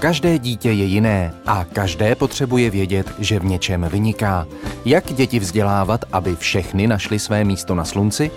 Každé 0.00 0.38
dítě 0.38 0.70
je 0.70 0.84
jiné 0.84 1.34
a 1.46 1.64
každé 1.64 2.14
potřebuje 2.14 2.70
vědět, 2.70 3.06
že 3.18 3.38
v 3.38 3.44
něčem 3.44 3.86
vyniká. 3.92 4.46
Jak 4.84 5.12
děti 5.12 5.38
vzdělávat, 5.38 6.04
aby 6.12 6.36
všechny 6.36 6.86
našli 6.86 7.18
své 7.18 7.44
místo 7.44 7.74
na 7.74 7.84
slunci? 7.84 8.30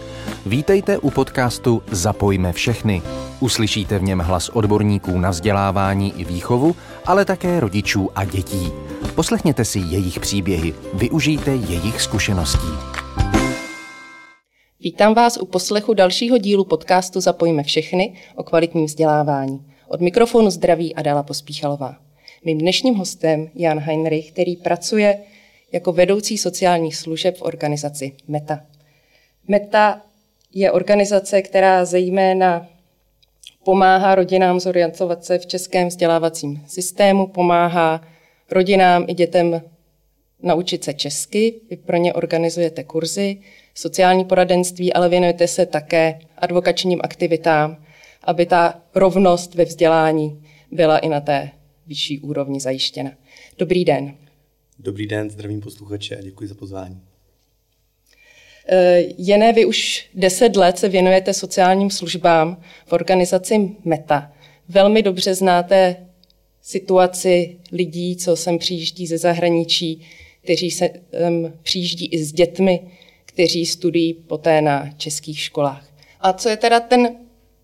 Vítejte 0.45 0.97
u 0.97 1.09
podcastu 1.09 1.83
Zapojme 1.91 2.53
všechny. 2.53 3.01
Uslyšíte 3.39 3.99
v 3.99 4.03
něm 4.03 4.19
hlas 4.19 4.49
odborníků 4.49 5.17
na 5.17 5.29
vzdělávání 5.29 6.13
i 6.17 6.25
výchovu, 6.25 6.75
ale 7.05 7.25
také 7.25 7.59
rodičů 7.59 8.09
a 8.15 8.25
dětí. 8.25 8.71
Poslechněte 9.15 9.65
si 9.65 9.79
jejich 9.79 10.19
příběhy, 10.19 10.73
využijte 10.93 11.51
jejich 11.55 12.01
zkušeností. 12.01 12.67
Vítám 14.79 15.13
vás 15.13 15.37
u 15.37 15.45
poslechu 15.45 15.93
dalšího 15.93 16.37
dílu 16.37 16.65
podcastu 16.65 17.21
Zapojme 17.21 17.63
všechny 17.63 18.13
o 18.35 18.43
kvalitním 18.43 18.85
vzdělávání. 18.85 19.72
Od 19.87 20.01
mikrofonu 20.01 20.49
zdraví 20.49 20.95
Adela 20.95 21.23
Pospíchalová. 21.23 21.95
Mým 22.45 22.57
dnešním 22.57 22.95
hostem 22.95 23.49
Jan 23.55 23.79
Heinrich, 23.79 24.31
který 24.31 24.55
pracuje 24.55 25.19
jako 25.71 25.91
vedoucí 25.91 26.37
sociálních 26.37 26.95
služeb 26.95 27.37
v 27.37 27.41
organizaci 27.41 28.15
META. 28.27 28.65
META 29.47 30.01
je 30.53 30.71
organizace, 30.71 31.41
která 31.41 31.85
zejména 31.85 32.67
pomáhá 33.63 34.15
rodinám 34.15 34.59
zorientovat 34.59 35.25
se 35.25 35.39
v 35.39 35.45
českém 35.45 35.87
vzdělávacím 35.87 36.63
systému, 36.67 37.27
pomáhá 37.27 38.07
rodinám 38.51 39.05
i 39.07 39.13
dětem 39.13 39.61
naučit 40.41 40.83
se 40.83 40.93
česky. 40.93 41.61
Vy 41.69 41.77
pro 41.77 41.97
ně 41.97 42.13
organizujete 42.13 42.83
kurzy, 42.83 43.37
sociální 43.75 44.25
poradenství, 44.25 44.93
ale 44.93 45.09
věnujete 45.09 45.47
se 45.47 45.65
také 45.65 46.19
advokačním 46.37 46.99
aktivitám 47.03 47.82
aby 48.23 48.45
ta 48.45 48.81
rovnost 48.95 49.55
ve 49.55 49.65
vzdělání 49.65 50.43
byla 50.71 50.97
i 50.97 51.09
na 51.09 51.21
té 51.21 51.51
vyšší 51.87 52.19
úrovni 52.19 52.59
zajištěna. 52.59 53.11
Dobrý 53.57 53.85
den. 53.85 54.15
Dobrý 54.79 55.07
den, 55.07 55.29
zdravím 55.29 55.61
posluchače 55.61 56.17
a 56.17 56.21
děkuji 56.21 56.49
za 56.49 56.55
pozvání. 56.55 57.01
Eh, 58.67 59.03
Jené, 59.17 59.53
vy 59.53 59.65
už 59.65 60.09
deset 60.13 60.55
let 60.55 60.77
se 60.77 60.89
věnujete 60.89 61.33
sociálním 61.33 61.89
službám 61.89 62.61
v 62.85 62.93
organizaci 62.93 63.71
META. 63.83 64.33
Velmi 64.69 65.03
dobře 65.03 65.35
znáte 65.35 65.95
situaci 66.61 67.57
lidí, 67.71 68.15
co 68.15 68.35
sem 68.35 68.57
přijíždí 68.57 69.07
ze 69.07 69.17
zahraničí, 69.17 70.01
kteří 70.43 70.71
se 70.71 70.89
um, 70.89 71.53
přijíždí 71.61 72.05
i 72.05 72.23
s 72.23 72.33
dětmi, 72.33 72.81
kteří 73.25 73.65
studují 73.65 74.13
poté 74.13 74.61
na 74.61 74.89
českých 74.97 75.39
školách. 75.39 75.87
A 76.19 76.33
co 76.33 76.49
je 76.49 76.57
teda 76.57 76.79
ten 76.79 77.15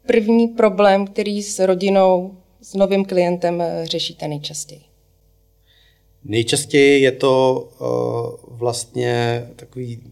první 0.10 0.48
problém, 0.48 1.08
který 1.08 1.44
s 1.44 1.66
rodinou, 1.66 2.38
s 2.62 2.74
novým 2.74 3.06
klientem 3.06 3.62
eh, 3.62 3.86
řešíte 3.86 4.28
nejčastěji? 4.28 4.82
Nejčastěji 6.24 7.02
je 7.02 7.12
to 7.12 7.62
uh, 7.80 8.58
vlastně 8.58 9.44
takový 9.56 10.04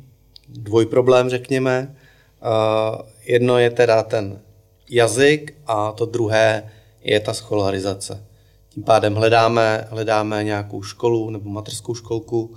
dvojproblém, 0.50 1.30
řekněme. 1.30 1.96
Uh, 2.42 3.02
jedno 3.26 3.58
je 3.58 3.70
teda 3.70 4.04
ten 4.04 4.42
jazyk 4.90 5.58
a 5.68 5.92
to 5.92 6.06
druhé 6.06 6.72
je 7.04 7.20
ta 7.20 7.34
scholarizace. 7.34 8.24
Tím 8.70 8.84
pádem 8.84 9.16
hledáme, 9.16 9.88
hledáme 9.90 10.44
nějakou 10.44 10.84
školu 10.84 11.30
nebo 11.30 11.50
mateřskou 11.50 11.96
školku, 11.96 12.56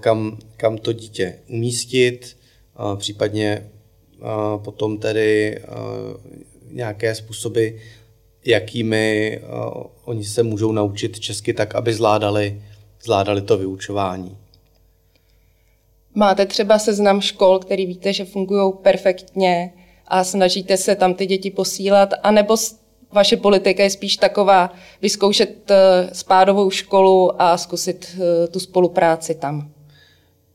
kam, 0.00 0.38
kam 0.56 0.78
to 0.78 0.92
dítě 0.92 1.38
umístit, 1.48 2.36
případně 2.96 3.70
potom 4.64 4.98
tedy 4.98 5.58
nějaké 6.70 7.14
způsoby, 7.14 7.68
jakými 8.46 9.40
oni 10.04 10.24
se 10.24 10.42
můžou 10.42 10.72
naučit 10.72 11.20
česky 11.20 11.54
tak, 11.54 11.74
aby 11.74 11.94
zvládali, 11.94 12.62
zvládali 13.02 13.42
to 13.42 13.58
vyučování. 13.58 14.36
Máte 16.14 16.46
třeba 16.46 16.78
seznam 16.78 17.20
škol, 17.20 17.58
který 17.58 17.86
víte, 17.86 18.12
že 18.12 18.24
fungují 18.24 18.72
perfektně 18.82 19.72
a 20.08 20.24
snažíte 20.24 20.76
se 20.76 20.96
tam 20.96 21.14
ty 21.14 21.26
děti 21.26 21.50
posílat, 21.50 22.08
anebo 22.22 22.56
vaše 23.12 23.36
politika 23.36 23.82
je 23.82 23.90
spíš 23.90 24.16
taková 24.16 24.72
vyzkoušet 25.02 25.70
e, 25.70 26.08
spádovou 26.12 26.70
školu 26.70 27.42
a 27.42 27.58
zkusit 27.58 28.16
e, 28.18 28.48
tu 28.48 28.60
spolupráci 28.60 29.34
tam? 29.34 29.70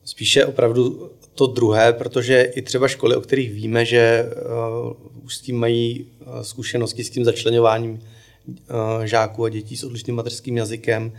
Spíše 0.04 0.46
opravdu 0.46 1.12
to 1.40 1.48
druhé, 1.48 1.94
protože 1.94 2.42
i 2.42 2.62
třeba 2.62 2.88
školy, 2.88 3.16
o 3.16 3.22
kterých 3.22 3.52
víme, 3.52 3.86
že 3.86 4.26
uh, 4.26 5.24
už 5.24 5.36
s 5.36 5.42
tím 5.42 5.60
mají 5.60 6.06
uh, 6.06 6.42
zkušenosti 6.42 7.04
s 7.04 7.10
tím 7.10 7.26
začlenováním 7.26 7.92
uh, 7.92 9.04
žáků 9.04 9.46
a 9.46 9.50
dětí 9.50 9.78
s 9.78 9.84
odlišným 9.84 10.16
mateřským 10.16 10.58
jazykem, 10.58 11.12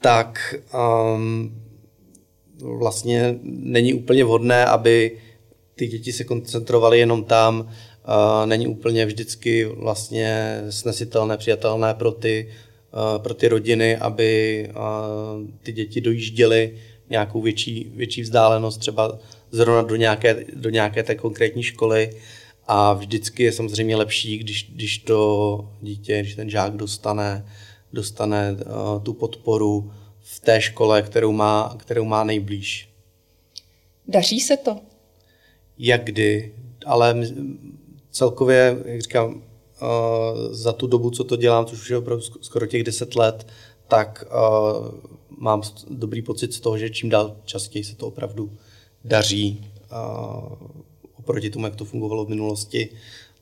tak 0.00 0.54
um, 1.14 1.62
vlastně 2.62 3.38
není 3.42 3.94
úplně 3.94 4.24
vhodné, 4.24 4.66
aby 4.66 5.18
ty 5.74 5.86
děti 5.86 6.12
se 6.12 6.24
koncentrovaly 6.24 6.98
jenom 6.98 7.24
tam, 7.24 7.60
uh, 7.60 8.46
není 8.46 8.66
úplně 8.66 9.06
vždycky 9.06 9.64
vlastně 9.64 10.60
snesitelné, 10.70 11.36
přijatelné 11.36 11.94
pro 11.94 12.12
ty, 12.12 12.48
uh, 12.94 13.22
pro 13.22 13.34
ty 13.34 13.48
rodiny, 13.48 13.96
aby 13.96 14.30
uh, 14.70 15.50
ty 15.62 15.72
děti 15.72 16.00
dojížděly 16.00 16.78
nějakou 17.10 17.42
větší, 17.42 17.92
větší 17.94 18.22
vzdálenost, 18.22 18.80
třeba 18.80 19.18
zrovna 19.50 19.82
do 19.82 19.96
nějaké, 19.96 20.44
do 20.54 20.70
nějaké 20.70 21.02
té 21.02 21.14
konkrétní 21.14 21.62
školy 21.62 22.10
a 22.66 22.92
vždycky 22.92 23.42
je 23.42 23.52
samozřejmě 23.52 23.96
lepší, 23.96 24.38
když, 24.38 24.70
když 24.74 24.98
to 24.98 25.68
dítě, 25.82 26.20
když 26.20 26.34
ten 26.34 26.50
žák 26.50 26.76
dostane, 26.76 27.46
dostane 27.92 28.52
uh, 28.52 29.02
tu 29.02 29.12
podporu 29.12 29.92
v 30.20 30.40
té 30.40 30.60
škole, 30.60 31.02
kterou 31.02 31.32
má, 31.32 31.76
kterou 31.78 32.04
má 32.04 32.24
nejblíž. 32.24 32.88
Daří 34.08 34.40
se 34.40 34.56
to? 34.56 34.80
Jak 35.78 36.04
kdy, 36.04 36.54
ale 36.86 37.16
celkově, 38.10 38.82
jak 38.84 39.00
říkám, 39.00 39.34
uh, 39.34 39.40
za 40.50 40.72
tu 40.72 40.86
dobu, 40.86 41.10
co 41.10 41.24
to 41.24 41.36
dělám, 41.36 41.66
což 41.66 41.78
už 41.78 41.90
je 41.90 41.96
opravdu 41.96 42.22
skoro 42.40 42.66
těch 42.66 42.84
deset 42.84 43.16
let, 43.16 43.46
tak 43.88 44.24
uh, 44.26 44.88
mám 45.38 45.62
dobrý 45.90 46.22
pocit 46.22 46.54
z 46.54 46.60
toho, 46.60 46.78
že 46.78 46.90
čím 46.90 47.08
dál 47.08 47.36
častěji 47.44 47.84
se 47.84 47.96
to 47.96 48.06
opravdu 48.06 48.52
daří 49.06 49.70
oproti 51.18 51.50
tomu, 51.50 51.64
jak 51.64 51.76
to 51.76 51.84
fungovalo 51.84 52.24
v 52.24 52.28
minulosti. 52.28 52.88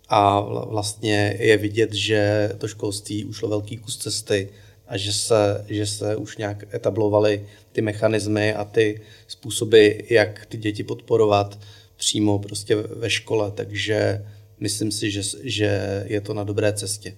A 0.08 0.40
vlastně 0.40 1.36
je 1.38 1.56
vidět, 1.56 1.92
že 1.92 2.50
to 2.58 2.68
školství 2.68 3.24
ušlo 3.24 3.48
velký 3.48 3.76
kus 3.76 3.96
cesty 3.96 4.48
a 4.86 4.96
že 4.96 5.12
se, 5.12 5.64
že 5.68 5.86
se 5.86 6.16
už 6.16 6.36
nějak 6.36 6.74
etablovaly 6.74 7.46
ty 7.72 7.82
mechanismy 7.82 8.54
a 8.54 8.64
ty 8.64 9.00
způsoby, 9.28 9.88
jak 10.10 10.46
ty 10.46 10.56
děti 10.56 10.84
podporovat 10.84 11.58
přímo 11.96 12.38
prostě 12.38 12.76
ve 12.76 13.10
škole. 13.10 13.50
Takže 13.50 14.26
myslím 14.60 14.90
si, 14.92 15.10
že, 15.10 15.22
že 15.42 16.04
je 16.06 16.20
to 16.20 16.34
na 16.34 16.44
dobré 16.44 16.72
cestě. 16.72 17.16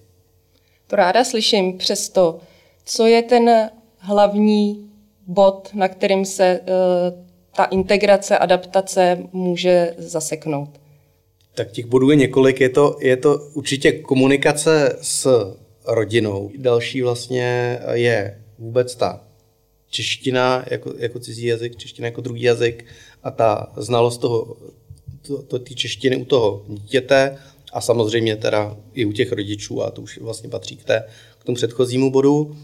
To 0.87 0.95
ráda 0.95 1.23
slyším. 1.23 1.77
Přesto, 1.77 2.39
co 2.85 3.05
je 3.05 3.21
ten 3.21 3.69
hlavní 3.97 4.89
bod, 5.27 5.69
na 5.73 5.87
kterým 5.87 6.25
se 6.25 6.59
uh, 6.59 7.26
ta 7.57 7.63
integrace, 7.63 8.37
adaptace 8.37 9.17
může 9.33 9.93
zaseknout? 9.97 10.69
Tak 11.55 11.71
těch 11.71 11.85
bodů 11.85 12.09
je 12.09 12.15
několik. 12.15 12.61
Je 12.61 12.69
to, 12.69 12.97
je 13.01 13.17
to 13.17 13.37
určitě 13.53 13.91
komunikace 13.91 14.97
s 15.01 15.27
rodinou. 15.87 16.51
Další 16.57 17.01
vlastně 17.01 17.79
je 17.93 18.41
vůbec 18.59 18.95
ta 18.95 19.21
čeština 19.89 20.65
jako, 20.71 20.93
jako 20.97 21.19
cizí 21.19 21.45
jazyk, 21.45 21.75
čeština 21.75 22.05
jako 22.05 22.21
druhý 22.21 22.41
jazyk 22.41 22.85
a 23.23 23.31
ta 23.31 23.73
znalost 23.77 24.17
toho, 24.17 24.57
to, 25.27 25.41
to, 25.41 25.59
ty 25.59 25.75
češtiny 25.75 26.15
u 26.15 26.25
toho 26.25 26.65
dítěte 26.67 27.37
a 27.73 27.81
samozřejmě 27.81 28.35
teda 28.35 28.77
i 28.93 29.05
u 29.05 29.11
těch 29.11 29.31
rodičů 29.31 29.83
a 29.83 29.91
to 29.91 30.01
už 30.01 30.17
vlastně 30.17 30.49
patří 30.49 30.77
k, 30.77 30.83
té, 30.83 31.03
k 31.39 31.43
tomu 31.43 31.55
předchozímu 31.55 32.11
bodu. 32.11 32.57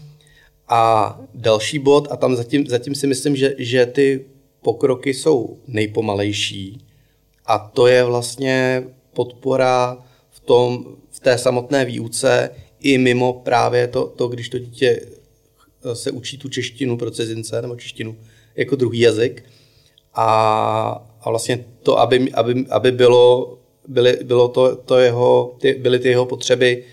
A 0.68 1.20
další 1.34 1.78
bod, 1.78 2.08
a 2.10 2.16
tam 2.16 2.36
zatím, 2.36 2.66
zatím 2.66 2.94
si 2.94 3.06
myslím, 3.06 3.36
že, 3.36 3.54
že 3.58 3.86
ty 3.86 4.24
pokroky 4.64 5.14
jsou 5.14 5.58
nejpomalejší. 5.66 6.80
A 7.46 7.58
to 7.58 7.86
je 7.86 8.04
vlastně 8.04 8.84
podpora 9.12 9.98
v, 10.30 10.40
tom, 10.40 10.96
v 11.10 11.20
té 11.20 11.38
samotné 11.38 11.84
výuce 11.84 12.50
i 12.80 12.98
mimo 12.98 13.32
právě 13.32 13.88
to, 13.88 14.06
to, 14.06 14.28
když 14.28 14.48
to 14.48 14.58
dítě 14.58 15.00
se 15.92 16.10
učí 16.10 16.38
tu 16.38 16.48
češtinu 16.48 16.96
pro 16.96 17.10
cizince 17.10 17.62
nebo 17.62 17.76
češtinu 17.76 18.16
jako 18.56 18.76
druhý 18.76 19.00
jazyk. 19.00 19.44
A, 20.14 20.28
a 21.20 21.30
vlastně 21.30 21.64
to, 21.82 21.98
aby, 21.98 22.32
aby, 22.32 22.64
aby 22.70 22.92
bylo, 22.92 23.58
byly, 23.88 24.18
bylo 24.24 24.48
to, 24.48 24.76
to 24.76 24.98
jeho, 24.98 25.56
ty, 25.60 25.74
byly 25.74 25.98
ty 25.98 26.08
jeho 26.08 26.26
potřeby 26.26 26.84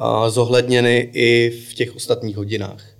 uh, 0.00 0.28
zohledněny 0.28 1.10
i 1.12 1.50
v 1.50 1.74
těch 1.74 1.96
ostatních 1.96 2.36
hodinách 2.36 2.91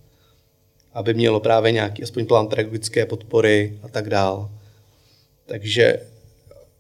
aby 0.95 1.15
mělo 1.15 1.41
právě 1.41 1.73
nějaký 1.73 2.03
aspoň 2.03 2.27
plán 2.27 2.47
pedagogické 2.47 3.07
podpory 3.07 3.79
a 3.83 3.89
tak 3.89 4.09
dál. 4.09 4.51
Takže, 5.47 6.01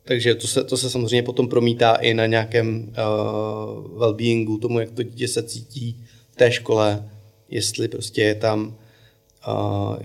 takže 0.05 0.35
to, 0.35 0.47
se, 0.47 0.65
to 0.65 0.77
se 0.77 0.91
samozřejmě 0.91 1.23
potom 1.23 1.49
promítá 1.49 1.95
i 1.95 2.15
na 2.15 2.27
nějakém 2.27 2.89
uh, 2.89 3.99
well-beingu, 3.99 4.59
tomu, 4.59 4.81
jak 4.81 4.91
to 4.91 5.03
dítě 5.03 5.29
se 5.29 5.43
cítí 5.43 6.05
v 6.31 6.37
té 6.37 6.53
škole, 6.53 7.11
jestli 7.49 7.89
prostě 7.89 8.23
je 8.23 8.35
tam, 8.35 8.77
uh, 9.49 9.97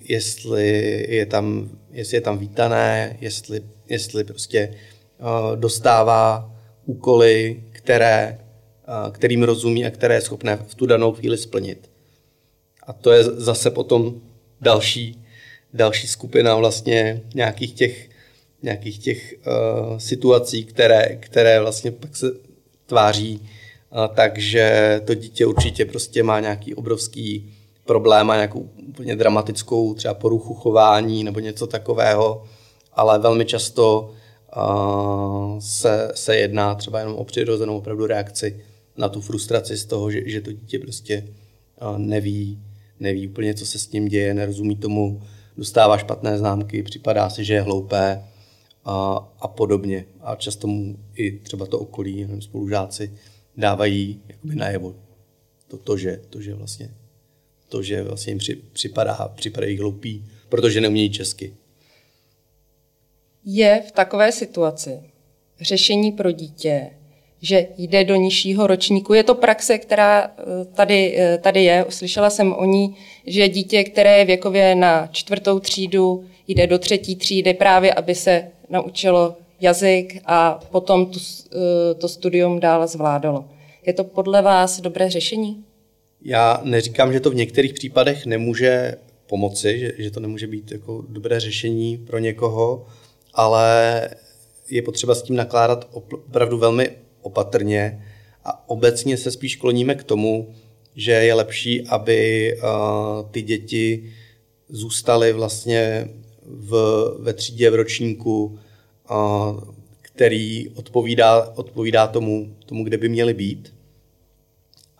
jestli 0.00 1.04
je 1.08 1.26
tam, 1.26 1.70
jestli 1.90 2.16
je 2.16 2.20
tam 2.20 2.38
vítané, 2.38 3.16
jestli, 3.20 3.60
jestli 3.88 4.24
prostě 4.24 4.74
uh, 5.20 5.56
dostává 5.56 6.52
úkoly, 6.84 7.62
které, 7.72 8.38
uh, 8.88 9.12
kterým 9.12 9.42
rozumí 9.42 9.86
a 9.86 9.90
které 9.90 10.14
je 10.14 10.20
schopné 10.20 10.56
v 10.56 10.74
tu 10.74 10.86
danou 10.86 11.12
chvíli 11.12 11.38
splnit. 11.38 11.95
A 12.86 12.92
to 12.92 13.12
je 13.12 13.24
zase 13.24 13.70
potom 13.70 14.20
další, 14.60 15.24
další 15.74 16.06
skupina 16.06 16.54
vlastně 16.54 17.22
nějakých 17.34 17.72
těch, 17.72 18.10
nějakých 18.62 18.98
těch 18.98 19.34
uh, 19.34 19.98
situací, 19.98 20.64
které, 20.64 21.16
které 21.20 21.60
vlastně 21.60 21.90
pak 21.90 22.16
se 22.16 22.26
tváří 22.86 23.40
uh, 23.40 24.14
takže 24.14 25.00
to 25.04 25.14
dítě 25.14 25.46
určitě 25.46 25.84
prostě 25.84 26.22
má 26.22 26.40
nějaký 26.40 26.74
obrovský 26.74 27.52
problém 27.84 28.30
a 28.30 28.34
nějakou 28.34 28.70
úplně 28.88 29.16
dramatickou 29.16 29.94
třeba 29.94 30.14
poruchu 30.14 30.54
chování 30.54 31.24
nebo 31.24 31.40
něco 31.40 31.66
takového, 31.66 32.44
ale 32.92 33.18
velmi 33.18 33.44
často 33.44 34.10
uh, 34.56 35.58
se, 35.58 36.12
se 36.14 36.36
jedná 36.36 36.74
třeba 36.74 36.98
jenom 36.98 37.14
o 37.14 37.24
přirozenou 37.24 37.78
opravdu 37.78 38.06
reakci 38.06 38.64
na 38.96 39.08
tu 39.08 39.20
frustraci 39.20 39.76
z 39.76 39.84
toho, 39.84 40.10
že, 40.10 40.30
že 40.30 40.40
to 40.40 40.52
dítě 40.52 40.78
prostě 40.78 41.28
uh, 41.82 41.98
neví, 41.98 42.62
neví 43.00 43.28
úplně, 43.28 43.54
co 43.54 43.66
se 43.66 43.78
s 43.78 43.86
tím 43.86 44.08
děje, 44.08 44.34
nerozumí 44.34 44.76
tomu, 44.76 45.22
dostává 45.56 45.98
špatné 45.98 46.38
známky, 46.38 46.82
připadá 46.82 47.30
si, 47.30 47.44
že 47.44 47.54
je 47.54 47.62
hloupé 47.62 48.24
a, 48.84 49.28
a 49.40 49.48
podobně. 49.48 50.04
A 50.20 50.34
často 50.34 50.66
mu 50.66 50.96
i 51.14 51.38
třeba 51.38 51.66
to 51.66 51.78
okolí, 51.78 52.20
nevím, 52.20 52.42
spolužáci, 52.42 53.12
dávají 53.56 54.20
jakoby 54.28 54.54
najevo 54.54 54.94
to, 55.68 55.78
to, 55.78 55.96
že, 55.96 56.20
to, 56.30 56.40
že 56.40 56.54
vlastně 56.54 56.94
to, 57.68 57.82
že 57.82 58.02
vlastně 58.02 58.30
jim 58.30 58.38
při, 58.38 58.56
připadá, 58.56 59.32
připadají 59.36 59.78
hloupí, 59.78 60.24
protože 60.48 60.80
neumějí 60.80 61.10
česky. 61.10 61.56
Je 63.44 63.82
v 63.88 63.92
takové 63.92 64.32
situaci 64.32 65.00
řešení 65.60 66.12
pro 66.12 66.32
dítě 66.32 66.90
že 67.42 67.66
jde 67.76 68.04
do 68.04 68.16
nižšího 68.16 68.66
ročníku. 68.66 69.14
Je 69.14 69.22
to 69.22 69.34
praxe, 69.34 69.78
která 69.78 70.24
eh, 70.24 70.64
tady, 70.74 71.14
eh, 71.18 71.38
tady 71.38 71.64
je. 71.64 71.86
Slyšela 71.88 72.30
jsem 72.30 72.52
o 72.52 72.64
ní, 72.64 72.96
že 73.26 73.48
dítě, 73.48 73.84
které 73.84 74.18
je 74.18 74.24
věkově 74.24 74.74
na 74.74 75.06
čtvrtou 75.06 75.60
třídu, 75.60 76.24
jde 76.48 76.66
do 76.66 76.78
třetí 76.78 77.16
třídy 77.16 77.54
právě, 77.54 77.94
aby 77.94 78.14
se 78.14 78.48
naučilo 78.70 79.36
jazyk 79.60 80.22
a 80.26 80.60
potom 80.70 81.06
tu, 81.06 81.18
eh, 81.20 81.94
to 81.94 82.08
studium 82.08 82.60
dál 82.60 82.86
zvládalo. 82.86 83.44
Je 83.86 83.92
to 83.92 84.04
podle 84.04 84.42
vás 84.42 84.80
dobré 84.80 85.10
řešení? 85.10 85.64
Já 86.22 86.60
neříkám, 86.64 87.12
že 87.12 87.20
to 87.20 87.30
v 87.30 87.34
některých 87.34 87.74
případech 87.74 88.26
nemůže 88.26 88.96
pomoci, 89.26 89.78
že, 89.78 89.92
že 89.98 90.10
to 90.10 90.20
nemůže 90.20 90.46
být 90.46 90.72
jako 90.72 91.04
dobré 91.08 91.40
řešení 91.40 91.98
pro 91.98 92.18
někoho, 92.18 92.86
ale 93.34 94.08
je 94.70 94.82
potřeba 94.82 95.14
s 95.14 95.22
tím 95.22 95.36
nakládat 95.36 95.88
opravdu 95.92 96.58
velmi 96.58 96.90
opatrně 97.26 98.04
a 98.44 98.68
obecně 98.68 99.16
se 99.16 99.30
spíš 99.30 99.56
kloníme 99.56 99.94
k 99.94 100.04
tomu, 100.04 100.54
že 100.96 101.12
je 101.12 101.34
lepší, 101.34 101.86
aby 101.86 102.52
uh, 102.56 103.30
ty 103.30 103.42
děti 103.42 104.12
zůstaly 104.68 105.32
vlastně 105.32 106.08
v, 106.42 106.72
ve 107.20 107.32
třídě 107.32 107.70
v 107.70 107.74
ročníku, 107.74 108.58
uh, 109.10 109.60
který 110.02 110.68
odpovídá, 110.68 111.52
odpovídá 111.54 112.06
tomu, 112.06 112.56
tomu, 112.66 112.84
kde 112.84 112.96
by 112.96 113.08
měly 113.08 113.34
být. 113.34 113.74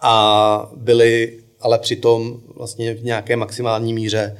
A 0.02 0.70
byly 0.76 1.40
ale 1.60 1.78
přitom 1.78 2.40
vlastně 2.54 2.94
v 2.94 3.04
nějaké 3.04 3.36
maximální 3.36 3.94
míře, 3.94 4.36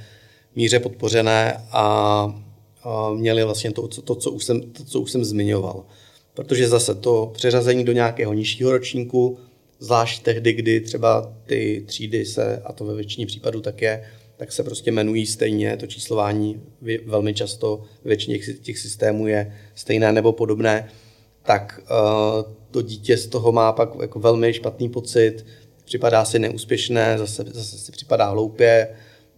míře 0.57 0.81
podpořené 0.81 1.67
a, 1.73 2.43
měli 3.15 3.45
vlastně 3.45 3.73
to, 3.73 3.89
to, 3.89 4.15
co 4.15 4.31
už 4.31 4.45
jsem, 4.45 4.61
to, 4.61 4.85
co 4.85 5.01
už 5.01 5.11
jsem 5.11 5.25
zmiňoval 5.25 5.85
protože 6.37 6.69
zase 6.69 6.95
to 6.95 7.31
přeřazení 7.35 7.85
do 7.85 7.93
nějakého 7.93 8.33
nižšího 8.33 8.71
ročníku, 8.71 9.39
zvlášť 9.79 10.23
tehdy, 10.23 10.53
kdy 10.53 10.81
třeba 10.81 11.33
ty 11.47 11.85
třídy 11.87 12.25
se, 12.25 12.63
a 12.65 12.73
to 12.73 12.85
ve 12.85 12.95
většině 12.95 13.27
případů 13.27 13.61
tak 13.61 13.83
je, 13.83 14.05
tak 14.37 14.53
se 14.53 14.63
prostě 14.63 14.91
jmenují 14.91 15.27
stejně, 15.27 15.77
to 15.77 15.87
číslování 15.87 16.63
velmi 17.07 17.35
často 17.35 17.85
ve 18.05 18.09
většině 18.09 18.39
těch 18.39 18.79
systémů 18.79 19.27
je 19.27 19.57
stejné 19.75 20.13
nebo 20.13 20.33
podobné, 20.33 20.89
tak 21.43 21.81
uh, 21.83 22.53
to 22.71 22.83
dítě 22.83 23.17
z 23.17 23.27
toho 23.27 23.53
má 23.53 23.73
pak 23.73 23.91
jako 24.01 24.21
velmi 24.21 24.53
špatný 24.53 24.89
pocit, 24.89 25.47
připadá 25.85 26.25
si 26.25 26.39
neúspěšné, 26.39 27.19
zase, 27.19 27.45
zase 27.53 27.79
si 27.79 27.93
připadá 27.93 28.29
hloupě, 28.29 28.89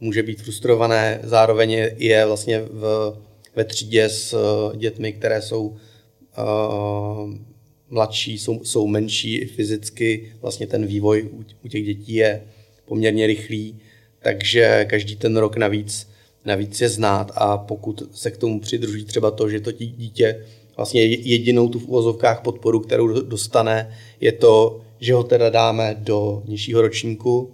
může 0.01 0.23
být 0.23 0.43
frustrované, 0.43 1.21
zároveň 1.23 1.71
je, 1.97 2.27
vlastně 2.27 2.61
v, 2.61 3.17
ve 3.57 3.65
třídě 3.65 4.05
s 4.05 4.33
uh, 4.33 4.77
dětmi, 4.77 5.13
které 5.13 5.43
jsou 5.43 5.77
mladší, 7.91 8.39
jsou, 8.39 8.65
jsou 8.65 8.87
menší 8.87 9.37
i 9.37 9.47
fyzicky, 9.47 10.33
vlastně 10.41 10.67
ten 10.67 10.87
vývoj 10.87 11.29
u, 11.33 11.45
u 11.65 11.69
těch 11.69 11.85
dětí 11.85 12.15
je 12.15 12.43
poměrně 12.85 13.27
rychlý, 13.27 13.79
takže 14.23 14.87
každý 14.91 15.17
ten 15.17 15.37
rok 15.37 15.57
navíc, 15.57 16.09
navíc 16.45 16.81
je 16.81 16.89
znát. 16.89 17.33
A 17.35 17.59
pokud 17.59 18.03
se 18.13 18.31
k 18.31 18.37
tomu 18.37 18.61
přidruží 18.61 19.05
třeba 19.05 19.31
to, 19.31 19.49
že 19.49 19.61
to 19.61 19.73
dítě 19.73 20.45
vlastně 20.77 21.05
jedinou 21.05 21.69
tu 21.69 21.79
v 21.79 21.89
uvozovkách 21.89 22.43
podporu, 22.43 22.81
kterou 22.81 23.21
dostane, 23.21 23.97
je 24.21 24.33
to, 24.33 24.81
že 25.01 25.15
ho 25.15 25.25
teda 25.25 25.51
dáme 25.51 25.97
do 25.99 26.43
nižšího 26.47 26.83
ročníku, 26.83 27.53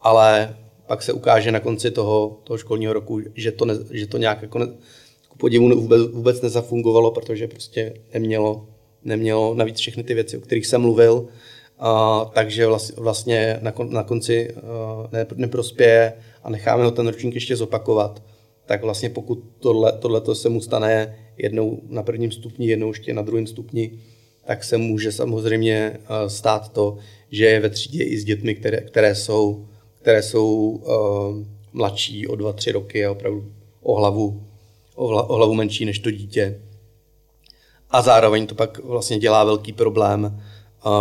ale 0.00 0.56
pak 0.86 1.02
se 1.02 1.12
ukáže 1.12 1.52
na 1.52 1.60
konci 1.60 1.90
toho, 1.90 2.40
toho 2.44 2.58
školního 2.58 2.92
roku, 2.92 3.20
že 3.34 3.52
to, 3.52 3.64
ne, 3.64 3.74
že 3.90 4.06
to 4.06 4.18
nějak 4.18 4.42
jako 4.42 4.58
ne, 4.58 4.66
ku 5.36 5.40
podivu 5.40 5.80
vůbec, 5.80 6.02
vůbec 6.12 6.42
nezafungovalo, 6.42 7.10
protože 7.10 7.48
prostě 7.48 7.94
nemělo, 8.14 8.66
nemělo 9.04 9.54
navíc 9.54 9.78
všechny 9.78 10.02
ty 10.02 10.14
věci, 10.14 10.38
o 10.38 10.40
kterých 10.40 10.66
jsem 10.66 10.80
mluvil, 10.80 11.28
a, 11.78 12.24
takže 12.34 12.66
vlastně 12.96 13.58
na, 13.62 13.72
kon, 13.72 13.92
na 13.92 14.02
konci 14.02 14.54
uh, 14.54 14.62
ne, 15.12 15.26
neprospěje 15.34 16.12
a 16.42 16.50
necháme 16.50 16.84
ho 16.84 16.90
ten 16.90 17.06
ročník 17.06 17.34
ještě 17.34 17.56
zopakovat, 17.56 18.22
tak 18.66 18.82
vlastně 18.82 19.10
pokud 19.10 19.44
tohle, 19.58 19.92
tohleto 19.92 20.34
se 20.34 20.48
mu 20.48 20.60
stane 20.60 21.16
jednou 21.36 21.80
na 21.88 22.02
prvním 22.02 22.32
stupni, 22.32 22.66
jednou 22.66 22.88
ještě 22.88 23.14
na 23.14 23.22
druhém 23.22 23.46
stupni, 23.46 23.98
tak 24.46 24.64
se 24.64 24.78
může 24.78 25.12
samozřejmě 25.12 25.98
uh, 26.00 26.28
stát 26.28 26.72
to, 26.72 26.96
že 27.30 27.44
je 27.46 27.60
ve 27.60 27.70
třídě 27.70 28.04
i 28.04 28.18
s 28.18 28.24
dětmi, 28.24 28.54
které, 28.54 28.80
které 28.80 29.14
jsou, 29.14 29.66
které 30.00 30.22
jsou 30.22 30.68
uh, 30.68 31.44
mladší 31.72 32.26
o 32.26 32.36
dva, 32.36 32.52
tři 32.52 32.72
roky 32.72 33.06
a 33.06 33.10
opravdu 33.10 33.52
o 33.82 33.96
hlavu 33.96 34.45
o 34.96 35.34
hlavu 35.36 35.54
menší 35.54 35.84
než 35.84 35.98
to 35.98 36.10
dítě. 36.10 36.60
A 37.90 38.02
zároveň 38.02 38.46
to 38.46 38.54
pak 38.54 38.78
vlastně 38.78 39.18
dělá 39.18 39.44
velký 39.44 39.72
problém 39.72 40.42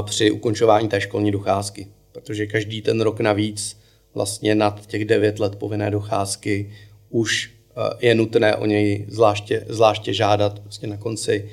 při 0.06 0.32
ukončování 0.32 0.90
té 0.90 1.02
školní 1.02 1.32
docházky, 1.32 1.88
protože 2.12 2.46
každý 2.46 2.82
ten 2.82 3.02
rok 3.02 3.20
navíc 3.20 3.80
vlastně 4.14 4.56
nad 4.56 4.86
těch 4.86 5.06
9 5.06 5.40
let 5.40 5.56
povinné 5.56 5.92
docházky 5.92 6.72
už 7.10 7.52
je 8.00 8.16
nutné 8.16 8.56
o 8.56 8.66
něj 8.66 9.06
zvláště, 9.10 9.66
zvláště 9.70 10.14
žádat 10.14 10.60
prostě 10.60 10.88
na 10.88 10.98
konci 10.98 11.50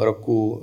roku. 0.00 0.62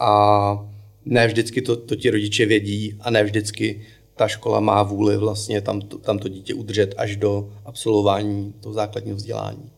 A 0.00 0.68
ne 1.04 1.26
vždycky 1.26 1.62
to, 1.62 1.76
to 1.76 1.96
ti 1.96 2.10
rodiče 2.10 2.46
vědí 2.46 2.96
a 3.00 3.10
ne 3.10 3.24
vždycky 3.24 3.86
ta 4.16 4.28
škola 4.28 4.60
má 4.60 4.82
vůli 4.82 5.16
vlastně 5.16 5.60
tam 5.60 5.80
tam 5.80 6.18
to 6.18 6.28
dítě 6.28 6.54
udržet 6.54 6.94
až 6.96 7.16
do 7.16 7.52
absolvování 7.64 8.54
toho 8.60 8.72
základního 8.72 9.16
vzdělání 9.16 9.70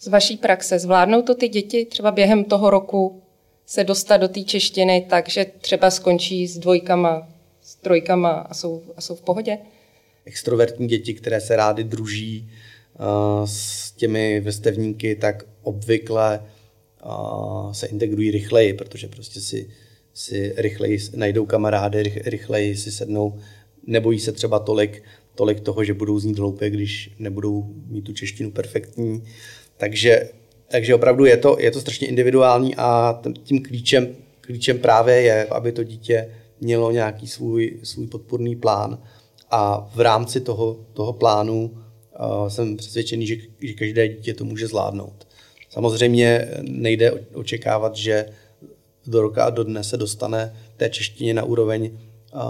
z 0.00 0.06
vaší 0.06 0.36
praxe? 0.36 0.78
Zvládnou 0.78 1.22
to 1.22 1.34
ty 1.34 1.48
děti 1.48 1.84
třeba 1.84 2.10
během 2.10 2.44
toho 2.44 2.70
roku 2.70 3.22
se 3.66 3.84
dostat 3.84 4.16
do 4.16 4.28
té 4.28 4.42
češtiny 4.42 5.06
tak, 5.10 5.28
že 5.28 5.46
třeba 5.60 5.90
skončí 5.90 6.48
s 6.48 6.58
dvojkama, 6.58 7.28
s 7.60 7.74
trojkama 7.74 8.30
a 8.30 8.54
jsou, 8.54 8.82
a 8.96 9.00
jsou 9.00 9.14
v 9.14 9.22
pohodě? 9.22 9.58
Extrovertní 10.24 10.88
děti, 10.88 11.14
které 11.14 11.40
se 11.40 11.56
rády 11.56 11.84
druží 11.84 12.50
uh, 12.98 13.46
s 13.46 13.92
těmi 13.92 14.40
vrstevníky, 14.40 15.14
tak 15.16 15.44
obvykle 15.62 16.42
uh, 17.06 17.72
se 17.72 17.86
integrují 17.86 18.30
rychleji, 18.30 18.74
protože 18.74 19.08
prostě 19.08 19.40
si, 19.40 19.70
si 20.14 20.54
rychleji 20.56 20.98
najdou 21.16 21.46
kamarády, 21.46 22.22
rychleji 22.24 22.76
si 22.76 22.92
sednou, 22.92 23.38
nebojí 23.86 24.18
se 24.18 24.32
třeba 24.32 24.58
tolik, 24.58 25.02
tolik 25.34 25.60
toho, 25.60 25.84
že 25.84 25.94
budou 25.94 26.18
znít 26.18 26.38
hloupě, 26.38 26.70
když 26.70 27.10
nebudou 27.18 27.74
mít 27.86 28.02
tu 28.02 28.12
češtinu 28.12 28.50
perfektní. 28.50 29.22
Takže, 29.78 30.30
takže 30.68 30.94
opravdu 30.94 31.24
je 31.24 31.36
to, 31.36 31.56
je 31.60 31.70
to 31.70 31.80
strašně 31.80 32.06
individuální 32.06 32.76
a 32.76 33.20
tím 33.42 33.62
klíčem, 33.62 34.16
klíčem 34.40 34.78
právě 34.78 35.14
je, 35.14 35.46
aby 35.46 35.72
to 35.72 35.84
dítě 35.84 36.34
mělo 36.60 36.90
nějaký 36.90 37.26
svůj, 37.26 37.80
svůj 37.82 38.06
podporný 38.06 38.56
plán 38.56 38.98
a 39.50 39.90
v 39.94 40.00
rámci 40.00 40.40
toho, 40.40 40.76
toho 40.92 41.12
plánu 41.12 41.70
uh, 41.70 42.48
jsem 42.48 42.76
přesvědčený, 42.76 43.26
že, 43.26 43.36
že 43.60 43.72
každé 43.72 44.08
dítě 44.08 44.34
to 44.34 44.44
může 44.44 44.66
zvládnout. 44.66 45.26
Samozřejmě 45.70 46.48
nejde 46.62 47.12
očekávat, 47.12 47.96
že 47.96 48.26
do 49.06 49.22
roka 49.22 49.44
a 49.44 49.50
do 49.50 49.64
dne 49.64 49.84
se 49.84 49.96
dostane 49.96 50.56
té 50.76 50.90
češtině 50.90 51.34
na 51.34 51.44
úroveň, 51.44 51.98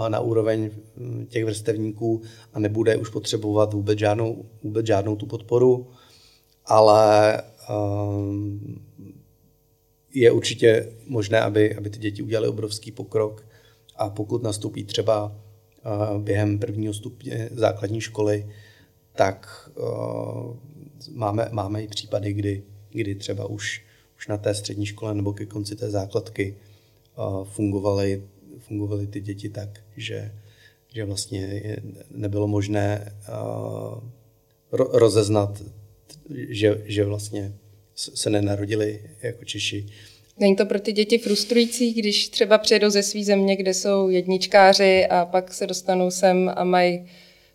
na 0.07 0.19
úroveň 0.19 0.69
hm, 0.97 1.25
těch 1.29 1.45
vrstevníků 1.45 2.21
a 2.53 2.59
nebude 2.59 2.97
už 2.97 3.09
potřebovat 3.09 3.73
vůbec 3.73 3.99
žádnou, 3.99 4.45
vůbec 4.63 4.85
žádnou 4.85 5.15
tu 5.15 5.25
podporu, 5.25 5.87
ale 6.69 7.41
um, 7.69 8.81
je 10.13 10.31
určitě 10.31 10.93
možné, 11.07 11.41
aby, 11.41 11.75
aby 11.75 11.89
ty 11.89 11.99
děti 11.99 12.23
udělali 12.23 12.47
obrovský 12.47 12.91
pokrok. 12.91 13.45
A 13.95 14.09
pokud 14.09 14.43
nastoupí 14.43 14.83
třeba 14.83 15.25
uh, 15.25 16.21
během 16.21 16.59
prvního 16.59 16.93
stupně 16.93 17.49
základní 17.51 18.01
školy, 18.01 18.49
tak 19.15 19.69
uh, 19.75 20.55
máme, 21.13 21.49
máme 21.51 21.83
i 21.83 21.87
případy, 21.87 22.33
kdy, 22.33 22.63
kdy 22.91 23.15
třeba 23.15 23.45
už, 23.45 23.85
už 24.17 24.27
na 24.27 24.37
té 24.37 24.55
střední 24.55 24.85
škole 24.85 25.13
nebo 25.13 25.33
ke 25.33 25.45
konci 25.45 25.75
té 25.75 25.89
základky 25.89 26.57
uh, 27.17 27.43
fungovaly, 27.43 28.23
fungovaly 28.59 29.07
ty 29.07 29.21
děti 29.21 29.49
tak, 29.49 29.79
že, 29.97 30.31
že 30.93 31.05
vlastně 31.05 31.75
nebylo 32.11 32.47
možné 32.47 33.13
rozeznat, 34.71 35.61
že, 36.49 36.81
že 36.85 37.03
vlastně 37.03 37.53
se 37.95 38.29
nenarodili 38.29 38.99
jako 39.21 39.45
Češi. 39.45 39.85
Není 40.39 40.55
to 40.55 40.65
pro 40.65 40.79
ty 40.79 40.91
děti 40.91 41.17
frustrující, 41.17 41.93
když 41.93 42.29
třeba 42.29 42.57
přijedou 42.57 42.89
ze 42.89 43.03
své 43.03 43.23
země, 43.23 43.55
kde 43.55 43.73
jsou 43.73 44.09
jedničkáři 44.09 45.05
a 45.05 45.25
pak 45.25 45.53
se 45.53 45.67
dostanou 45.67 46.11
sem 46.11 46.51
a 46.55 46.63
mají 46.63 47.05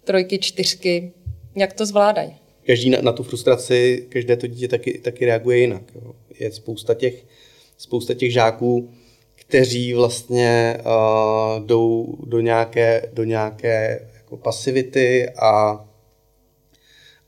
trojky, 0.04 0.38
čtyřky. 0.38 1.12
Jak 1.56 1.73
to 1.73 1.87
zvládají? 1.87 2.34
Každý 2.66 2.90
na, 2.90 3.00
na 3.00 3.12
tu 3.12 3.23
frustraci, 3.23 4.06
každé 4.08 4.37
to 4.37 4.46
dítě 4.46 4.68
taky, 4.68 4.99
taky 4.99 5.25
reaguje 5.25 5.58
jinak. 5.58 5.82
Jo. 5.94 6.14
Je 6.40 6.52
spousta 6.52 6.94
těch, 6.94 7.25
spousta 7.78 8.14
těch 8.14 8.32
žáků, 8.32 8.90
kteří 9.34 9.94
vlastně 9.94 10.78
uh, 10.78 11.66
jdou 11.66 12.16
do 12.26 12.40
nějaké, 12.40 13.11
do 13.12 13.25
nějaké 13.25 14.00
jako 14.16 14.37
pasivity 14.37 15.28
a, 15.28 15.84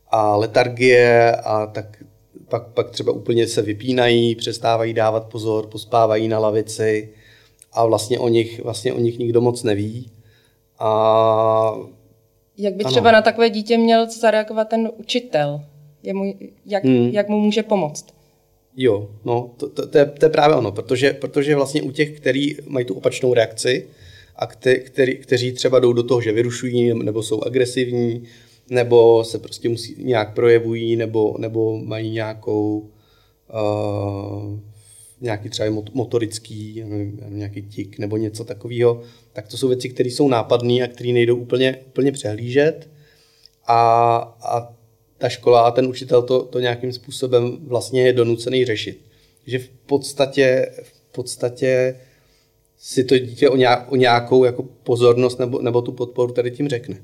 a 0.09 0.37
letargie 0.37 1.37
a 1.37 1.67
tak 1.67 2.03
pak, 2.49 2.67
pak 2.67 2.91
třeba 2.91 3.13
úplně 3.13 3.47
se 3.47 3.63
vypínají, 3.63 4.35
přestávají 4.35 4.95
dávat 4.95 5.29
pozor, 5.29 5.67
pospávají 5.67 6.29
na 6.29 6.39
lavici 6.39 7.09
a 7.73 7.87
vlastně 7.87 8.19
o 8.19 8.29
nich, 8.29 8.65
vlastně 8.65 8.93
o 8.93 9.01
nich 9.01 9.19
nikdo 9.19 9.41
moc 9.41 9.63
neví. 9.63 10.11
A, 10.79 11.75
jak 12.59 12.75
by 12.75 12.85
třeba 12.85 13.09
ano. 13.09 13.17
na 13.17 13.23
takové 13.23 13.51
dítě 13.51 13.79
měl 13.79 14.11
zareagovat 14.11 14.69
ten 14.69 14.91
učitel? 14.97 15.61
Je 16.03 16.15
mu, 16.15 16.35
jak, 16.67 16.85
hmm. 16.85 17.09
jak 17.09 17.29
mu 17.29 17.41
může 17.41 17.63
pomoct? 17.63 18.07
Jo, 18.77 19.09
no, 19.25 19.51
to, 19.57 19.69
to, 19.69 19.87
to, 19.89 19.99
je, 19.99 20.07
to 20.07 20.27
je 20.27 20.31
právě 20.31 20.57
ono, 20.57 20.73
protože, 20.73 21.13
protože 21.13 21.57
vlastně 21.57 21.83
u 21.83 21.91
těch, 21.91 22.21
kteří 22.21 22.57
mají 22.67 22.87
tu 22.87 22.95
opačnou 22.95 23.35
reakci 23.35 23.89
a 24.37 24.47
kte, 24.47 24.77
který, 24.77 25.17
kteří 25.17 25.53
třeba 25.53 25.79
jdou 25.81 25.93
do 25.93 26.03
toho, 26.03 26.21
že 26.21 26.33
vyrušují 26.33 27.05
nebo 27.05 27.23
jsou 27.23 27.43
agresivní, 27.43 28.23
nebo 28.71 29.25
se 29.25 29.39
prostě 29.39 29.69
musí, 29.69 30.05
nějak 30.05 30.35
projevují, 30.35 30.97
nebo, 30.97 31.37
nebo 31.39 31.79
mají 31.79 32.11
nějakou 32.11 32.91
uh, 33.55 34.61
nějaký 35.21 35.49
třeba 35.49 35.83
motorický, 35.93 36.85
nějaký 37.29 37.63
tik 37.63 37.99
nebo 37.99 38.17
něco 38.17 38.45
takového, 38.45 39.03
tak 39.33 39.49
to 39.49 39.57
jsou 39.57 39.69
věci, 39.69 39.89
které 39.89 40.09
jsou 40.09 40.29
nápadné 40.29 40.75
a 40.75 40.87
které 40.87 41.13
nejdou 41.13 41.37
úplně, 41.37 41.79
úplně 41.87 42.13
přehlížet. 42.13 42.91
A, 43.67 44.17
a 44.43 44.77
ta 45.19 45.29
škola 45.29 45.61
a 45.61 45.71
ten 45.71 45.87
učitel 45.87 46.23
to, 46.23 46.43
to 46.43 46.61
nějakým 46.61 46.93
způsobem 46.93 47.59
vlastně 47.61 48.03
je 48.03 48.13
donucený 48.13 48.65
řešit. 48.65 49.01
Že 49.47 49.59
v 49.59 49.69
podstatě, 49.69 50.73
v 50.83 51.13
podstatě 51.13 52.01
si 52.79 53.05
to 53.05 53.19
dítě 53.19 53.49
o, 53.49 53.57
nějak, 53.57 53.93
o 53.93 53.97
nějakou 53.97 54.45
jako 54.45 54.63
pozornost 54.63 55.39
nebo, 55.39 55.63
nebo 55.63 55.83
tu 55.83 55.93
podporu 55.93 56.33
tady 56.33 56.51
tím 56.51 56.69
řekne. 56.69 57.03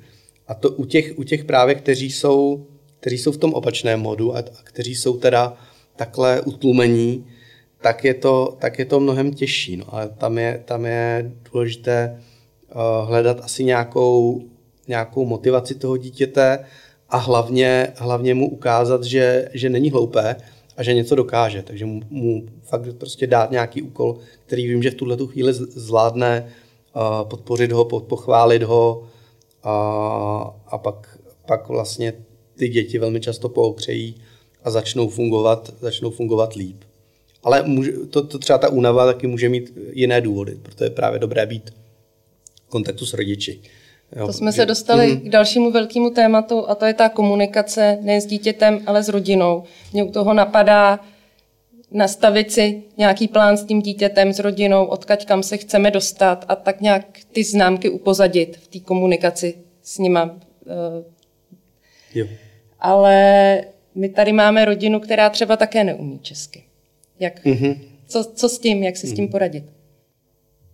A 0.53 0.55
to 0.55 0.71
u 0.71 0.85
těch, 0.85 1.19
u 1.19 1.23
těch 1.23 1.45
právě, 1.45 1.75
kteří 1.75 2.11
jsou, 2.11 2.67
kteří 3.01 3.19
jsou 3.19 3.33
v 3.33 3.37
tom 3.37 3.55
opačném 3.55 4.01
modu 4.01 4.37
a, 4.37 4.39
a 4.39 4.63
kteří 4.65 4.95
jsou 4.95 5.17
teda 5.17 5.57
takhle 5.97 6.41
utlumení, 6.41 7.27
tak 7.81 8.05
je 8.05 8.15
to, 8.15 8.57
tak 8.61 8.79
je 8.79 8.85
to 8.85 9.01
mnohem 9.01 9.33
těžší. 9.33 9.77
No. 9.77 9.85
Ale 9.89 10.09
tam 10.09 10.39
je, 10.39 10.63
tam 10.65 10.87
je 10.87 11.33
důležité 11.53 12.21
uh, 12.75 13.09
hledat 13.09 13.41
asi 13.41 13.65
nějakou, 13.65 14.43
nějakou 14.89 15.25
motivaci 15.25 15.75
toho 15.75 15.97
dítěte 15.97 16.59
a 17.09 17.17
hlavně, 17.17 17.89
hlavně 17.97 18.35
mu 18.35 18.51
ukázat, 18.51 19.05
že, 19.05 19.49
že 19.55 19.69
není 19.71 19.91
hloupé 19.91 20.37
a 20.77 20.83
že 20.83 20.95
něco 20.95 21.15
dokáže. 21.15 21.63
Takže 21.63 21.85
mu, 21.85 22.01
mu 22.11 22.43
fakt 22.63 22.97
prostě 22.99 23.27
dát 23.27 23.51
nějaký 23.51 23.83
úkol, 23.83 24.19
který 24.47 24.69
vím, 24.69 24.83
že 24.83 24.91
v 24.91 24.95
tuhle 24.95 25.17
chvíli 25.27 25.53
zvládne, 25.53 26.47
uh, 26.97 27.29
podpořit 27.29 27.73
ho, 27.73 27.85
pochválit 27.85 28.63
ho, 28.63 29.09
a, 29.63 30.55
a 30.67 30.79
pak, 30.79 31.19
pak 31.47 31.69
vlastně 31.69 32.13
ty 32.57 32.69
děti 32.69 32.99
velmi 32.99 33.21
často 33.21 33.49
pookřejí 33.49 34.15
a 34.65 34.71
začnou 34.71 35.09
fungovat, 35.09 35.73
začnou 35.81 36.11
fungovat 36.11 36.55
líp. 36.55 36.85
Ale 37.45 37.63
může, 37.63 37.93
to, 37.93 38.27
to 38.27 38.39
třeba 38.39 38.59
ta 38.59 38.69
únava 38.69 39.07
taky 39.07 39.27
může 39.27 39.49
mít 39.49 39.73
jiné 39.93 40.21
důvody, 40.21 40.59
proto 40.63 40.85
je 40.85 40.91
právě 40.91 41.19
dobré 41.19 41.47
být 41.47 41.71
v 42.67 42.69
kontaktu 42.69 43.07
s 43.07 43.15
rodiči. 43.15 43.61
Jo, 44.17 44.27
to 44.27 44.33
jsme 44.33 44.53
že, 44.53 44.57
se 44.57 44.67
dostali 44.67 45.07
mm. 45.07 45.21
k 45.21 45.29
dalšímu 45.29 45.71
velkému 45.71 46.11
tématu 46.11 46.69
a 46.69 46.75
to 46.75 46.85
je 46.85 46.95
ta 46.95 47.09
komunikace 47.09 47.99
ne 48.01 48.21
s 48.21 48.27
dítětem, 48.27 48.81
ale 48.87 49.03
s 49.03 49.09
rodinou. 49.09 49.65
Mě 49.93 50.05
u 50.05 50.11
toho 50.11 50.35
napadá 50.35 51.01
nastavit 51.93 52.53
si 52.53 52.83
nějaký 52.99 53.29
plán 53.29 53.57
s 53.57 53.65
tím 53.65 53.83
dítětem, 53.83 54.33
s 54.33 54.39
rodinou, 54.39 54.85
odkaď 54.85 55.27
kam 55.27 55.43
se 55.43 55.57
chceme 55.57 55.91
dostat 55.91 56.45
a 56.49 56.57
tak 56.57 56.81
nějak 56.81 57.07
ty 57.33 57.45
známky 57.45 57.91
upozadit 57.91 58.57
v 58.57 58.69
té 58.69 58.81
komunikaci 58.81 59.55
s 59.83 59.99
nima. 59.99 60.41
Eh. 60.67 61.05
Jo. 62.15 62.27
Ale 62.81 63.65
my 63.95 64.09
tady 64.09 64.33
máme 64.33 64.65
rodinu, 64.65 65.01
která 65.01 65.31
třeba 65.31 65.57
také 65.57 65.85
neumí 65.85 66.19
česky. 66.19 66.63
Jak, 67.21 67.45
mm-hmm. 67.45 67.79
co, 68.07 68.25
co 68.35 68.49
s 68.49 68.59
tím, 68.59 68.83
jak 68.83 68.97
si 68.97 69.07
mm-hmm. 69.07 69.11
s 69.11 69.15
tím 69.15 69.25
mhm. 69.25 69.33
poradit? 69.33 69.65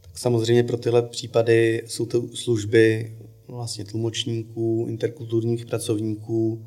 Tak 0.01 0.19
samozřejmě 0.19 0.65
pro 0.65 0.77
tyhle 0.77 1.03
případy 1.03 1.83
jsou 1.87 2.07
to 2.07 2.29
služby 2.35 3.13
vlastně 3.49 3.85
tlumočníků, 3.85 4.87
interkulturních 4.89 5.67
pracovníků, 5.67 6.67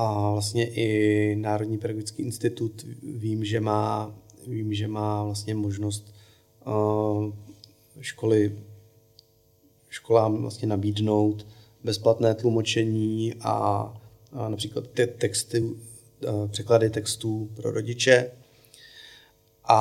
a 0.00 0.30
vlastně 0.32 0.66
i 0.66 1.36
Národní 1.36 1.78
pedagogický 1.78 2.22
institut 2.22 2.86
vím, 3.02 3.44
že 3.44 3.60
má, 3.60 4.14
vím, 4.46 4.74
že 4.74 4.88
má 4.88 5.24
vlastně 5.24 5.54
možnost 5.54 6.14
uh, 6.66 7.32
školy, 8.00 8.58
školám 9.88 10.42
vlastně 10.42 10.68
nabídnout 10.68 11.46
bezplatné 11.84 12.34
tlumočení 12.34 13.34
a, 13.40 13.94
například 14.48 14.86
ty 14.86 15.06
texty, 15.06 15.60
uh, 15.60 15.76
překlady 16.48 16.90
textů 16.90 17.50
pro 17.54 17.70
rodiče. 17.70 18.30
A, 19.64 19.80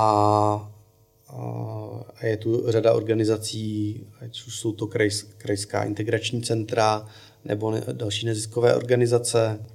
a 2.15 2.25
je 2.25 2.38
tu 2.38 2.71
řada 2.71 2.93
organizací, 2.93 4.03
ať 4.21 4.41
už 4.47 4.59
jsou 4.59 4.71
to 4.71 4.88
krajs, 4.88 5.23
krajská 5.38 5.83
integrační 5.83 6.41
centra 6.41 7.07
nebo 7.45 7.71
ne, 7.71 7.83
další 7.91 8.25
neziskové 8.25 8.75
organizace, 8.75 9.65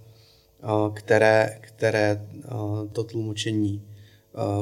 které, 0.94 1.58
které 1.60 2.28
to 2.92 3.04
tlumočení 3.04 3.82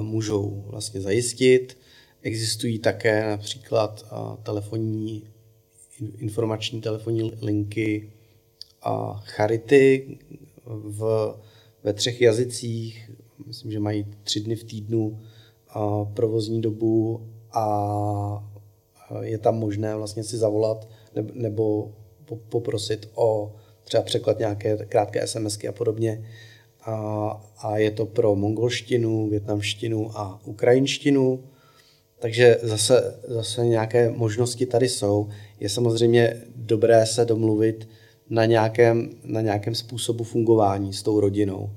můžou 0.01 0.65
vlastně 0.67 1.01
zajistit. 1.01 1.79
Existují 2.23 2.79
také 2.79 3.31
například 3.31 4.07
telefonní, 4.43 5.25
informační 6.19 6.81
telefonní 6.81 7.33
linky 7.43 8.13
a 8.83 9.23
charity 9.25 10.19
v, 10.67 11.35
ve 11.83 11.93
třech 11.93 12.21
jazycích. 12.21 13.11
Myslím, 13.47 13.73
že 13.73 13.81
mají 13.81 14.07
tři 14.23 14.41
dny 14.41 14.57
v 14.57 14.65
týdnu 14.65 15.21
provozní 16.15 16.61
dobu 16.61 17.29
a 17.53 18.49
je 19.21 19.39
tam 19.39 19.59
možné 19.59 19.97
vlastně 19.97 20.25
si 20.25 20.37
zavolat 20.37 20.89
nebo 21.35 21.93
poprosit 22.49 23.11
o 23.15 23.55
třeba 23.93 24.03
překlad 24.03 24.39
nějaké 24.39 24.77
krátké 24.89 25.27
SMSky 25.27 25.69
a 25.69 25.73
podobně. 25.73 26.25
A, 26.85 26.95
a 27.59 27.79
je 27.79 27.91
to 27.91 28.07
pro 28.07 28.35
mongolštinu, 28.35 29.29
větnamštinu 29.29 30.19
a 30.19 30.41
ukrajinštinu. 30.45 31.45
Takže 32.19 32.59
zase, 32.63 33.21
zase 33.29 33.67
nějaké 33.67 34.11
možnosti 34.11 34.67
tady 34.67 34.89
jsou. 34.89 35.29
Je 35.61 35.69
samozřejmě 35.69 36.43
dobré 36.57 37.07
se 37.07 37.25
domluvit 37.25 37.89
na 38.31 38.45
nějakém, 38.45 39.11
na 39.25 39.41
nějakém 39.41 39.75
způsobu 39.75 40.25
fungování 40.25 40.93
s 40.93 41.03
tou 41.03 41.21
rodinou. 41.21 41.71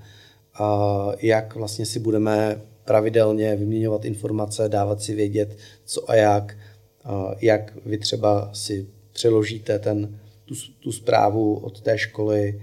A 0.54 1.12
jak 1.22 1.56
vlastně 1.56 1.86
si 1.86 2.00
budeme 2.00 2.62
pravidelně 2.86 3.56
vyměňovat 3.56 4.06
informace, 4.06 4.70
dávat 4.70 5.02
si 5.02 5.16
vědět, 5.16 5.58
co 5.86 6.10
a 6.10 6.16
jak, 6.16 6.58
a 7.04 7.36
jak 7.42 7.74
vy 7.86 7.98
třeba 7.98 8.50
si 8.54 8.88
přeložíte 9.14 9.80
ten 9.80 10.20
tu, 10.46 10.56
tu 10.80 10.92
zprávu 10.92 11.56
od 11.56 11.82
té 11.82 11.98
školy 11.98 12.62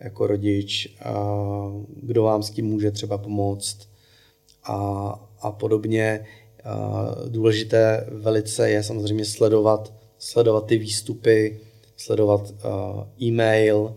jako 0.00 0.26
rodič, 0.26 0.96
a 1.04 1.36
kdo 2.02 2.22
vám 2.22 2.42
s 2.42 2.50
tím 2.50 2.66
může 2.66 2.90
třeba 2.90 3.18
pomoct 3.18 3.88
a, 4.64 4.76
a 5.40 5.52
podobně. 5.52 6.26
A 6.64 7.06
důležité 7.28 8.06
velice 8.10 8.70
je 8.70 8.82
samozřejmě 8.82 9.24
sledovat, 9.24 9.94
sledovat 10.18 10.66
ty 10.66 10.78
výstupy, 10.78 11.60
sledovat 11.96 12.54
e-mail, 13.22 13.94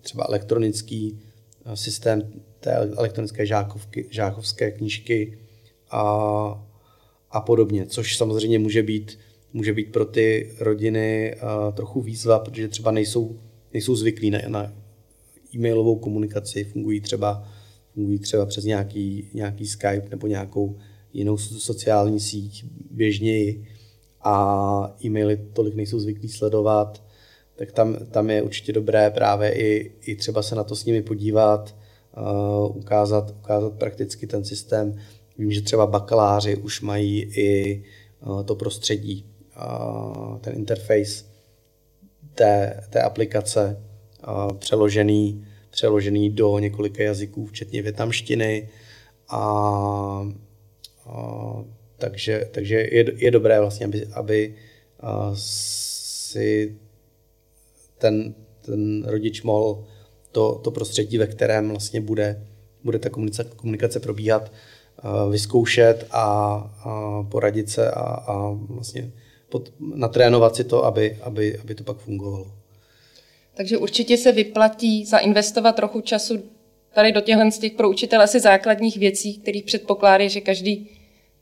třeba 0.00 0.24
elektronický 0.28 1.20
systém 1.74 2.32
té 2.60 2.72
elektronické 2.72 3.46
žákovky, 3.46 4.06
žákovské 4.10 4.70
knížky 4.70 5.38
a, 5.90 6.02
a 7.30 7.40
podobně, 7.40 7.86
což 7.86 8.16
samozřejmě 8.16 8.58
může 8.58 8.82
být, 8.82 9.18
může 9.52 9.72
být 9.72 9.92
pro 9.92 10.04
ty 10.04 10.52
rodiny 10.58 11.36
trochu 11.74 12.00
výzva, 12.00 12.38
protože 12.38 12.68
třeba 12.68 12.90
nejsou, 12.90 13.40
nejsou 13.72 13.96
zvyklí 13.96 14.30
na, 14.30 14.38
na 14.48 14.72
e-mailovou 15.54 15.96
komunikaci, 15.96 16.64
fungují 16.64 17.00
třeba, 17.00 17.48
fungují 17.94 18.18
třeba 18.18 18.46
přes 18.46 18.64
nějaký, 18.64 19.28
nějaký 19.34 19.66
Skype 19.66 20.08
nebo 20.10 20.26
nějakou 20.26 20.78
jinou 21.12 21.38
sociální 21.38 22.20
síť 22.20 22.64
běžněji 22.90 23.66
a 24.20 24.96
e-maily 25.04 25.36
tolik 25.52 25.74
nejsou 25.74 25.98
zvyklí 25.98 26.28
sledovat, 26.28 27.04
tak 27.56 27.72
tam, 27.72 27.96
tam 28.10 28.30
je 28.30 28.42
určitě 28.42 28.72
dobré 28.72 29.10
právě 29.10 29.52
i, 29.52 29.92
i 30.00 30.16
třeba 30.16 30.42
se 30.42 30.54
na 30.54 30.64
to 30.64 30.76
s 30.76 30.84
nimi 30.84 31.02
podívat, 31.02 31.76
uh, 32.16 32.76
ukázat, 32.76 33.30
ukázat 33.30 33.72
prakticky 33.72 34.26
ten 34.26 34.44
systém. 34.44 34.94
Vím, 35.38 35.52
že 35.52 35.62
třeba 35.62 35.86
bakaláři 35.86 36.56
už 36.56 36.80
mají 36.80 37.20
i 37.20 37.82
uh, 38.26 38.42
to 38.42 38.54
prostředí, 38.54 39.26
ten 40.40 40.54
interface 40.54 41.24
té, 42.34 42.80
té 42.90 43.02
aplikace 43.02 43.82
přeložený, 44.58 45.46
přeložený 45.70 46.30
do 46.30 46.58
několika 46.58 47.02
jazyků, 47.02 47.46
včetně 47.46 47.82
větnamštiny. 47.82 48.68
A 49.28 50.22
uh, 51.06 51.62
takže, 51.98 52.48
takže 52.50 52.74
je, 52.74 53.24
je 53.24 53.30
dobré 53.30 53.60
vlastně, 53.60 53.86
aby, 53.86 54.06
aby 54.06 54.54
si 55.34 56.76
ten, 57.98 58.34
ten 58.60 59.04
rodič 59.04 59.42
mohl 59.42 59.84
to, 60.32 60.54
to 60.64 60.70
prostředí, 60.70 61.18
ve 61.18 61.26
kterém 61.26 61.68
vlastně 61.68 62.00
bude, 62.00 62.46
bude 62.84 62.98
ta 62.98 63.10
komunikace, 63.10 63.50
komunikace 63.56 64.00
probíhat, 64.00 64.52
vyzkoušet 65.30 66.06
a, 66.10 66.24
a 66.84 67.22
poradit 67.22 67.70
se 67.70 67.90
a, 67.90 68.00
a 68.00 68.50
vlastně 68.50 69.12
pod, 69.52 69.72
natrénovat 69.80 70.56
si 70.56 70.64
to, 70.64 70.84
aby, 70.84 71.18
aby, 71.22 71.58
aby 71.58 71.74
to 71.74 71.84
pak 71.84 71.96
fungovalo. 71.96 72.52
Takže 73.54 73.78
určitě 73.78 74.16
se 74.16 74.32
vyplatí 74.32 75.04
zainvestovat 75.04 75.76
trochu 75.76 76.00
času 76.00 76.42
tady 76.94 77.12
do 77.12 77.20
těchto 77.20 77.50
z 77.50 77.58
těch 77.58 77.72
pro 77.72 77.90
učitele 77.90 78.24
asi 78.24 78.40
základních 78.40 78.96
věcí, 78.96 79.38
kterých 79.38 79.64
předpokládají, 79.64 80.30
že 80.30 80.40
každý 80.40 80.90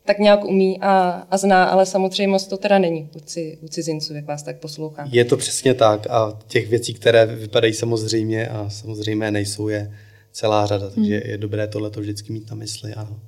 tak 0.05 0.19
nějak 0.19 0.45
umí 0.45 0.81
a, 0.81 1.27
a 1.31 1.37
zná, 1.37 1.65
ale 1.65 1.87
samozřejmě 1.87 2.39
to 2.49 2.57
teda 2.57 2.79
není 2.79 3.09
u, 3.17 3.21
ci, 3.21 3.59
u 3.63 3.69
cizinců, 3.69 4.15
jak 4.15 4.25
vás 4.25 4.43
tak 4.43 4.59
poslouchám. 4.59 5.09
Je 5.13 5.25
to 5.25 5.37
přesně 5.37 5.75
tak 5.75 6.07
a 6.11 6.39
těch 6.47 6.69
věcí, 6.69 6.95
které 6.95 7.27
vypadají 7.27 7.75
samozřejmě 7.75 8.49
a 8.49 8.71
samozřejmě 8.71 9.31
nejsou, 9.31 9.69
je 9.69 9.95
celá 10.33 10.67
řada, 10.67 10.91
takže 10.91 11.19
hmm. 11.19 11.31
je 11.31 11.39
dobré 11.39 11.69
tohle 11.69 11.91
to 11.91 12.01
vždycky 12.01 12.33
mít 12.33 12.51
na 12.51 12.57
mysli. 12.57 12.95
Ano. 12.95 13.21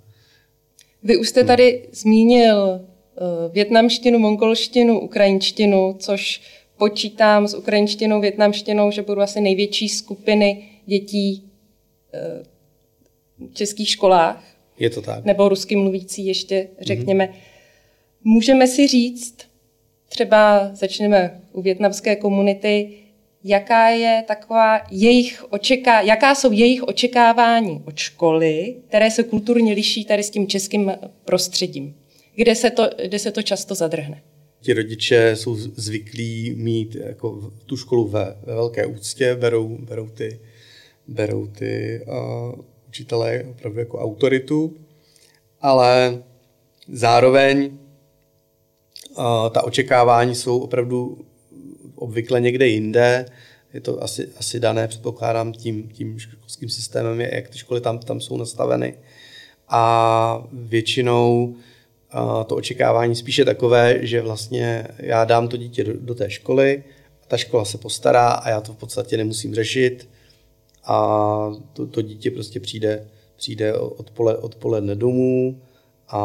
Vy 1.02 1.16
už 1.16 1.28
jste 1.28 1.40
hmm. 1.40 1.46
tady 1.46 1.88
zmínil 1.92 2.56
uh, 2.56 2.91
větnamštinu, 3.52 4.19
mongolštinu, 4.19 5.00
ukrajinštinu, 5.00 5.97
což 5.99 6.40
počítám 6.76 7.49
s 7.49 7.54
ukrajinštinou, 7.54 8.21
větnamštinou, 8.21 8.90
že 8.90 9.02
budou 9.02 9.21
asi 9.21 9.40
největší 9.40 9.88
skupiny 9.88 10.69
dětí 10.87 11.50
uh, 12.14 13.49
v 13.50 13.54
českých 13.54 13.88
školách. 13.88 14.45
Je 14.78 14.90
to 14.90 15.02
tak. 15.02 15.25
Nebo 15.25 15.49
rusky 15.49 15.76
mluvící 15.76 16.26
ještě, 16.26 16.69
řekněme. 16.81 17.25
Mm-hmm. 17.25 17.52
Můžeme 18.25 18.66
si 18.66 18.87
říct, 18.87 19.37
třeba 20.09 20.71
začneme 20.75 21.40
u 21.52 21.62
větnamské 21.62 22.16
komunity, 22.16 22.90
jaká 23.45 23.88
je 23.88 24.25
taková 24.26 24.80
jejich 24.91 25.45
očeká, 25.50 26.00
jaká 26.00 26.34
jsou 26.34 26.52
jejich 26.52 26.82
očekávání 26.82 27.82
od 27.86 27.97
školy, 27.97 28.76
které 28.89 29.10
se 29.10 29.23
kulturně 29.23 29.73
liší 29.73 30.04
tady 30.04 30.23
s 30.23 30.30
tím 30.30 30.47
českým 30.47 30.93
prostředím, 31.25 31.95
kde 32.36 32.54
se 32.54 32.71
to, 32.71 32.90
kde 33.04 33.18
se 33.18 33.32
to 33.32 33.42
často 33.42 33.75
zadrhne. 33.75 34.23
Ti 34.60 34.73
rodiče 34.73 35.36
jsou 35.36 35.56
zvyklí 35.56 36.54
mít 36.56 36.95
jako 36.95 37.52
tu 37.66 37.76
školu 37.76 38.08
ve, 38.08 38.36
ve 38.42 38.54
velké 38.54 38.86
úctě, 38.86 39.34
berou, 39.34 39.78
berou 39.80 40.08
ty, 40.08 40.40
berou 41.08 41.47
ty 41.47 42.00
uh, 42.06 42.60
učitele 42.88 43.45
opravdu 43.50 43.78
jako 43.78 43.99
autoritu, 43.99 44.76
ale 45.60 46.23
zároveň 46.88 47.78
uh, 49.18 49.25
ta 49.50 49.64
očekávání 49.64 50.34
jsou 50.34 50.58
opravdu 50.58 51.25
obvykle 51.95 52.40
někde 52.40 52.66
jinde. 52.68 53.26
Je 53.75 53.80
to 53.80 54.02
asi, 54.02 54.28
asi 54.36 54.60
dané, 54.60 54.88
předpokládám, 54.88 55.52
tím, 55.52 55.88
tím 55.88 56.18
školským 56.18 56.68
systémem, 56.68 57.21
jak 57.21 57.49
ty 57.49 57.58
školy 57.58 57.80
tam, 57.80 57.99
tam 57.99 58.21
jsou 58.21 58.36
nastaveny. 58.36 58.95
A 59.68 60.49
většinou 60.52 61.45
uh, 61.45 61.56
to 62.46 62.56
očekávání 62.56 63.16
spíše 63.16 63.44
takové, 63.44 64.06
že 64.06 64.22
vlastně 64.22 64.88
já 64.98 65.25
dám 65.25 65.48
to 65.48 65.56
dítě 65.56 65.84
do, 65.84 65.92
do 66.00 66.14
té 66.14 66.30
školy, 66.30 66.84
ta 67.28 67.36
škola 67.36 67.64
se 67.64 67.78
postará 67.78 68.28
a 68.28 68.50
já 68.50 68.60
to 68.60 68.72
v 68.72 68.76
podstatě 68.76 69.16
nemusím 69.16 69.54
řešit. 69.54 70.08
A 70.84 70.96
to, 71.72 71.86
to 71.86 72.02
dítě 72.02 72.30
prostě 72.30 72.60
přijde, 72.60 73.08
přijde 73.36 73.75
odpole, 73.78 74.36
odpoledne 74.36 74.94
domů 74.94 75.60
a, 76.08 76.18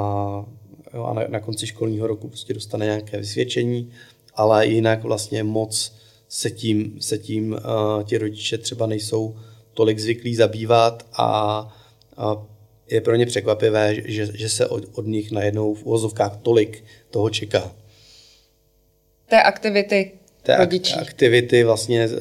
jo, 0.94 1.04
a 1.04 1.14
na, 1.14 1.22
na 1.28 1.40
konci 1.40 1.68
školního 1.68 2.08
roku 2.08 2.28
prostě 2.28 2.54
dostane 2.54 2.86
nějaké 2.86 3.18
vysvědčení, 3.18 3.92
ale 4.36 4.68
jinak 4.68 5.04
vlastně 5.04 5.44
moc 5.44 5.94
se 6.30 6.52
tím, 6.52 6.98
se 7.02 7.18
tím 7.18 7.52
uh, 7.52 8.04
ti 8.04 8.18
rodiče 8.18 8.58
třeba 8.58 8.86
nejsou 8.86 9.36
tolik 9.74 10.00
zvyklí 10.00 10.36
zabývat 10.36 11.06
a, 11.14 11.28
a 12.18 12.46
je 12.90 13.02
pro 13.02 13.16
ně 13.16 13.26
překvapivé, 13.26 13.96
že, 14.06 14.38
že 14.38 14.50
se 14.50 14.68
od, 14.68 14.84
od 14.94 15.08
nich 15.08 15.32
najednou 15.32 15.74
v 15.74 15.84
uvozovkách 15.84 16.38
tolik 16.38 16.84
toho 17.10 17.30
čeká. 17.30 17.76
Té 19.30 19.44
aktivity 19.44 20.12
té 20.48 20.58
rodičí. 20.58 20.94
aktivity 20.94 21.64
vlastně 21.64 22.08
uh, 22.08 22.16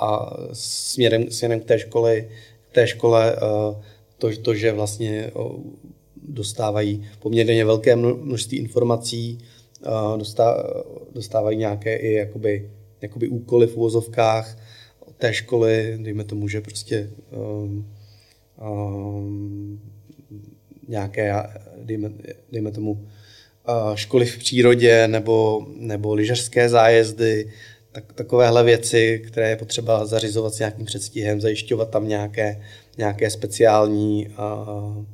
a 0.00 0.36
směrem, 0.52 1.30
směrem 1.30 1.60
k 1.60 1.64
té 1.64 1.78
škole, 1.78 2.20
k 2.70 2.74
té 2.74 2.86
škole 2.86 3.36
uh, 3.36 3.82
to, 4.18 4.36
to, 4.36 4.54
že 4.54 4.72
vlastně 4.72 5.30
uh, 5.34 5.62
dostávají 6.16 7.08
poměrně 7.18 7.64
velké 7.64 7.96
množství 7.96 8.58
informací, 8.58 9.38
uh, 9.86 10.18
dostá, 10.18 10.64
dostávají 11.14 11.58
nějaké 11.58 11.96
i 11.96 12.12
jakoby, 12.12 12.70
jakoby 13.00 13.28
úkoly 13.28 13.66
v 13.66 13.76
úvozovkách 13.76 14.58
od 15.00 15.16
té 15.16 15.34
školy, 15.34 15.98
dejme 16.02 16.24
tomu, 16.24 16.48
že 16.48 16.60
prostě 16.60 17.10
um, 17.30 17.94
nějaké, 20.88 21.34
dejme, 21.82 22.10
dejme 22.52 22.72
tomu, 22.72 23.08
školy 23.94 24.26
v 24.26 24.38
přírodě 24.38 25.08
nebo, 25.08 25.66
nebo 25.76 26.14
lyžařské 26.14 26.68
zájezdy, 26.68 27.52
tak, 27.92 28.12
takovéhle 28.12 28.64
věci, 28.64 29.22
které 29.26 29.50
je 29.50 29.56
potřeba 29.56 30.06
zařizovat 30.06 30.54
s 30.54 30.58
nějakým 30.58 30.86
předstihem, 30.86 31.40
zajišťovat 31.40 31.90
tam 31.90 32.08
nějaké, 32.08 32.62
nějaké 32.98 33.30
speciální, 33.30 34.28
uh, 34.28 35.04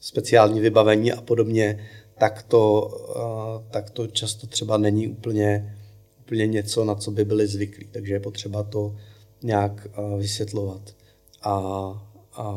speciální 0.00 0.60
vybavení 0.60 1.12
a 1.12 1.20
podobně, 1.20 1.86
tak 2.18 2.42
to, 2.42 2.82
uh, 3.16 3.70
tak 3.70 3.90
to 3.90 4.06
často 4.06 4.46
třeba 4.46 4.76
není 4.76 5.08
úplně, 5.08 5.76
úplně 6.20 6.46
něco, 6.46 6.84
na 6.84 6.94
co 6.94 7.10
by 7.10 7.24
byli 7.24 7.46
zvyklí. 7.46 7.88
Takže 7.92 8.14
je 8.14 8.20
potřeba 8.20 8.62
to 8.62 8.96
nějak 9.42 9.88
uh, 9.98 10.18
vysvětlovat 10.18 10.94
a, 11.42 12.09
a 12.40 12.56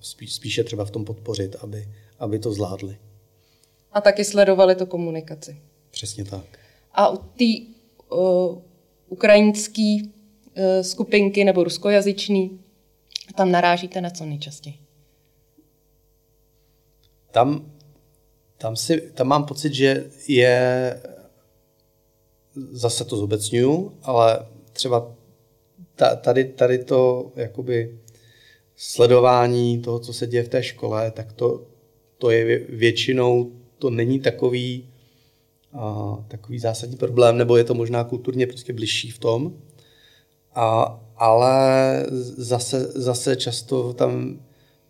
spíš, 0.00 0.34
spíše 0.34 0.64
třeba 0.64 0.84
v 0.84 0.90
tom 0.90 1.04
podpořit, 1.04 1.56
aby, 1.60 1.88
aby 2.18 2.38
to 2.38 2.52
zvládli 2.52 2.98
a 3.94 4.00
taky 4.00 4.24
sledovali 4.24 4.74
tu 4.74 4.86
komunikaci. 4.86 5.60
Přesně 5.90 6.24
tak. 6.24 6.44
A 6.92 7.08
u 7.08 7.16
té 7.16 7.44
uh, 8.12 8.58
ukrajinské 9.08 9.96
uh, 10.02 10.82
skupinky 10.82 11.44
nebo 11.44 11.64
ruskojazyčný, 11.64 12.60
tam 13.34 13.50
narážíte 13.50 14.00
na 14.00 14.10
co 14.10 14.24
nejčastěji? 14.24 14.78
Tam, 17.30 17.72
tam, 18.58 18.76
si, 18.76 19.00
tam 19.00 19.26
mám 19.26 19.44
pocit, 19.44 19.74
že 19.74 20.10
je, 20.28 21.00
zase 22.70 23.04
to 23.04 23.16
zobecňuju, 23.16 23.98
ale 24.02 24.46
třeba 24.72 25.14
tady, 26.20 26.44
tady 26.44 26.84
to 26.84 27.32
jakoby 27.36 27.98
sledování 28.76 29.78
toho, 29.78 29.98
co 29.98 30.12
se 30.12 30.26
děje 30.26 30.44
v 30.44 30.48
té 30.48 30.62
škole, 30.62 31.10
tak 31.10 31.32
to, 31.32 31.66
to 32.18 32.30
je 32.30 32.58
většinou 32.68 33.52
to 33.78 33.90
není 33.90 34.20
takový, 34.20 34.88
a, 35.72 36.16
takový 36.28 36.58
zásadní 36.58 36.96
problém, 36.96 37.38
nebo 37.38 37.56
je 37.56 37.64
to 37.64 37.74
možná 37.74 38.04
kulturně 38.04 38.46
prostě 38.46 38.72
bližší 38.72 39.10
v 39.10 39.18
tom. 39.18 39.52
A, 40.54 41.00
ale 41.16 42.06
zase, 42.36 42.92
zase 42.94 43.36
často 43.36 43.92
tam 43.92 44.40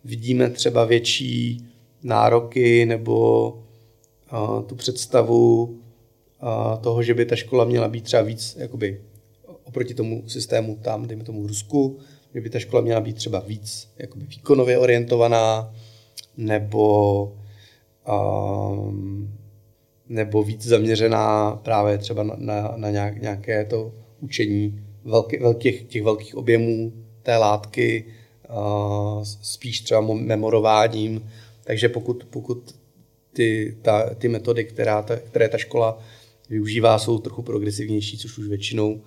vidíme 0.03 0.49
třeba 0.49 0.85
větší 0.85 1.67
nároky 2.03 2.85
nebo 2.85 3.49
a, 4.29 4.61
tu 4.61 4.75
představu, 4.75 5.79
toho, 6.81 7.03
že 7.03 7.13
by 7.13 7.25
ta 7.25 7.35
škola 7.35 7.65
měla 7.65 7.87
být 7.87 8.03
třeba 8.03 8.21
víc 8.21 8.55
jakoby, 8.59 9.01
oproti 9.63 9.93
tomu 9.93 10.23
systému 10.27 10.75
tam, 10.81 11.07
dejme 11.07 11.23
tomu 11.23 11.47
Rusku, 11.47 11.99
že 12.35 12.41
by 12.41 12.49
ta 12.49 12.59
škola 12.59 12.81
měla 12.81 13.01
být 13.01 13.15
třeba 13.15 13.39
víc 13.39 13.89
jakoby, 13.97 14.25
výkonově 14.25 14.77
orientovaná, 14.77 15.73
nebo, 16.37 17.37
um, 18.07 19.33
nebo 20.09 20.43
víc 20.43 20.67
zaměřená 20.67 21.55
právě 21.55 21.97
třeba 21.97 22.23
na, 22.23 22.35
na, 22.37 22.73
na 22.77 22.89
nějak, 22.89 23.21
nějaké 23.21 23.65
to 23.65 23.91
učení 24.19 24.83
velký, 25.05 25.37
velkých, 25.37 25.83
těch 25.83 26.03
velkých 26.03 26.35
objemů 26.35 26.93
té 27.23 27.37
látky, 27.37 28.05
uh, 28.49 29.23
spíš 29.23 29.81
třeba 29.81 30.01
memorováním. 30.01 31.29
Takže 31.63 31.89
pokud, 31.89 32.23
pokud 32.29 32.75
ty, 33.33 33.77
ta, 33.81 34.15
ty 34.15 34.27
metody, 34.27 34.65
která 34.65 35.01
ta, 35.01 35.15
které 35.15 35.49
ta 35.49 35.57
škola 35.57 35.99
využívá, 36.49 36.99
jsou 36.99 37.19
trochu 37.19 37.41
progresivnější, 37.41 38.17
což 38.17 38.37
už 38.37 38.47
většinou, 38.47 39.01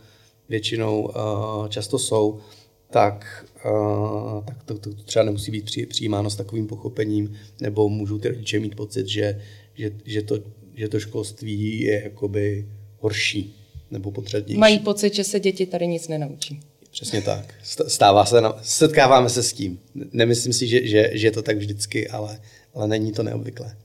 většinou 0.49 1.03
uh, 1.03 1.69
často 1.69 1.99
jsou, 1.99 2.41
tak, 2.90 3.46
uh, 3.64 4.44
tak 4.44 4.62
to, 4.62 4.79
to, 4.79 4.94
třeba 4.94 5.24
nemusí 5.24 5.51
být 5.51 5.64
při, 5.64 5.87
přijímáno 5.87 6.31
s 6.31 6.37
takovým 6.37 6.66
pochopením, 6.66 7.37
nebo 7.61 7.88
můžou 7.88 8.18
ty 8.18 8.29
rodiče 8.29 8.61
mít 8.61 8.74
pocit, 8.74 9.09
že, 9.09 9.42
že, 9.74 9.90
že, 10.05 10.22
to, 10.22 10.38
že 10.74 10.88
to 10.88 11.01
školství 11.01 11.81
je 11.81 12.03
jakoby 12.03 12.68
horší 12.98 13.55
nebo 13.90 14.11
potřebnější. 14.11 14.59
Mají 14.59 14.79
pocit, 14.79 15.14
že 15.14 15.24
se 15.24 15.40
děti 15.40 15.66
tady 15.66 15.87
nic 15.87 16.09
nenaučí. 16.09 16.61
Přesně 16.90 17.22
tak. 17.22 17.55
Stává 17.62 18.24
se, 18.24 18.42
setkáváme 18.62 19.31
se 19.31 19.42
s 19.42 19.53
tím. 19.53 19.81
Nemyslím 20.12 20.53
si, 20.53 20.66
že, 20.66 20.87
že, 20.87 21.11
že 21.12 21.27
je 21.27 21.31
to 21.31 21.42
tak 21.42 21.57
vždycky, 21.57 22.09
ale, 22.09 22.40
ale 22.74 22.88
není 22.88 23.12
to 23.12 23.22
neobvyklé. 23.22 23.77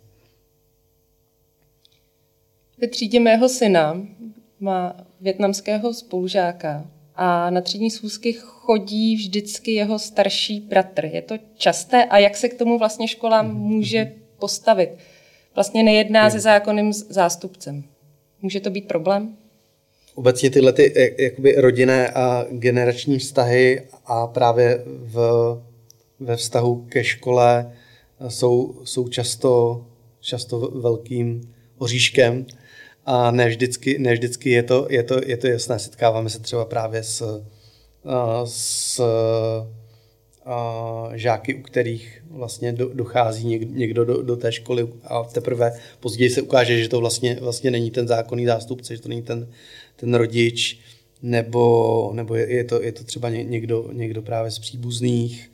Ve 2.82 2.88
třídě 2.88 3.20
mého 3.20 3.50
syna 3.50 4.08
má 4.60 5.08
větnamského 5.22 5.94
spolužáka 5.94 6.92
a 7.15 7.49
na 7.49 7.62
třídní 7.62 7.91
schůzky 7.91 8.34
chodí 8.39 9.15
vždycky 9.15 9.71
jeho 9.71 9.99
starší 9.99 10.60
bratr. 10.60 11.06
Je 11.06 11.21
to 11.21 11.36
časté 11.56 12.06
a 12.06 12.17
jak 12.17 12.38
se 12.38 12.49
k 12.49 12.58
tomu 12.58 12.80
vlastně 12.80 13.08
škola 13.08 13.41
může 13.41 14.13
postavit? 14.39 14.89
Vlastně 15.56 15.84
nejedná 15.84 16.30
se 16.30 16.39
zákonným 16.39 16.93
zástupcem. 16.93 17.84
Může 18.41 18.60
to 18.60 18.69
být 18.69 18.88
problém? 18.88 19.36
Obecně 20.15 20.49
tyhle 20.49 20.73
ty, 20.73 21.13
jakoby 21.17 21.56
rodinné 21.56 22.10
a 22.10 22.45
generační 22.49 23.19
vztahy 23.19 23.82
a 24.06 24.28
právě 24.28 24.84
v, 24.86 25.17
ve 26.19 26.36
vztahu 26.36 26.86
ke 26.89 27.04
škole 27.04 27.73
jsou, 28.28 28.82
jsou 28.84 29.08
často, 29.08 29.86
často 30.19 30.60
velkým 30.60 31.54
oříškem 31.78 32.45
a 33.06 33.32
ne 33.32 33.48
vždycky, 33.50 34.00
ne 34.00 34.13
vždycky 34.13 34.50
je, 34.50 34.63
to, 34.63 34.88
je, 34.89 35.04
to, 35.04 35.20
je 35.26 35.38
to 35.38 35.48
jasné. 35.48 35.80
Setkáváme 35.80 36.30
se 36.30 36.39
třeba 36.39 36.66
právě 36.66 37.04
s, 37.04 37.44
s 38.46 39.02
žáky, 41.13 41.56
u 41.56 41.62
kterých 41.62 42.24
vlastně 42.30 42.74
dochází 42.74 43.66
někdo 43.66 44.06
do, 44.06 44.22
do 44.22 44.36
té 44.36 44.52
školy 44.52 44.88
a 45.04 45.24
teprve 45.24 45.74
později 46.00 46.30
se 46.30 46.42
ukáže, 46.42 46.82
že 46.84 46.89
to 46.89 47.00
vlastně, 47.00 47.38
vlastně 47.42 47.72
není 47.72 47.92
ten 47.92 48.08
zákonný 48.08 48.46
zástupce, 48.46 48.96
že 48.96 49.02
to 49.02 49.10
není 49.10 49.22
ten, 49.22 49.48
ten 49.96 50.13
rodič, 50.13 50.80
nebo, 51.22 52.12
nebo 52.13 52.36
je, 52.36 52.54
je, 52.54 52.63
to, 52.63 52.82
je 52.82 52.92
to 52.92 53.04
třeba 53.04 53.30
někdo, 53.30 53.89
někdo 53.94 54.22
právě 54.22 54.52
z 54.52 54.60
příbuzných. 54.60 55.52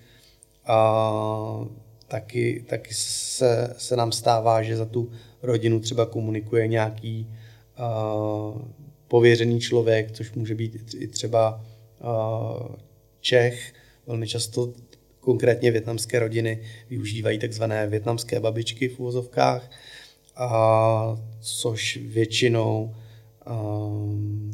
A 0.66 1.66
taky, 2.08 2.66
taky 2.70 2.94
se, 2.94 3.74
se 3.78 3.96
nám 3.96 4.12
stává, 4.12 4.64
že 4.64 4.78
za 4.78 4.86
tu 4.86 5.12
rodinu 5.44 5.80
třeba 5.80 6.06
komunikuje 6.06 6.68
nějaký 6.68 7.28
pověřený 9.08 9.60
člověk, 9.60 10.12
což 10.12 10.32
může 10.32 10.56
být 10.56 10.96
i 10.98 11.08
třeba 11.08 11.66
Čech. 13.22 13.74
Velmi 14.08 14.28
často 14.28 14.74
konkrétně 15.20 15.72
větnamské 15.72 16.20
rodiny 16.20 16.62
využívají 16.90 17.40
takzvané 17.40 17.88
větnamské 17.88 18.40
babičky 18.40 18.90
v 18.90 19.00
úvozovkách, 19.00 19.72
a 20.36 21.18
což 21.40 21.98
většinou 21.98 22.96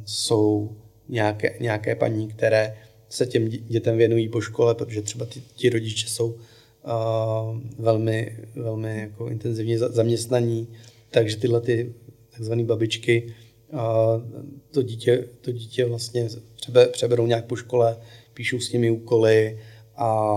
jsou 0.05 0.77
nějaké, 1.09 1.57
nějaké 1.59 1.95
paní, 1.95 2.27
které 2.27 2.77
se 3.09 3.25
těm 3.25 3.49
dětem 3.49 3.97
věnují 3.97 4.29
po 4.29 4.41
škole, 4.41 4.75
protože 4.75 5.01
třeba 5.01 5.25
ty, 5.25 5.41
ti 5.55 5.69
rodiče 5.69 6.07
jsou 6.07 6.37
velmi, 7.79 8.37
velmi 8.55 8.99
jako 8.99 9.27
intenzivně 9.29 9.79
zaměstnaní, 9.79 10.67
takže 11.11 11.37
tyhle 11.37 11.61
ty 11.61 11.93
takzvané 12.37 12.63
babičky 12.63 13.33
uh, 13.73 13.79
to 14.71 14.81
dítě, 14.81 15.27
to 15.41 15.51
dítě 15.51 15.85
vlastně 15.85 16.29
přebe, 16.55 16.87
přeberou 16.87 17.27
nějak 17.27 17.45
po 17.45 17.55
škole, 17.55 17.97
píšou 18.33 18.59
s 18.59 18.71
nimi 18.71 18.91
úkoly 18.91 19.59
a 19.95 20.27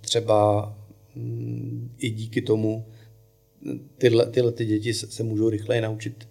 třeba 0.00 0.74
mm, 1.14 1.94
i 1.98 2.10
díky 2.10 2.42
tomu 2.42 2.86
tyhle, 3.98 4.26
tyhle 4.26 4.52
ty 4.52 4.64
děti 4.64 4.94
se, 4.94 5.06
se 5.06 5.22
můžou 5.22 5.48
rychleji 5.48 5.80
naučit 5.80 6.28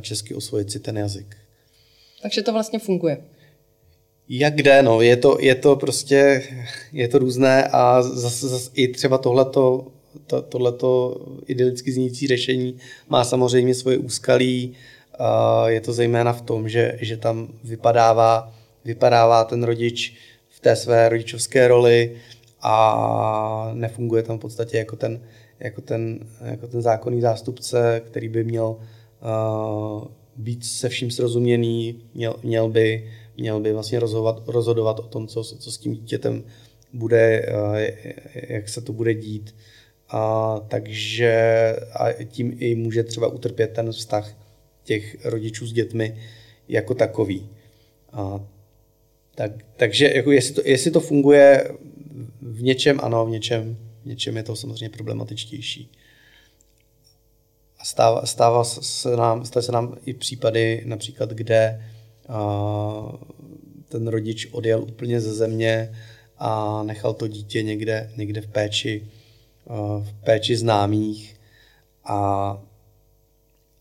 česky 0.00 0.34
osvojit 0.34 0.70
si 0.70 0.80
ten 0.80 0.98
jazyk. 0.98 1.36
Takže 2.22 2.42
to 2.42 2.52
vlastně 2.52 2.78
funguje. 2.78 3.24
Jak 4.28 4.54
kde, 4.54 4.82
no, 4.82 5.00
je 5.00 5.16
to, 5.16 5.36
je 5.40 5.54
to 5.54 5.76
prostě, 5.76 6.42
je 6.92 7.08
to 7.08 7.18
různé 7.18 7.68
a 7.72 8.02
zase, 8.02 8.48
zase 8.48 8.70
i 8.74 8.88
třeba 8.88 9.18
tohleto, 9.18 9.92
to, 10.26 10.42
tohleto 10.42 11.20
idylicky 11.46 11.92
znící 11.92 12.26
řešení 12.26 12.76
má 13.08 13.24
samozřejmě 13.24 13.74
svoje 13.74 13.98
úskalí, 13.98 14.74
je 15.66 15.80
to 15.80 15.92
zejména 15.92 16.32
v 16.32 16.42
tom, 16.42 16.68
že, 16.68 16.98
že 17.00 17.16
tam 17.16 17.48
vypadává, 17.64 18.54
vypadává 18.84 19.44
ten 19.44 19.62
rodič 19.62 20.16
v 20.48 20.60
té 20.60 20.76
své 20.76 21.08
rodičovské 21.08 21.68
roli 21.68 22.16
a 22.60 23.70
nefunguje 23.74 24.22
tam 24.22 24.38
v 24.38 24.40
podstatě 24.40 24.78
jako 24.78 24.96
ten, 24.96 25.20
jako 25.60 25.80
ten, 25.80 26.18
jako 26.44 26.66
ten 26.66 26.82
zákonný 26.82 27.20
zástupce, 27.20 28.02
který 28.06 28.28
by 28.28 28.44
měl 28.44 28.66
uh, 28.66 30.04
být 30.36 30.64
se 30.64 30.88
vším 30.88 31.10
srozuměný, 31.10 32.02
měl, 32.14 32.34
měl, 32.42 32.68
by, 32.68 33.10
měl 33.36 33.60
by 33.60 33.72
vlastně 33.72 34.00
rozhodovat, 34.00 34.42
rozhodovat 34.46 34.98
o 34.98 35.02
tom, 35.02 35.26
co, 35.26 35.44
co 35.44 35.72
s 35.72 35.78
tím 35.78 35.94
dítětem 35.94 36.44
bude, 36.92 37.46
uh, 37.70 37.76
jak 38.48 38.68
se 38.68 38.80
to 38.80 38.92
bude 38.92 39.14
dít. 39.14 39.54
A, 40.08 40.54
takže 40.68 41.76
a 41.92 42.12
tím 42.24 42.56
i 42.58 42.74
může 42.74 43.02
třeba 43.02 43.26
utrpět 43.26 43.66
ten 43.66 43.92
vztah 43.92 44.36
těch 44.84 45.26
rodičů 45.26 45.66
s 45.66 45.72
dětmi 45.72 46.18
jako 46.68 46.94
takový. 46.94 47.48
A, 48.12 48.40
tak, 49.34 49.52
takže 49.76 50.12
jako 50.14 50.32
jestli, 50.32 50.54
to, 50.54 50.62
jestli 50.64 50.90
to 50.90 51.00
funguje 51.00 51.70
v 52.42 52.62
něčem, 52.62 53.00
ano, 53.02 53.26
v 53.26 53.30
něčem, 53.30 53.76
v 54.02 54.06
něčem 54.06 54.36
je 54.36 54.42
to 54.42 54.56
samozřejmě 54.56 54.88
problematičtější. 54.88 55.92
A 57.78 57.84
stává, 57.84 58.26
stává 58.26 58.64
se 58.64 59.16
nám, 59.16 59.44
stávají 59.44 59.66
se 59.66 59.72
nám 59.72 59.96
i 60.06 60.14
případy, 60.14 60.82
například, 60.86 61.30
kde 61.30 61.84
a, 62.28 63.18
ten 63.88 64.08
rodič 64.08 64.48
odjel 64.52 64.82
úplně 64.82 65.20
ze 65.20 65.34
země 65.34 65.96
a 66.38 66.82
nechal 66.82 67.14
to 67.14 67.28
dítě 67.28 67.62
někde, 67.62 68.12
někde 68.16 68.40
v 68.40 68.46
péči, 68.46 69.10
v 70.02 70.12
péči 70.24 70.56
známých 70.56 71.36
a 72.04 72.58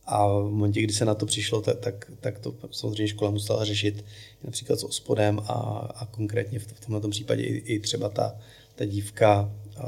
a 0.10 0.28
v 0.28 0.50
momentě, 0.50 0.82
kdy 0.82 0.94
se 0.94 1.06
na 1.06 1.16
to 1.16 1.26
přišlo, 1.26 1.62
tak, 1.62 1.80
tak, 1.80 2.12
tak 2.20 2.40
to 2.40 2.56
samozřejmě 2.72 3.08
škola 3.08 3.32
musela 3.32 3.66
řešit 3.66 4.06
například 4.44 4.80
s 4.80 4.84
ospodem 4.84 5.40
a, 5.40 5.54
a 5.96 6.06
konkrétně 6.06 6.60
v, 6.60 6.68
v 6.68 6.86
tomto 6.86 7.10
případě 7.10 7.44
i, 7.44 7.58
i 7.58 7.80
třeba 7.80 8.10
ta, 8.10 8.36
ta 8.76 8.86
dívka 8.86 9.52
a, 9.78 9.84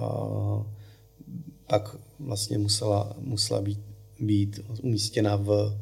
pak 1.67 1.95
vlastně 2.19 2.57
musela, 2.57 3.13
musela 3.19 3.61
být 3.61 3.79
být 4.19 4.59
umístěna 4.81 5.35
v 5.35 5.77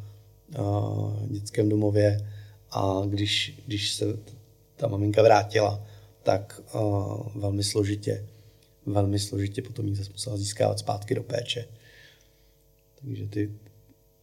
uh, 0.60 1.28
dětském 1.28 1.70
domově 1.70 2.30
a 2.72 3.02
když, 3.10 3.60
když 3.66 3.94
se 3.94 4.06
ta 4.76 4.88
maminka 4.88 5.24
vrátila, 5.24 5.84
tak 6.24 6.62
uh, 6.74 7.28
velmi 7.36 7.64
složitě, 7.64 8.26
velmi 8.94 9.20
složitě 9.20 9.62
potom 9.62 9.88
jí 9.88 9.96
zase 9.96 10.12
musela 10.12 10.38
získávat 10.38 10.80
zpátky 10.80 11.16
do 11.16 11.24
péče. 11.24 11.66
Takže 13.02 13.28
ty 13.28 13.52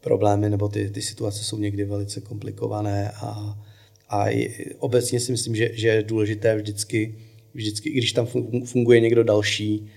problémy 0.00 0.50
nebo 0.50 0.68
ty, 0.68 0.90
ty 0.90 1.03
situace 1.03 1.44
jsou 1.44 1.59
někdy 1.59 1.85
velice 1.85 2.20
komplikované 2.20 3.11
a, 3.11 3.59
a 4.09 4.27
obecně 4.79 5.20
si 5.20 5.33
myslím, 5.33 5.57
že, 5.57 5.70
že 5.72 5.88
je 5.88 6.03
důležité 6.03 6.57
vždycky, 6.57 7.18
vždycky, 7.55 7.88
i 7.88 7.98
když 7.98 8.12
tam 8.12 8.27
funguje 8.64 9.00
někdo 9.00 9.24
další, 9.24 9.90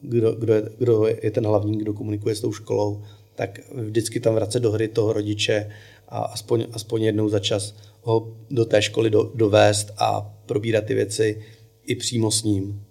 kdo, 0.00 0.32
kdo, 0.32 0.54
je, 0.54 0.62
kdo 0.78 1.06
je 1.22 1.30
ten 1.30 1.46
hlavní, 1.46 1.78
kdo 1.78 1.92
komunikuje 1.94 2.34
s 2.34 2.40
tou 2.40 2.52
školou, 2.52 3.02
tak 3.34 3.60
vždycky 3.74 4.20
tam 4.20 4.34
vracet 4.34 4.60
do 4.60 4.70
hry 4.70 4.88
toho 4.88 5.12
rodiče 5.12 5.70
a 6.08 6.18
aspoň, 6.18 6.66
aspoň 6.72 7.02
jednou 7.02 7.28
za 7.28 7.38
čas 7.38 7.76
ho 8.02 8.36
do 8.50 8.64
té 8.64 8.82
školy 8.82 9.10
do, 9.10 9.32
dovést 9.34 9.90
a 9.98 10.20
probírat 10.46 10.84
ty 10.84 10.94
věci 10.94 11.42
i 11.86 11.94
přímo 11.94 12.30
s 12.30 12.42
ním. 12.42 12.85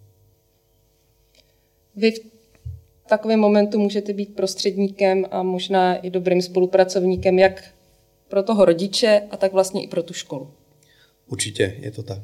Vy 1.96 2.12
v 2.12 3.08
takovém 3.08 3.40
momentu 3.40 3.80
můžete 3.80 4.14
být 4.14 4.36
prostředníkem 4.36 5.26
a 5.32 5.44
možná 5.44 5.96
i 5.96 6.10
dobrým 6.10 6.42
spolupracovníkem, 6.42 7.40
jak 7.40 7.64
pro 8.28 8.44
toho 8.44 8.66
rodiče 8.66 9.22
a 9.32 9.38
tak 9.38 9.54
vlastně 9.54 9.84
i 9.84 9.88
pro 9.88 10.04
tu 10.04 10.14
školu. 10.14 10.52
Určitě 11.28 11.76
je 11.80 11.92
to 11.92 12.04
tak. 12.04 12.22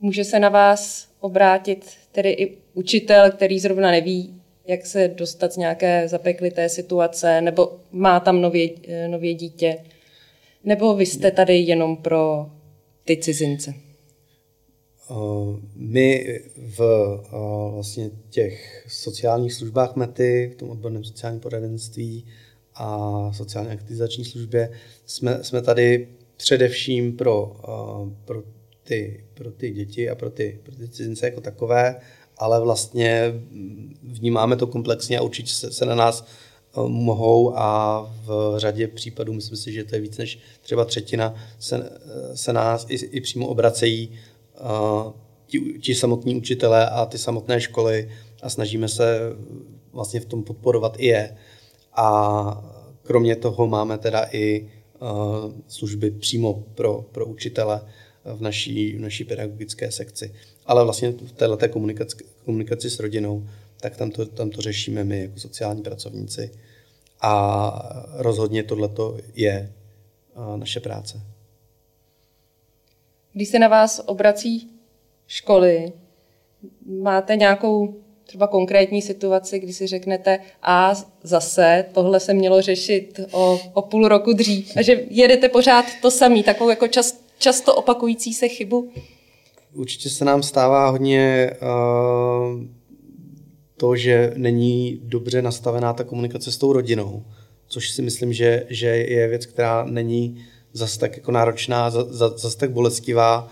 Může 0.00 0.24
se 0.24 0.38
na 0.38 0.48
vás 0.48 1.08
obrátit 1.20 1.90
tedy 2.12 2.30
i 2.30 2.58
učitel, 2.74 3.30
který 3.30 3.58
zrovna 3.58 3.90
neví, 3.90 4.40
jak 4.66 4.86
se 4.86 5.08
dostat 5.08 5.52
z 5.52 5.56
nějaké 5.56 6.08
zapeklité 6.08 6.68
situace, 6.68 7.40
nebo 7.40 7.80
má 7.92 8.20
tam 8.20 8.40
nově, 8.40 8.70
nově 9.08 9.34
dítě, 9.34 9.78
nebo 10.64 10.94
vy 10.94 11.06
jste 11.06 11.30
tady 11.30 11.58
jenom 11.58 11.96
pro 11.96 12.50
ty 13.04 13.16
cizince? 13.16 13.74
My 15.76 16.40
v 16.56 16.80
vlastně 17.72 18.10
těch 18.30 18.86
sociálních 18.88 19.52
službách 19.52 19.96
METY, 19.96 20.50
v 20.54 20.56
tom 20.56 20.70
odborném 20.70 21.04
sociálním 21.04 21.40
poradenství 21.40 22.26
a 22.74 23.30
sociálně 23.32 23.70
aktivizační 23.70 24.24
službě, 24.24 24.70
jsme, 25.06 25.44
jsme 25.44 25.62
tady 25.62 26.08
především 26.36 27.16
pro, 27.16 27.56
pro, 28.24 28.42
ty, 28.82 29.24
pro 29.34 29.50
ty 29.50 29.70
děti 29.70 30.10
a 30.10 30.14
pro 30.14 30.30
ty, 30.30 30.60
pro 30.62 30.76
ty 30.76 30.88
cizince 30.88 31.26
jako 31.26 31.40
takové, 31.40 31.96
ale 32.36 32.60
vlastně 32.60 33.32
vnímáme 34.02 34.56
to 34.56 34.66
komplexně 34.66 35.18
a 35.18 35.22
určitě 35.22 35.52
se, 35.52 35.72
se 35.72 35.84
na 35.86 35.94
nás 35.94 36.26
mohou 36.86 37.58
a 37.58 38.00
v 38.26 38.54
řadě 38.56 38.88
případů, 38.88 39.32
myslím 39.32 39.56
si, 39.56 39.72
že 39.72 39.84
to 39.84 39.94
je 39.94 40.00
víc 40.00 40.18
než 40.18 40.38
třeba 40.62 40.84
třetina, 40.84 41.34
se, 41.58 41.90
se 42.34 42.52
nás 42.52 42.86
i, 42.88 42.94
i 42.94 43.20
přímo 43.20 43.46
obracejí 43.46 44.10
ti, 45.46 45.78
ti 45.82 45.94
samotní 45.94 46.36
učitelé 46.36 46.90
a 46.90 47.06
ty 47.06 47.18
samotné 47.18 47.60
školy 47.60 48.10
a 48.42 48.50
snažíme 48.50 48.88
se 48.88 49.20
vlastně 49.92 50.20
v 50.20 50.24
tom 50.24 50.42
podporovat 50.42 50.96
i 50.98 51.06
je. 51.06 51.36
A 51.96 52.70
kromě 53.02 53.36
toho 53.36 53.66
máme 53.66 53.98
teda 53.98 54.26
i 54.32 54.68
služby 55.68 56.10
přímo 56.10 56.54
pro, 56.54 57.02
pro 57.02 57.26
učitele 57.26 57.80
v 58.24 58.40
naší, 58.40 58.96
v 58.96 59.00
naší 59.00 59.24
pedagogické 59.24 59.90
sekci. 59.90 60.34
Ale 60.66 60.84
vlastně 60.84 61.10
v 61.10 61.32
této 61.32 61.68
komunikaci, 61.68 62.16
komunikaci 62.44 62.90
s 62.90 63.00
rodinou, 63.00 63.46
tak 63.80 63.96
tam 63.96 64.10
to, 64.10 64.26
tam 64.26 64.50
to 64.50 64.62
řešíme 64.62 65.04
my 65.04 65.20
jako 65.20 65.40
sociální 65.40 65.82
pracovníci. 65.82 66.50
A 67.20 68.06
rozhodně 68.16 68.62
tohleto 68.62 69.18
je 69.34 69.72
naše 70.56 70.80
práce. 70.80 71.33
Když 73.34 73.48
se 73.48 73.58
na 73.58 73.68
vás 73.68 74.00
obrací 74.06 74.70
školy, 75.26 75.92
máte 77.02 77.36
nějakou 77.36 77.94
třeba 78.24 78.46
konkrétní 78.46 79.02
situaci, 79.02 79.58
kdy 79.58 79.72
si 79.72 79.86
řeknete, 79.86 80.38
a 80.62 80.94
zase 81.22 81.84
tohle 81.92 82.20
se 82.20 82.34
mělo 82.34 82.62
řešit 82.62 83.20
o, 83.32 83.60
o 83.72 83.82
půl 83.82 84.08
roku 84.08 84.32
dřív 84.32 84.76
a 84.76 84.82
že 84.82 85.04
jedete 85.10 85.48
pořád 85.48 85.84
to 86.02 86.10
samý, 86.10 86.42
takovou 86.42 86.70
jako 86.70 86.88
čas, 86.88 87.20
často 87.38 87.74
opakující 87.74 88.34
se 88.34 88.48
chybu? 88.48 88.90
Určitě 89.74 90.10
se 90.10 90.24
nám 90.24 90.42
stává 90.42 90.88
hodně 90.88 91.50
uh, 91.62 92.64
to, 93.76 93.96
že 93.96 94.32
není 94.36 95.00
dobře 95.02 95.42
nastavená 95.42 95.92
ta 95.92 96.04
komunikace 96.04 96.52
s 96.52 96.56
tou 96.56 96.72
rodinou, 96.72 97.24
což 97.66 97.90
si 97.90 98.02
myslím, 98.02 98.32
že, 98.32 98.66
že 98.68 98.86
je 98.86 99.28
věc, 99.28 99.46
která 99.46 99.84
není 99.84 100.44
zase 100.74 100.98
tak 100.98 101.16
jako 101.16 101.32
náročná, 101.32 101.90
zase 101.90 102.58
tak 102.58 102.70
bolestivá 102.70 103.48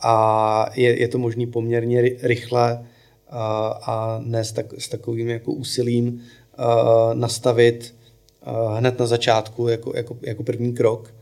a 0.00 0.66
je, 0.74 1.00
je 1.00 1.08
to 1.08 1.18
možný 1.18 1.46
poměrně 1.46 2.02
rychle 2.22 2.86
a, 3.28 3.66
a 3.66 4.20
ne 4.24 4.44
s, 4.44 4.52
tak, 4.52 4.66
s 4.78 4.88
takovým 4.88 5.28
jako 5.28 5.52
úsilím 5.52 6.22
a, 6.56 7.10
nastavit 7.14 7.94
a, 8.42 8.74
hned 8.74 8.98
na 8.98 9.06
začátku 9.06 9.68
jako, 9.68 9.96
jako, 9.96 10.18
jako 10.22 10.42
první 10.42 10.72
krok 10.72 11.14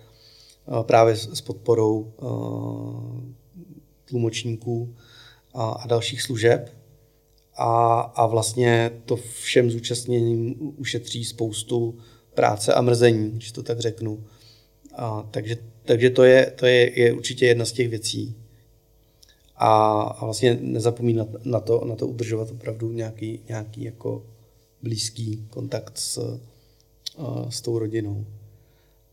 právě 0.83 1.17
s, 1.17 1.33
s 1.33 1.41
podporou 1.41 2.13
a, 2.19 2.27
tlumočníků 4.05 4.95
a, 5.55 5.69
a 5.71 5.87
dalších 5.87 6.23
služeb. 6.23 6.75
A, 7.57 8.01
a 8.01 8.27
vlastně 8.27 8.91
to 9.05 9.17
všem 9.17 9.71
zúčastněným 9.71 10.55
ušetří 10.77 11.25
spoustu 11.25 11.99
práce 12.35 12.75
a 12.75 12.81
mrzení, 12.81 13.31
když 13.31 13.53
to 13.53 13.63
tak 13.63 13.81
řeknu. 13.81 14.25
A, 14.99 15.29
takže 15.31 15.57
takže 15.89 16.11
to, 16.11 16.25
je, 16.25 16.53
to 16.57 16.67
je, 16.67 17.01
je 17.01 17.13
určitě 17.13 17.47
jedna 17.47 17.65
z 17.65 17.73
těch 17.73 17.89
věcí. 17.89 18.37
A, 19.57 20.03
a 20.03 20.25
vlastně 20.25 20.59
nezapomínat 20.61 21.29
na 21.45 21.61
to, 21.61 21.85
na 21.85 21.97
to 21.97 22.07
udržovat 22.07 22.51
opravdu 22.51 22.93
nějaký, 22.93 23.41
nějaký 23.49 23.85
jako 23.85 24.27
blízký 24.83 25.47
kontakt 25.51 25.99
s, 25.99 26.41
s 27.49 27.61
tou 27.61 27.79
rodinou. 27.79 28.27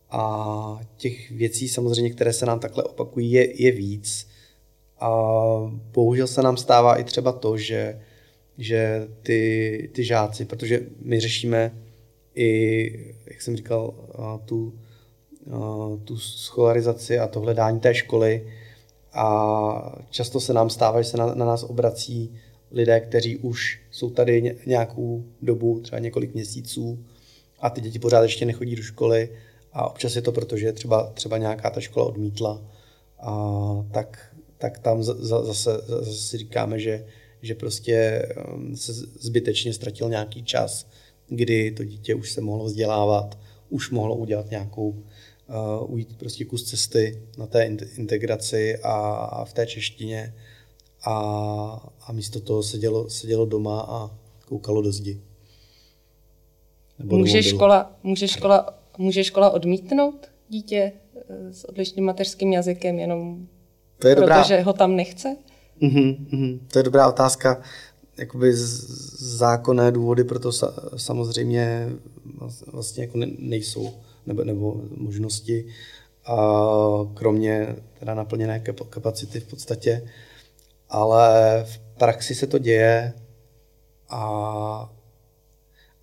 A 0.09 0.79
těch 0.97 1.31
věcí 1.31 1.69
samozřejmě, 1.69 2.09
které 2.09 2.33
se 2.33 2.45
nám 2.45 2.59
takhle 2.59 2.83
opakují, 2.83 3.31
je, 3.31 3.61
je 3.63 3.71
víc. 3.71 4.27
A 4.99 5.09
bohužel 5.93 6.27
se 6.27 6.41
nám 6.41 6.57
stává 6.57 6.95
i 6.95 7.03
třeba 7.03 7.31
to, 7.31 7.57
že, 7.57 8.01
že 8.57 9.07
ty, 9.21 9.89
ty 9.93 10.03
žáci, 10.03 10.45
protože 10.45 10.81
my 11.01 11.19
řešíme 11.19 11.71
i, 12.35 13.15
jak 13.25 13.41
jsem 13.41 13.57
říkal, 13.57 13.93
tu, 14.45 14.73
tu 16.03 16.17
scholarizaci 16.17 17.19
a 17.19 17.27
to 17.27 17.39
hledání 17.39 17.79
té 17.79 17.95
školy. 17.95 18.47
A 19.13 19.99
často 20.09 20.39
se 20.39 20.53
nám 20.53 20.69
stává, 20.69 21.01
že 21.01 21.09
se 21.09 21.17
na, 21.17 21.35
na 21.35 21.45
nás 21.45 21.63
obrací 21.63 22.35
lidé, 22.71 22.99
kteří 22.99 23.37
už 23.37 23.81
jsou 23.91 24.09
tady 24.09 24.57
nějakou 24.65 25.23
dobu, 25.41 25.79
třeba 25.79 25.99
několik 25.99 26.33
měsíců 26.33 27.05
a 27.59 27.69
ty 27.69 27.81
děti 27.81 27.99
pořád 27.99 28.21
ještě 28.21 28.45
nechodí 28.45 28.75
do 28.75 28.81
školy. 28.81 29.29
A 29.73 29.89
občas 29.89 30.15
je 30.15 30.21
to 30.21 30.31
proto, 30.31 30.57
že 30.57 30.73
třeba, 30.73 31.11
třeba 31.13 31.37
nějaká 31.37 31.69
ta 31.69 31.81
škola 31.81 32.05
odmítla. 32.05 32.61
A 33.19 33.85
tak, 33.91 34.35
tak 34.57 34.79
tam 34.79 35.03
zase, 35.03 35.71
zase 35.87 36.13
si 36.13 36.37
říkáme, 36.37 36.79
že, 36.79 37.05
že 37.41 37.55
prostě 37.55 38.27
um, 38.53 38.75
se 38.75 38.93
zbytečně 39.19 39.73
ztratil 39.73 40.09
nějaký 40.09 40.43
čas, 40.43 40.87
kdy 41.27 41.71
to 41.71 41.83
dítě 41.83 42.15
už 42.15 42.31
se 42.31 42.41
mohlo 42.41 42.65
vzdělávat, 42.65 43.37
už 43.69 43.89
mohlo 43.89 44.15
udělat 44.15 44.49
nějakou 44.49 45.03
uh, 45.49 45.93
ujít 45.93 46.17
prostě 46.17 46.45
kus 46.45 46.63
cesty 46.63 47.21
na 47.37 47.47
té 47.47 47.65
integraci 47.97 48.77
a, 48.77 48.93
a 49.13 49.45
v 49.45 49.53
té 49.53 49.65
češtině 49.65 50.35
a, 51.05 51.13
a 52.07 52.11
místo 52.11 52.39
toho 52.39 52.63
sedělo, 52.63 53.09
sedělo 53.09 53.45
doma 53.45 53.81
a 53.81 54.11
koukalo 54.45 54.81
do 54.81 54.91
zdi. 54.91 55.21
Nebo 56.99 57.17
může, 57.17 57.43
škola, 57.43 57.91
může, 58.03 58.27
škola, 58.27 58.79
může 58.97 59.23
škola 59.23 59.49
odmítnout 59.49 60.27
dítě 60.49 60.91
eh, 61.29 61.53
s 61.53 61.63
odlišným 61.69 62.05
mateřským 62.05 62.53
jazykem 62.53 62.99
jenom 62.99 63.47
to 63.99 64.07
je 64.07 64.15
dobrá... 64.15 64.41
protože 64.41 64.61
ho 64.61 64.73
tam 64.73 64.95
nechce? 64.95 65.35
Mm-hmm, 65.81 66.17
mm-hmm. 66.31 66.59
To 66.71 66.79
je 66.79 66.83
dobrá 66.83 67.09
otázka. 67.09 67.61
Jakoby 68.17 68.51
zákonné 68.55 69.91
důvody 69.91 70.23
pro 70.23 70.39
to 70.39 70.51
samozřejmě 70.97 71.89
vlastně 72.71 73.03
jako 73.03 73.17
nejsou 73.39 73.93
nebo, 74.25 74.43
nebo 74.43 74.81
možnosti, 74.97 75.67
a 76.25 76.37
kromě 77.13 77.75
teda 77.99 78.13
naplněné 78.13 78.59
kapacity 78.89 79.39
v 79.39 79.47
podstatě, 79.47 80.09
ale 80.89 81.63
v 81.67 81.79
praxi 81.97 82.35
se 82.35 82.47
to 82.47 82.57
děje 82.57 83.13
a 84.09 84.91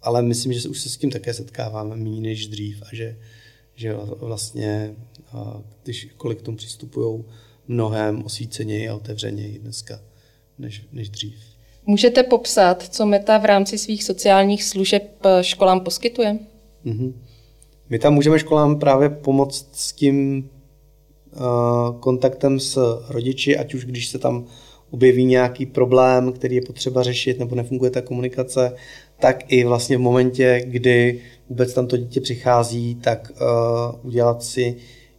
ale 0.03 0.23
myslím, 0.23 0.53
že 0.53 0.69
už 0.69 0.81
se 0.81 0.89
s 0.89 0.97
tím 0.97 1.11
také 1.11 1.35
setkáváme 1.35 1.97
méně 1.97 2.21
než 2.21 2.47
dřív 2.47 2.83
a 2.83 2.87
že, 2.93 3.19
že 3.75 3.95
vlastně, 4.17 4.97
když 5.83 6.09
kolik 6.17 6.39
k 6.39 6.43
tomu 6.43 6.57
přistupují 6.57 7.25
mnohem 7.69 8.23
osvíceněji 8.25 8.89
a 8.89 8.95
otevřeněji 8.95 9.59
dneska 9.59 10.01
než, 10.59 10.85
než 10.93 11.09
dřív. 11.09 11.37
Můžete 11.87 12.23
popsat, 12.23 12.83
co 12.83 13.07
Meta 13.07 13.39
v 13.39 13.45
rámci 13.45 13.79
svých 13.79 14.05
sociálních 14.05 14.65
služeb 14.65 15.23
školám 15.41 15.81
poskytuje? 15.81 16.39
Mm-hmm. 16.85 17.13
My 17.91 17.99
tam 17.99 18.15
můžeme 18.15 18.39
školám 18.39 18.79
právě 18.79 19.09
pomoct 19.09 19.69
s 19.73 19.93
tím 19.93 20.49
uh, 21.33 22.01
kontaktem 22.01 22.61
s 22.61 23.03
rodiči, 23.09 23.57
ať 23.57 23.75
už 23.75 23.85
když 23.85 24.09
se 24.09 24.19
tam 24.19 24.45
objeví 24.91 25.25
nějaký 25.25 25.67
problém, 25.67 26.33
který 26.33 26.55
je 26.55 26.63
potřeba 26.63 27.03
řešit, 27.03 27.39
nebo 27.39 27.55
nefunguje 27.55 27.91
ta 27.91 28.03
komunikace, 28.03 28.77
tak 29.21 29.53
i 29.53 29.65
vlastně 29.65 29.97
v 29.97 30.01
momentě, 30.01 30.63
kdy 30.67 31.21
vůbec 31.49 31.75
tam 31.75 31.87
to 31.87 31.97
dítě 31.97 32.21
přichází, 32.21 32.95
tak 32.95 33.33
uh, 33.33 34.07
udělat 34.07 34.43
si 34.43 34.77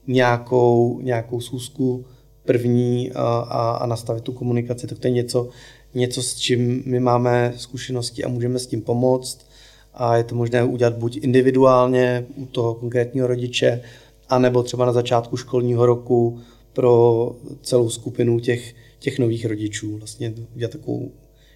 nějakou, 0.07 0.99
nějakou 1.01 1.41
schůzku 1.41 2.05
první 2.45 3.11
uh, 3.11 3.17
a, 3.17 3.77
a 3.81 3.85
nastavit 3.85 4.23
tu 4.23 4.31
komunikaci, 4.31 4.87
tak 4.87 4.99
to 4.99 5.07
je 5.07 5.11
něco, 5.11 5.49
něco, 5.93 6.23
s 6.23 6.35
čím 6.35 6.83
my 6.85 6.99
máme 6.99 7.53
zkušenosti 7.57 8.23
a 8.23 8.29
můžeme 8.29 8.59
s 8.59 8.67
tím 8.67 8.81
pomoct 8.81 9.45
a 9.93 10.17
je 10.17 10.23
to 10.23 10.35
možné 10.35 10.63
udělat 10.63 10.97
buď 10.97 11.19
individuálně 11.21 12.25
u 12.35 12.45
toho 12.45 12.73
konkrétního 12.73 13.27
rodiče, 13.27 13.81
anebo 14.29 14.63
třeba 14.63 14.85
na 14.85 14.91
začátku 14.91 15.37
školního 15.37 15.85
roku 15.85 16.39
pro 16.73 17.35
celou 17.61 17.89
skupinu 17.89 18.39
těch, 18.39 18.75
těch 18.99 19.19
nových 19.19 19.45
rodičů. 19.45 19.97
Vlastně 19.97 20.33
udělat 20.55 20.71
takovou 20.71 21.11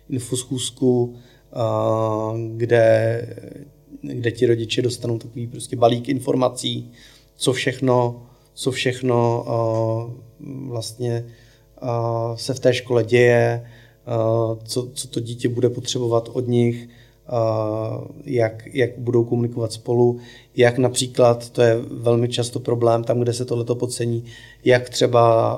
infoschůzku 0.09 1.15
kde, 2.55 3.21
kde 4.01 4.31
ti 4.31 4.45
rodiče 4.45 4.81
dostanou 4.81 5.17
takový 5.17 5.47
prostě 5.47 5.75
balík 5.75 6.09
informací, 6.09 6.91
co 7.35 7.53
všechno, 7.53 8.25
co 8.53 8.71
všechno 8.71 9.45
vlastně 10.67 11.25
se 12.35 12.53
v 12.53 12.59
té 12.59 12.73
škole 12.73 13.03
děje, 13.03 13.67
co, 14.63 14.89
co 14.93 15.07
to 15.07 15.19
dítě 15.19 15.49
bude 15.49 15.69
potřebovat 15.69 16.29
od 16.33 16.47
nich, 16.47 16.89
jak, 18.25 18.63
jak 18.73 18.99
budou 18.99 19.23
komunikovat 19.23 19.71
spolu, 19.71 20.19
jak 20.55 20.77
například, 20.77 21.49
to 21.49 21.61
je 21.61 21.77
velmi 21.91 22.29
často 22.29 22.59
problém 22.59 23.03
tam, 23.03 23.19
kde 23.19 23.33
se 23.33 23.45
tohleto 23.45 23.75
podcení, 23.75 24.23
jak 24.65 24.89
třeba 24.89 25.51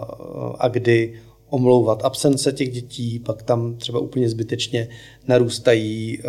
a 0.60 0.67
kdy 0.67 1.13
omlouvat 1.49 2.05
absence 2.05 2.51
těch 2.51 2.71
dětí, 2.71 3.19
pak 3.19 3.43
tam 3.43 3.75
třeba 3.75 3.99
úplně 3.99 4.29
zbytečně 4.29 4.88
narůstají 5.27 6.19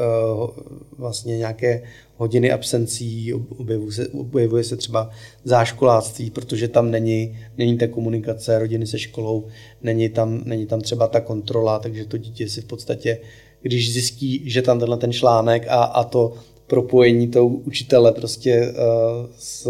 vlastně 0.98 1.38
nějaké 1.38 1.82
hodiny 2.16 2.52
absencí, 2.52 3.34
objevuje 3.34 3.92
se, 3.92 4.08
objevuje 4.08 4.64
se 4.64 4.76
třeba 4.76 5.10
záškoláctví, 5.44 6.30
protože 6.30 6.68
tam 6.68 6.90
není, 6.90 7.38
není 7.58 7.78
ta 7.78 7.86
komunikace 7.86 8.58
rodiny 8.58 8.86
se 8.86 8.98
školou, 8.98 9.46
není 9.82 10.08
tam, 10.08 10.42
není 10.44 10.66
tam 10.66 10.80
třeba 10.80 11.06
ta 11.06 11.20
kontrola, 11.20 11.78
takže 11.78 12.04
to 12.04 12.16
dítě 12.16 12.48
si 12.48 12.60
v 12.60 12.64
podstatě, 12.64 13.18
když 13.62 13.92
zjistí, 13.92 14.42
že 14.50 14.62
tam 14.62 14.78
tenhle 14.78 14.96
ten 14.96 15.12
článek 15.12 15.66
a, 15.68 15.82
a 15.82 16.04
to 16.04 16.32
propojení 16.66 17.28
toho 17.28 17.46
učitele 17.46 18.12
prostě 18.12 18.68
uh, 18.68 19.26
s, 19.38 19.68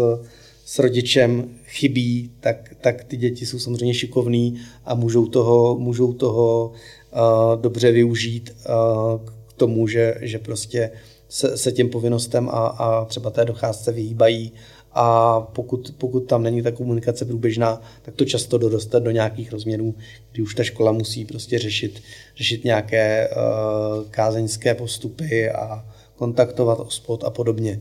s 0.65 0.79
rodičem 0.79 1.49
chybí, 1.65 2.31
tak, 2.39 2.75
tak 2.81 3.03
ty 3.03 3.17
děti 3.17 3.45
jsou 3.45 3.59
samozřejmě 3.59 3.93
šikovný 3.93 4.57
a 4.85 4.95
můžou 4.95 5.25
toho, 5.25 5.77
můžou 5.79 6.13
toho 6.13 6.71
uh, 6.71 7.61
dobře 7.61 7.91
využít 7.91 8.51
uh, 8.51 9.19
k 9.47 9.53
tomu, 9.53 9.87
že, 9.87 10.15
že 10.21 10.39
prostě 10.39 10.91
se, 11.29 11.57
se 11.57 11.71
těm 11.71 11.89
povinnostem 11.89 12.49
a, 12.49 12.67
a 12.67 13.05
třeba 13.05 13.29
té 13.29 13.45
docházce 13.45 13.91
vyhýbají 13.91 14.51
a 14.93 15.39
pokud, 15.41 15.93
pokud 15.97 16.19
tam 16.19 16.43
není 16.43 16.61
ta 16.61 16.71
komunikace 16.71 17.25
průběžná, 17.25 17.81
tak 18.01 18.15
to 18.15 18.25
často 18.25 18.57
doroste 18.57 18.99
do 18.99 19.11
nějakých 19.11 19.51
rozměrů, 19.51 19.95
kdy 20.31 20.43
už 20.43 20.55
ta 20.55 20.63
škola 20.63 20.91
musí 20.91 21.25
prostě 21.25 21.59
řešit, 21.59 22.01
řešit 22.37 22.63
nějaké 22.65 23.29
uh, 23.29 24.03
kázeňské 24.09 24.75
postupy 24.75 25.49
a 25.49 25.85
kontaktovat 26.15 26.79
ospod 26.79 27.23
a 27.23 27.29
podobně. 27.29 27.79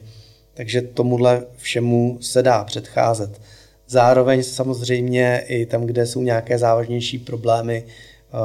Takže 0.54 0.82
tomuhle 0.82 1.46
všemu 1.56 2.18
se 2.20 2.42
dá 2.42 2.64
předcházet. 2.64 3.40
Zároveň 3.88 4.42
samozřejmě 4.42 5.44
i 5.46 5.66
tam, 5.66 5.86
kde 5.86 6.06
jsou 6.06 6.22
nějaké 6.22 6.58
závažnější 6.58 7.18
problémy, 7.18 7.84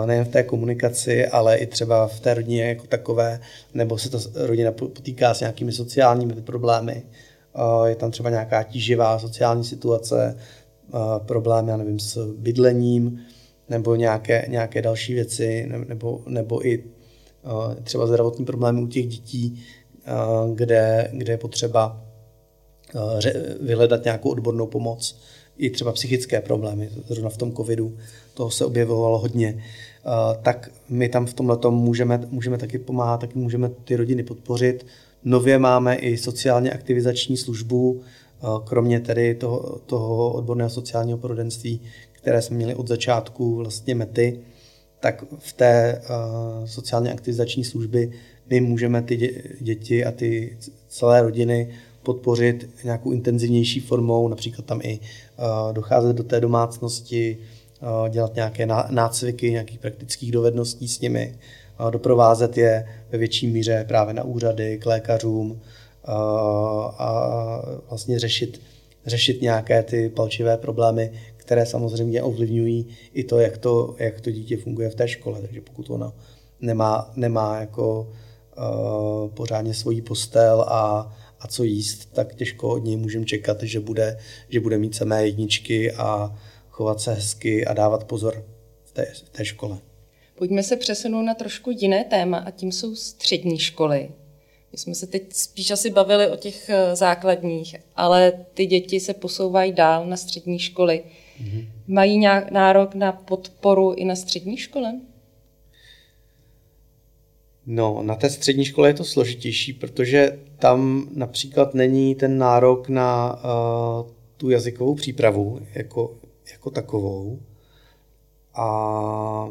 nejen 0.05 0.25
v 0.25 0.29
té 0.29 0.43
komunikaci, 0.43 1.27
ale 1.27 1.57
i 1.57 1.65
třeba 1.65 2.07
v 2.07 2.19
té 2.19 2.33
rodině 2.33 2.63
jako 2.63 2.87
takové, 2.87 3.39
nebo 3.73 3.97
se 3.97 4.09
ta 4.09 4.17
rodina 4.35 4.71
potýká 4.71 5.33
s 5.33 5.39
nějakými 5.39 5.71
sociálními 5.71 6.33
problémy. 6.33 7.03
Je 7.85 7.95
tam 7.95 8.11
třeba 8.11 8.29
nějaká 8.29 8.63
tíživá 8.63 9.19
sociální 9.19 9.63
situace, 9.63 10.37
problém, 11.25 11.67
já 11.67 11.77
nevím, 11.77 11.99
s 11.99 12.33
bydlením, 12.37 13.19
nebo 13.69 13.95
nějaké, 13.95 14.45
nějaké 14.49 14.81
další 14.81 15.13
věci, 15.13 15.71
nebo, 15.87 16.21
nebo 16.27 16.67
i 16.67 16.83
třeba 17.83 18.07
zdravotní 18.07 18.45
problémy 18.45 18.81
u 18.81 18.87
těch 18.87 19.07
dětí, 19.07 19.63
kde, 20.53 21.09
kde 21.13 21.33
je 21.33 21.37
potřeba 21.37 22.01
vyhledat 23.61 24.03
nějakou 24.03 24.29
odbornou 24.29 24.67
pomoc, 24.67 25.19
i 25.57 25.69
třeba 25.69 25.91
psychické 25.91 26.41
problémy, 26.41 26.89
zrovna 27.07 27.29
v 27.29 27.37
tom 27.37 27.53
covidu, 27.53 27.97
toho 28.33 28.51
se 28.51 28.65
objevovalo 28.65 29.19
hodně, 29.19 29.63
tak 30.41 30.71
my 30.89 31.09
tam 31.09 31.25
v 31.25 31.33
tomhle 31.33 31.57
můžeme, 31.69 32.21
můžeme 32.29 32.57
taky 32.57 32.79
pomáhat, 32.79 33.17
taky 33.21 33.39
můžeme 33.39 33.69
ty 33.69 33.95
rodiny 33.95 34.23
podpořit. 34.23 34.85
Nově 35.25 35.59
máme 35.59 35.95
i 35.95 36.17
sociálně 36.17 36.71
aktivizační 36.71 37.37
službu, 37.37 38.01
kromě 38.63 38.99
tedy 38.99 39.35
toho, 39.35 39.79
toho 39.85 40.33
odborného 40.33 40.69
sociálního 40.69 41.17
poradenství, 41.17 41.81
které 42.11 42.41
jsme 42.41 42.57
měli 42.57 42.75
od 42.75 42.87
začátku 42.87 43.55
vlastně 43.55 43.95
mety, 43.95 44.39
tak 44.99 45.23
v 45.39 45.53
té 45.53 46.01
uh, 46.01 46.65
sociálně 46.65 47.13
aktivizační 47.13 47.63
služby 47.63 48.11
my 48.49 48.61
můžeme 48.61 49.01
ty 49.01 49.43
děti 49.61 50.05
a 50.05 50.11
ty 50.11 50.57
celé 50.87 51.21
rodiny 51.21 51.69
podpořit 52.03 52.69
nějakou 52.83 53.11
intenzivnější 53.11 53.79
formou, 53.79 54.27
například 54.27 54.65
tam 54.65 54.79
i 54.83 54.99
uh, 54.99 55.73
docházet 55.73 56.15
do 56.15 56.23
té 56.23 56.39
domácnosti, 56.39 57.37
dělat 58.09 58.35
nějaké 58.35 58.67
nácviky, 58.89 59.51
nějakých 59.51 59.79
praktických 59.79 60.31
dovedností 60.31 60.87
s 60.87 60.99
nimi, 60.99 61.35
doprovázet 61.89 62.57
je 62.57 62.87
ve 63.09 63.17
větší 63.17 63.47
míře 63.47 63.85
právě 63.87 64.13
na 64.13 64.23
úřady, 64.23 64.77
k 64.77 64.85
lékařům 64.85 65.61
a 66.97 67.61
vlastně 67.89 68.19
řešit, 68.19 68.61
řešit 69.05 69.41
nějaké 69.41 69.83
ty 69.83 70.09
palčivé 70.09 70.57
problémy, 70.57 71.11
které 71.37 71.65
samozřejmě 71.65 72.23
ovlivňují 72.23 72.87
i 73.13 73.23
to, 73.23 73.39
jak 73.39 73.57
to, 73.57 73.95
jak 73.99 74.21
to 74.21 74.31
dítě 74.31 74.57
funguje 74.57 74.89
v 74.89 74.95
té 74.95 75.07
škole. 75.07 75.41
Takže 75.41 75.61
pokud 75.61 75.89
ono 75.89 76.13
nemá, 76.59 77.11
nemá 77.15 77.59
jako 77.59 78.13
uh, 78.57 79.29
pořádně 79.29 79.73
svoji 79.73 80.01
postel 80.01 80.61
a, 80.61 81.13
a 81.39 81.47
co 81.47 81.63
jíst, 81.63 82.13
tak 82.13 82.35
těžko 82.35 82.69
od 82.69 82.83
něj 82.83 82.97
můžeme 82.97 83.25
čekat, 83.25 83.63
že 83.63 83.79
bude, 83.79 84.17
že 84.49 84.59
bude 84.59 84.77
mít 84.77 84.95
samé 84.95 85.25
jedničky 85.25 85.91
a 85.91 86.35
chovat 86.69 87.01
se 87.01 87.13
hezky 87.13 87.65
a 87.65 87.73
dávat 87.73 88.03
pozor 88.03 88.45
v 88.83 88.91
té, 88.91 89.05
v 89.05 89.29
té 89.29 89.45
škole. 89.45 89.77
Pojďme 90.35 90.63
se 90.63 90.75
přesunout 90.75 91.21
na 91.21 91.33
trošku 91.33 91.71
jiné 91.71 92.03
téma 92.03 92.37
a 92.37 92.51
tím 92.51 92.71
jsou 92.71 92.95
střední 92.95 93.59
školy. 93.59 94.09
My 94.71 94.77
jsme 94.77 94.95
se 94.95 95.07
teď 95.07 95.33
spíš 95.33 95.71
asi 95.71 95.89
bavili 95.89 96.29
o 96.29 96.35
těch 96.35 96.69
eh, 96.69 96.95
základních, 96.95 97.75
ale 97.95 98.45
ty 98.53 98.65
děti 98.65 98.99
se 98.99 99.13
posouvají 99.13 99.71
dál 99.71 100.05
na 100.05 100.17
střední 100.17 100.59
školy. 100.59 101.03
Mm-hmm. 101.43 101.67
Mají 101.87 102.17
nějak 102.17 102.51
nárok 102.51 102.95
na 102.95 103.11
podporu 103.11 103.93
i 103.93 104.05
na 104.05 104.15
střední 104.15 104.57
škole? 104.57 104.93
No, 107.65 108.03
na 108.03 108.15
té 108.15 108.29
střední 108.29 108.65
škole 108.65 108.89
je 108.89 108.93
to 108.93 109.03
složitější, 109.03 109.73
protože 109.73 110.39
tam 110.59 111.09
například 111.13 111.73
není 111.73 112.15
ten 112.15 112.37
nárok 112.37 112.89
na 112.89 113.33
uh, 113.33 114.11
tu 114.37 114.49
jazykovou 114.49 114.95
přípravu 114.95 115.59
jako, 115.73 116.15
jako 116.51 116.69
takovou. 116.71 117.39
A 118.53 119.49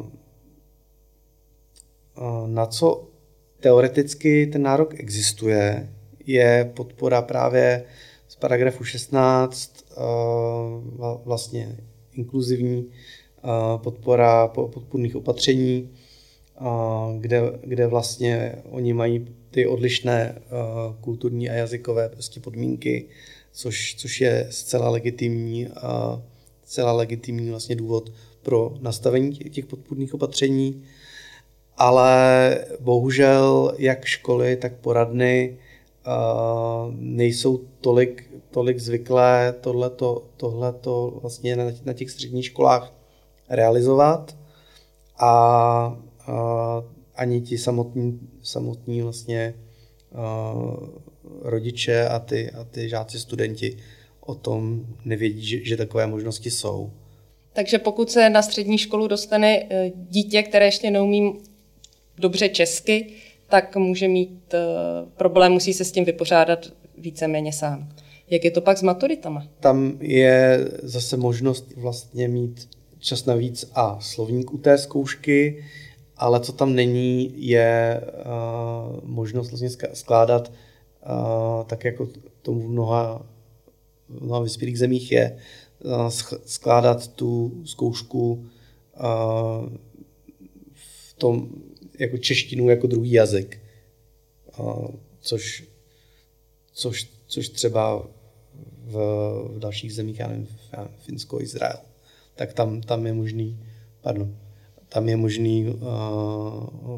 na 2.45 2.65
co 2.65 3.07
teoreticky 3.59 4.47
ten 4.47 4.61
nárok 4.61 4.99
existuje, 4.99 5.89
je 6.25 6.71
podpora 6.75 7.21
právě 7.21 7.83
z 8.27 8.35
paragrafu 8.35 8.83
16, 8.83 9.85
uh, 9.97 10.03
vlastně 11.25 11.77
inkluzivní 12.13 12.91
podpora 13.77 14.47
podpůrných 14.47 15.15
opatření, 15.15 15.89
kde, 17.19 17.41
kde 17.61 17.87
vlastně 17.87 18.55
oni 18.69 18.93
mají 18.93 19.27
ty 19.51 19.67
odlišné 19.67 20.41
kulturní 21.01 21.49
a 21.49 21.53
jazykové 21.53 22.09
prostě 22.09 22.39
podmínky, 22.39 23.05
což, 23.51 23.95
což 23.95 24.21
je 24.21 24.47
zcela 24.49 24.89
legitimní, 24.89 25.67
zcela 26.63 26.91
legitimní 26.91 27.49
vlastně 27.49 27.75
důvod 27.75 28.11
pro 28.41 28.73
nastavení 28.81 29.31
těch 29.31 29.65
podpůrných 29.65 30.13
opatření. 30.13 30.83
Ale 31.77 32.65
bohužel 32.79 33.73
jak 33.77 34.05
školy, 34.05 34.55
tak 34.55 34.73
poradny 34.73 35.57
nejsou 36.91 37.57
tolik, 37.81 38.31
tolik 38.51 38.79
zvyklé 38.79 39.55
tohleto, 39.61 40.23
tohleto 40.37 41.19
vlastně 41.21 41.55
na 41.85 41.93
těch 41.93 42.11
středních 42.11 42.45
školách 42.45 42.93
realizovat. 43.49 44.37
A 45.19 45.97
ani 47.15 47.41
ti 47.41 47.57
samotní, 47.57 48.19
samotní 48.41 49.01
vlastně 49.01 49.53
rodiče 51.41 52.07
a 52.07 52.19
ty, 52.19 52.51
a 52.51 52.63
ty 52.63 52.89
žáci, 52.89 53.19
studenti 53.19 53.77
o 54.19 54.35
tom 54.35 54.85
nevědí, 55.05 55.45
že, 55.45 55.65
že 55.65 55.77
takové 55.77 56.07
možnosti 56.07 56.51
jsou. 56.51 56.91
Takže 57.53 57.79
pokud 57.79 58.11
se 58.11 58.29
na 58.29 58.41
střední 58.41 58.77
školu 58.77 59.07
dostane 59.07 59.69
dítě, 60.09 60.43
které 60.43 60.65
ještě 60.65 60.91
neumí 60.91 61.33
dobře 62.17 62.49
česky, 62.49 63.07
tak 63.49 63.75
může 63.75 64.07
mít 64.07 64.53
e, 64.53 64.59
problém, 65.17 65.51
musí 65.51 65.73
se 65.73 65.85
s 65.85 65.91
tím 65.91 66.05
vypořádat 66.05 66.59
víceméně 66.97 67.53
sám. 67.53 67.89
Jak 68.29 68.45
je 68.45 68.51
to 68.51 68.61
pak 68.61 68.77
s 68.77 68.81
maturitama? 68.81 69.47
Tam 69.59 69.97
je 69.99 70.67
zase 70.83 71.17
možnost 71.17 71.73
vlastně 71.77 72.27
mít 72.27 72.69
čas 72.99 73.25
navíc 73.25 73.71
a 73.75 73.99
slovník 73.99 74.53
u 74.53 74.57
té 74.57 74.77
zkoušky, 74.77 75.65
ale 76.17 76.39
co 76.39 76.51
tam 76.51 76.75
není, 76.75 77.33
je 77.35 78.01
uh, 78.03 78.99
možnost 79.03 79.49
vlastně 79.49 79.69
skládat, 79.93 80.51
uh, 80.51 81.63
tak 81.65 81.83
jako 81.83 82.07
tomu 82.41 82.61
v 82.61 82.69
mnoha, 82.69 83.25
mnoha 84.09 84.39
vyspělých 84.39 84.79
zemích 84.79 85.11
je, 85.11 85.37
uh, 85.83 86.09
skládat 86.45 87.07
tu 87.07 87.61
zkoušku 87.65 88.33
uh, 88.33 89.69
v 90.73 91.13
tom 91.17 91.49
jako 91.99 92.17
češtinu 92.17 92.69
jako 92.69 92.87
druhý 92.87 93.11
jazyk. 93.11 93.61
což, 95.21 95.63
což, 96.73 97.09
což 97.27 97.49
třeba 97.49 98.07
v, 98.85 98.93
v 99.49 99.59
dalších 99.59 99.93
zemích, 99.93 100.19
já 100.19 100.27
nevím, 100.27 100.47
Finsko, 100.97 101.41
Izrael, 101.41 101.79
tak 102.35 102.53
tam, 102.53 102.81
tam 102.81 103.05
je 103.05 103.13
možný, 103.13 103.59
pardon, 104.01 104.37
tam 104.89 105.09
je 105.09 105.17
možný 105.17 105.67
uh, 105.67 105.81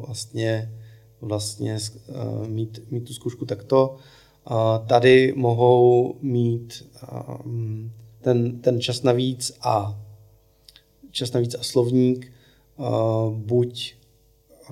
vlastně, 0.06 0.72
vlastně 1.20 1.78
uh, 2.08 2.46
mít, 2.46 2.90
mít 2.90 3.00
tu 3.00 3.12
zkoušku 3.12 3.44
takto. 3.44 3.96
Uh, 4.50 4.86
tady 4.86 5.32
mohou 5.36 6.16
mít 6.22 6.86
uh, 7.12 7.36
ten, 8.20 8.60
ten 8.60 8.80
čas 8.80 9.02
navíc 9.02 9.52
a 9.60 10.02
čas 11.10 11.32
navíc 11.32 11.54
a 11.54 11.62
slovník 11.62 12.32
uh, 12.76 13.34
buď 13.34 13.97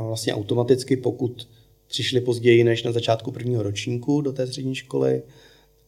vlastně 0.03 0.35
automaticky, 0.35 0.97
pokud 0.97 1.49
přišli 1.89 2.21
později 2.21 2.65
než 2.65 2.83
na 2.83 2.93
začátku 2.93 3.33
prvního 3.33 3.63
ročníku 3.63 4.21
do 4.21 4.33
té 4.33 4.47
střední 4.47 4.75
školy, 4.75 5.23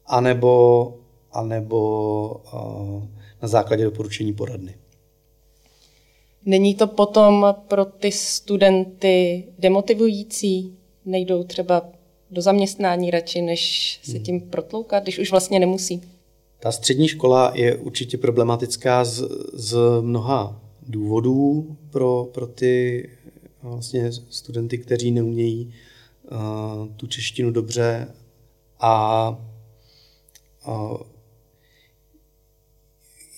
anebo, 0.06 0.94
anebo 1.32 2.40
na 3.42 3.48
základě 3.48 3.84
doporučení 3.84 4.32
poradny. 4.32 4.74
Není 6.46 6.74
to 6.74 6.86
potom 6.86 7.54
pro 7.68 7.84
ty 7.84 8.12
studenty 8.12 9.44
demotivující? 9.58 10.74
Nejdou 11.04 11.44
třeba 11.44 11.82
do 12.30 12.42
zaměstnání 12.42 13.10
radši, 13.10 13.42
než 13.42 14.00
se 14.02 14.12
hmm. 14.12 14.22
tím 14.22 14.40
protloukat, 14.40 15.02
když 15.02 15.18
už 15.18 15.30
vlastně 15.30 15.58
nemusí? 15.58 16.02
Ta 16.60 16.72
střední 16.72 17.08
škola 17.08 17.52
je 17.54 17.76
určitě 17.76 18.18
problematická 18.18 19.04
z, 19.04 19.22
z 19.52 19.76
mnoha 20.00 20.60
důvodů 20.82 21.76
pro, 21.90 22.28
pro 22.32 22.46
ty 22.46 23.08
vlastně 23.68 24.12
studenty, 24.12 24.78
kteří 24.78 25.10
neumějí 25.10 25.74
uh, 26.30 26.88
tu 26.96 27.06
češtinu 27.06 27.50
dobře 27.50 28.08
a 28.80 29.28
uh, 30.66 30.96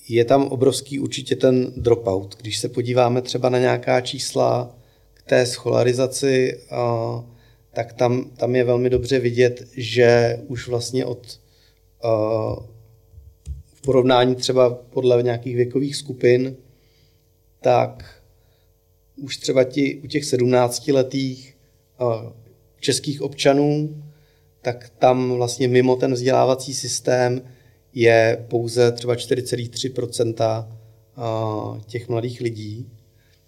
je 0.08 0.24
tam 0.24 0.46
obrovský 0.46 0.98
určitě 0.98 1.36
ten 1.36 1.72
dropout. 1.76 2.36
Když 2.40 2.58
se 2.58 2.68
podíváme 2.68 3.22
třeba 3.22 3.48
na 3.48 3.58
nějaká 3.58 4.00
čísla 4.00 4.76
k 5.14 5.22
té 5.22 5.46
scholarizaci, 5.46 6.60
uh, 6.72 7.24
tak 7.72 7.92
tam, 7.92 8.30
tam 8.36 8.56
je 8.56 8.64
velmi 8.64 8.90
dobře 8.90 9.18
vidět, 9.18 9.68
že 9.76 10.40
už 10.46 10.68
vlastně 10.68 11.04
od 11.04 11.40
v 13.66 13.82
porovnání 13.82 14.34
třeba 14.34 14.70
podle 14.70 15.22
nějakých 15.22 15.56
věkových 15.56 15.96
skupin, 15.96 16.56
tak 17.60 18.19
už 19.20 19.36
třeba 19.36 19.64
ti, 19.64 20.00
u 20.04 20.06
těch 20.06 20.24
17-letých 20.24 21.56
uh, 22.00 22.32
českých 22.80 23.22
občanů, 23.22 24.02
tak 24.62 24.92
tam 24.98 25.32
vlastně 25.32 25.68
mimo 25.68 25.96
ten 25.96 26.12
vzdělávací 26.12 26.74
systém 26.74 27.42
je 27.94 28.46
pouze 28.48 28.92
třeba 28.92 29.14
4,3% 29.14 30.66
těch 31.86 32.08
mladých 32.08 32.40
lidí, 32.40 32.88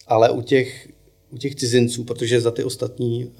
ale 0.06 0.30
u 0.30 0.42
těch, 0.42 0.88
u 1.30 1.38
těch 1.38 1.54
cizinců, 1.54 2.04
protože 2.04 2.40
za 2.40 2.50
ty 2.50 2.64
ostatní 2.64 3.32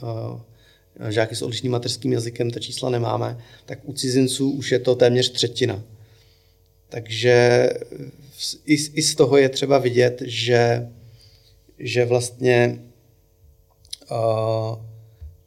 žáky 1.09 1.37
s 1.37 1.43
odlišným 1.43 1.73
mateřským 1.73 2.13
jazykem 2.13 2.51
ta 2.51 2.61
čísla 2.61 2.91
nemáme, 2.91 3.39
tak 3.67 3.79
u 3.83 3.93
cizinců 3.93 4.51
už 4.51 4.73
je 4.73 4.79
to 4.79 4.95
téměř 4.95 5.31
třetina. 5.31 5.83
Takže 6.89 7.69
i, 8.67 8.75
i 8.75 9.03
z 9.03 9.15
toho 9.15 9.37
je 9.37 9.49
třeba 9.49 9.79
vidět, 9.79 10.23
že, 10.25 10.89
že 11.83 12.05
vlastně 12.05 12.83
uh, 14.11 14.79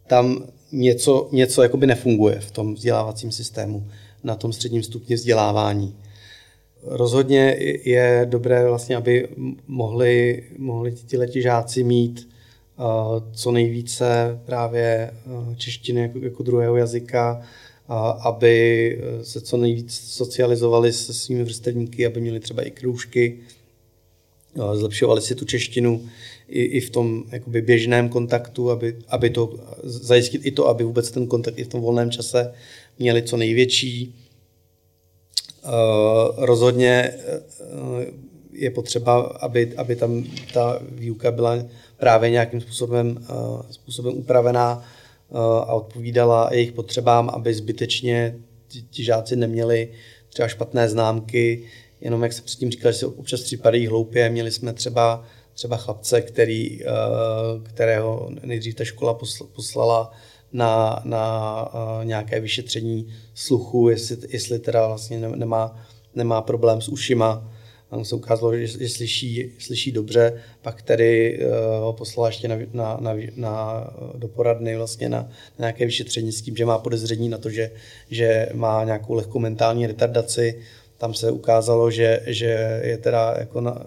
tam 0.07 0.43
něco, 0.71 1.29
něco 1.31 1.63
jakoby 1.63 1.87
nefunguje 1.87 2.39
v 2.39 2.51
tom 2.51 2.73
vzdělávacím 2.73 3.31
systému 3.31 3.87
na 4.23 4.35
tom 4.35 4.53
středním 4.53 4.83
stupni 4.83 5.15
vzdělávání. 5.15 5.95
Rozhodně 6.83 7.55
je 7.85 8.27
dobré 8.29 8.67
vlastně, 8.67 8.95
aby 8.95 9.27
mohli, 9.67 10.43
mohli 10.57 10.91
ti 11.27 11.41
žáci 11.41 11.83
mít 11.83 12.29
uh, 12.77 12.85
co 13.31 13.51
nejvíce 13.51 14.39
právě 14.45 15.11
uh, 15.25 15.55
češtiny 15.55 16.01
jako, 16.01 16.19
jako 16.19 16.43
druhého 16.43 16.77
jazyka, 16.77 17.41
uh, 17.89 17.95
aby 18.27 19.01
se 19.23 19.41
co 19.41 19.57
nejvíc 19.57 19.93
socializovali 19.93 20.93
se 20.93 21.13
svými 21.13 21.43
vrstevníky, 21.43 22.05
aby 22.05 22.21
měli 22.21 22.39
třeba 22.39 22.63
i 22.63 22.71
kroužky, 22.71 23.39
zlepšovali 24.55 25.21
si 25.21 25.35
tu 25.35 25.45
češtinu 25.45 26.05
i, 26.47 26.61
i 26.61 26.79
v 26.81 26.89
tom 26.89 27.23
jakoby 27.31 27.61
běžném 27.61 28.09
kontaktu, 28.09 28.71
aby, 28.71 28.95
aby 29.07 29.29
to 29.29 29.53
zajistit 29.83 30.45
i 30.45 30.51
to, 30.51 30.67
aby 30.67 30.83
vůbec 30.83 31.11
ten 31.11 31.27
kontakt 31.27 31.59
i 31.59 31.63
v 31.63 31.67
tom 31.67 31.81
volném 31.81 32.11
čase 32.11 32.53
měli 32.99 33.21
co 33.23 33.37
největší. 33.37 34.15
Uh, 35.65 35.71
rozhodně 36.45 37.13
uh, 37.13 38.03
je 38.51 38.71
potřeba, 38.71 39.21
aby, 39.21 39.73
aby 39.77 39.95
tam 39.95 40.23
ta 40.53 40.79
výuka 40.91 41.31
byla 41.31 41.65
právě 41.97 42.29
nějakým 42.29 42.61
způsobem, 42.61 43.17
uh, 43.29 43.61
způsobem 43.69 44.13
upravená 44.17 44.85
a 45.67 45.73
odpovídala 45.73 46.49
jejich 46.51 46.71
potřebám, 46.71 47.29
aby 47.29 47.53
zbytečně 47.53 48.35
ti, 48.67 48.81
ti 48.81 49.03
žáci 49.03 49.35
neměli 49.35 49.89
třeba 50.29 50.47
špatné 50.47 50.89
známky, 50.89 51.63
jenom 52.05 52.23
jak 52.23 52.33
se 52.33 52.41
předtím 52.41 52.71
říkal, 52.71 52.91
že 52.91 52.97
se 52.97 53.05
občas 53.05 53.41
připadají 53.41 53.87
hloupě. 53.87 54.29
Měli 54.29 54.51
jsme 54.51 54.73
třeba, 54.73 55.23
třeba 55.53 55.77
chlapce, 55.77 56.21
který, 56.21 56.79
kterého 57.63 58.29
nejdřív 58.43 58.75
ta 58.75 58.83
škola 58.83 59.19
poslala 59.55 60.11
na, 60.53 61.01
na 61.03 61.65
uh, 61.73 62.05
nějaké 62.05 62.39
vyšetření 62.39 63.07
sluchu, 63.33 63.89
jestli, 63.89 64.17
jestli 64.29 64.59
teda 64.59 64.87
vlastně 64.87 65.19
nemá, 65.19 65.85
nemá 66.15 66.41
problém 66.41 66.81
s 66.81 66.89
ušima. 66.89 67.51
Tam 67.89 68.05
se 68.05 68.15
ukázalo, 68.15 68.57
že, 68.57 68.67
že 68.67 68.89
slyší, 68.89 69.51
slyší 69.59 69.91
dobře, 69.91 70.41
pak 70.61 70.81
tedy 70.81 71.39
uh, 71.39 71.83
ho 71.83 71.93
poslala 71.93 72.29
ještě 72.29 72.47
na, 72.47 72.55
na, 72.73 72.97
na, 72.99 73.13
na, 73.35 73.87
do 74.15 74.27
poradny 74.27 74.77
vlastně 74.77 75.09
na, 75.09 75.19
na 75.19 75.29
nějaké 75.59 75.85
vyšetření 75.85 76.31
s 76.31 76.41
tím, 76.41 76.55
že 76.55 76.65
má 76.65 76.77
podezření 76.77 77.29
na 77.29 77.37
to, 77.37 77.49
že, 77.49 77.71
že 78.09 78.49
má 78.53 78.83
nějakou 78.83 79.13
lehkou 79.13 79.39
mentální 79.39 79.87
retardaci. 79.87 80.61
Tam 80.97 81.13
se 81.13 81.31
ukázalo, 81.31 81.91
že, 81.91 82.21
že 82.25 82.81
je 82.83 82.97
teda 82.97 83.35
jako 83.39 83.61
na, 83.61 83.85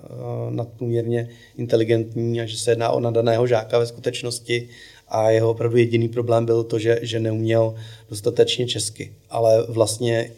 nadprůměrně 0.50 1.28
inteligentní 1.56 2.40
a 2.40 2.46
že 2.46 2.58
se 2.58 2.70
jedná 2.70 2.90
o 2.90 3.00
nadaného 3.00 3.46
žáka 3.46 3.78
ve 3.78 3.86
skutečnosti 3.86 4.68
a 5.08 5.30
jeho 5.30 5.50
opravdu 5.50 5.76
jediný 5.76 6.08
problém 6.08 6.46
byl 6.46 6.64
to, 6.64 6.78
že, 6.78 6.98
že 7.02 7.20
neuměl 7.20 7.74
dostatečně 8.08 8.66
česky. 8.66 9.12
Ale 9.30 9.66
vlastně 9.68 10.30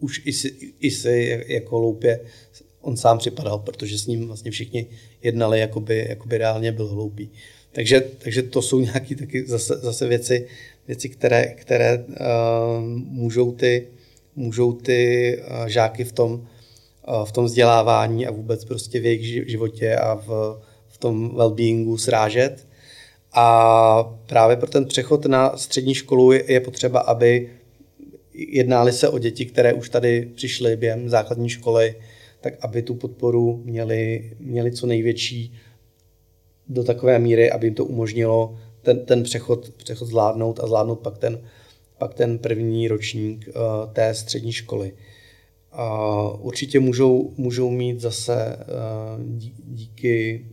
už 0.00 0.22
i 0.24 0.32
si, 0.32 0.74
i 0.80 0.90
si 0.90 1.44
jako 1.48 1.78
loupě 1.78 2.20
on 2.82 2.96
sám 2.96 3.18
připadal, 3.18 3.58
protože 3.58 3.98
s 3.98 4.06
ním 4.06 4.26
vlastně 4.26 4.50
všichni 4.50 4.86
jednali, 5.22 5.60
jakoby, 5.60 6.06
jakoby 6.08 6.38
reálně 6.38 6.72
byl 6.72 6.88
hloupý. 6.88 7.30
Takže, 7.72 8.00
takže 8.18 8.42
to 8.42 8.62
jsou 8.62 8.80
nějaké 8.80 9.16
taky 9.16 9.46
zase, 9.46 9.74
zase 9.74 10.08
věci, 10.08 10.46
věci, 10.86 11.08
které, 11.08 11.46
které 11.46 11.98
uh, 11.98 12.14
můžou 12.90 13.52
ty, 13.52 13.86
můžou 14.36 14.72
ty 14.72 15.36
uh, 15.40 15.66
žáky 15.66 16.04
v 16.04 16.12
tom, 16.12 16.32
uh, 16.32 17.24
v 17.24 17.32
tom 17.32 17.44
vzdělávání 17.44 18.26
a 18.26 18.30
vůbec 18.30 18.64
prostě 18.64 19.00
v 19.00 19.04
jejich 19.04 19.50
životě 19.50 19.96
a 19.96 20.14
v, 20.14 20.60
v 20.88 20.98
tom 20.98 21.30
well-beingu 21.30 21.96
srážet. 21.96 22.66
A 23.32 24.16
právě 24.26 24.56
pro 24.56 24.70
ten 24.70 24.84
přechod 24.84 25.26
na 25.26 25.56
střední 25.56 25.94
školu 25.94 26.32
je 26.32 26.60
potřeba, 26.60 27.00
aby 27.00 27.50
jednali 28.34 28.92
se 28.92 29.08
o 29.08 29.18
děti, 29.18 29.46
které 29.46 29.72
už 29.72 29.88
tady 29.88 30.30
přišly 30.34 30.76
během 30.76 31.08
základní 31.08 31.48
školy, 31.48 31.94
tak 32.40 32.54
aby 32.60 32.82
tu 32.82 32.94
podporu 32.94 33.62
měli, 33.64 34.32
měli 34.38 34.72
co 34.72 34.86
největší 34.86 35.54
do 36.68 36.84
takové 36.84 37.18
míry, 37.18 37.50
aby 37.50 37.66
jim 37.66 37.74
to 37.74 37.84
umožnilo 37.84 38.58
ten, 38.82 39.04
ten 39.04 39.22
přechod, 39.22 39.70
přechod 39.70 40.06
zvládnout 40.06 40.60
a 40.60 40.66
zvládnout 40.66 41.00
pak 41.00 41.18
ten, 41.18 41.40
pak 42.02 42.14
ten 42.14 42.38
první 42.38 42.88
ročník 42.88 43.48
uh, 43.48 43.92
té 43.92 44.14
střední 44.14 44.52
školy. 44.52 44.92
Určitě 46.38 46.80
můžou, 46.80 47.32
můžou 47.36 47.70
mít 47.70 48.00
zase 48.00 48.56
uh, 48.56 49.22
díky 49.64 50.46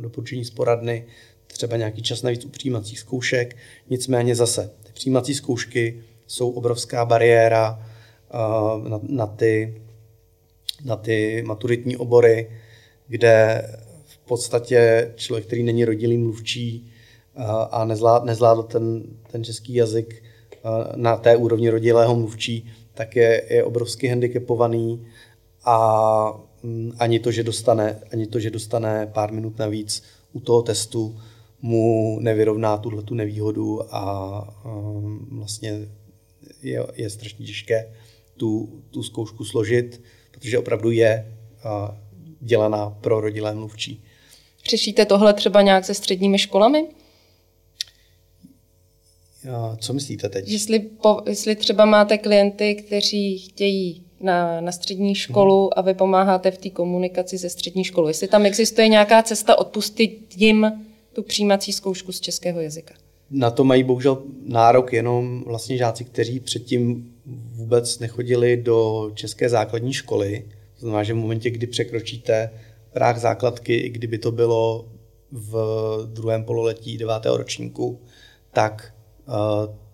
doporučení 0.00 0.44
z 0.44 0.50
poradny 0.50 1.04
třeba 1.46 1.76
nějaký 1.76 2.02
čas 2.02 2.22
navíc 2.22 2.44
u 2.44 2.48
přijímacích 2.48 2.98
zkoušek. 2.98 3.56
Nicméně 3.90 4.34
zase 4.34 4.70
ty 4.82 4.92
přijímací 4.92 5.34
zkoušky 5.34 6.02
jsou 6.26 6.50
obrovská 6.50 7.04
bariéra 7.04 7.86
uh, 8.34 8.88
na, 8.88 9.00
na, 9.08 9.26
ty, 9.26 9.82
na 10.84 10.96
ty 10.96 11.42
maturitní 11.46 11.96
obory, 11.96 12.50
kde 13.08 13.62
v 14.04 14.18
podstatě 14.18 15.12
člověk, 15.16 15.46
který 15.46 15.62
není 15.62 15.84
rodilý 15.84 16.18
mluvčí 16.18 16.92
a 17.70 17.84
nezvládl, 17.84 18.26
nezvládl 18.26 18.62
ten, 18.62 19.02
ten 19.30 19.44
český 19.44 19.74
jazyk 19.74 20.22
na 20.96 21.16
té 21.16 21.36
úrovni 21.36 21.70
rodilého 21.70 22.16
mluvčí, 22.16 22.70
tak 22.94 23.16
je, 23.16 23.42
je 23.50 23.64
obrovsky 23.64 24.08
handicapovaný 24.08 25.06
a 25.64 26.40
um, 26.62 26.92
ani 26.98 27.18
to, 27.18 27.32
že 27.32 27.42
dostane, 27.42 28.00
ani 28.12 28.26
to, 28.26 28.40
že 28.40 28.50
dostane 28.50 29.06
pár 29.12 29.32
minut 29.32 29.58
navíc 29.58 30.02
u 30.32 30.40
toho 30.40 30.62
testu, 30.62 31.16
mu 31.62 32.18
nevyrovná 32.20 32.76
tuhle 32.76 33.02
tu 33.02 33.14
nevýhodu 33.14 33.94
a 33.94 34.54
vlastně 35.30 35.78
je, 36.62 36.86
je 36.94 37.10
strašně 37.10 37.46
těžké 37.46 37.94
tu, 38.36 38.82
tu 38.90 39.02
zkoušku 39.02 39.44
složit, 39.44 40.02
protože 40.30 40.58
opravdu 40.58 40.90
je 40.90 41.36
dělaná 42.40 42.90
pro 42.90 43.20
rodilé 43.20 43.54
mluvčí. 43.54 44.04
Řešíte 44.70 45.04
tohle 45.04 45.34
třeba 45.34 45.62
nějak 45.62 45.84
se 45.84 45.94
středními 45.94 46.38
školami? 46.38 46.86
Co 49.78 49.92
myslíte 49.92 50.28
teď? 50.28 50.48
Jestli, 50.48 50.78
po, 50.78 51.20
jestli 51.26 51.56
třeba 51.56 51.84
máte 51.84 52.18
klienty, 52.18 52.74
kteří 52.74 53.38
chtějí 53.38 54.02
na, 54.20 54.60
na 54.60 54.72
střední 54.72 55.14
školu 55.14 55.62
hmm. 55.62 55.70
a 55.76 55.80
vy 55.80 55.94
pomáháte 55.94 56.50
v 56.50 56.58
té 56.58 56.70
komunikaci 56.70 57.38
ze 57.38 57.50
střední 57.50 57.84
školu. 57.84 58.08
Jestli 58.08 58.28
tam 58.28 58.46
existuje 58.46 58.88
nějaká 58.88 59.22
cesta 59.22 59.58
odpustit 59.58 60.34
jim 60.36 60.72
tu 61.12 61.22
přijímací 61.22 61.72
zkoušku 61.72 62.12
z 62.12 62.20
českého 62.20 62.60
jazyka? 62.60 62.94
Na 63.30 63.50
to 63.50 63.64
mají 63.64 63.84
bohužel 63.84 64.22
nárok 64.46 64.92
jenom 64.92 65.44
vlastně 65.46 65.76
žáci, 65.76 66.04
kteří 66.04 66.40
předtím 66.40 67.12
vůbec 67.54 67.98
nechodili 67.98 68.56
do 68.56 69.10
české 69.14 69.48
základní 69.48 69.92
školy. 69.92 70.44
To 70.74 70.80
znamená, 70.80 71.02
že 71.02 71.12
v 71.12 71.16
momentě, 71.16 71.50
kdy 71.50 71.66
překročíte 71.66 72.50
práh 72.92 73.18
základky, 73.18 73.76
i 73.76 73.88
kdyby 73.88 74.18
to 74.18 74.32
bylo 74.32 74.88
v 75.32 75.56
druhém 76.12 76.44
pololetí 76.44 76.98
devátého 76.98 77.36
ročníku, 77.36 78.00
tak 78.52 78.92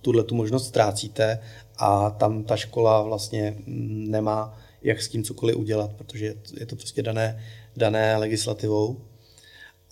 tuhle 0.01 0.25
tu 0.25 0.35
možnost 0.35 0.67
ztrácíte 0.67 1.39
a 1.79 2.11
tam 2.11 2.45
ta 2.45 2.57
škola 2.57 3.03
vlastně 3.03 3.57
nemá 3.67 4.59
jak 4.83 5.03
s 5.03 5.09
tím 5.09 5.25
cokoliv 5.25 5.57
udělat, 5.57 5.93
protože 5.93 6.35
je 6.61 6.67
to 6.67 6.77
prostě 6.77 7.03
dané, 7.03 7.45
dané 7.77 8.17
legislativou. 8.17 9.01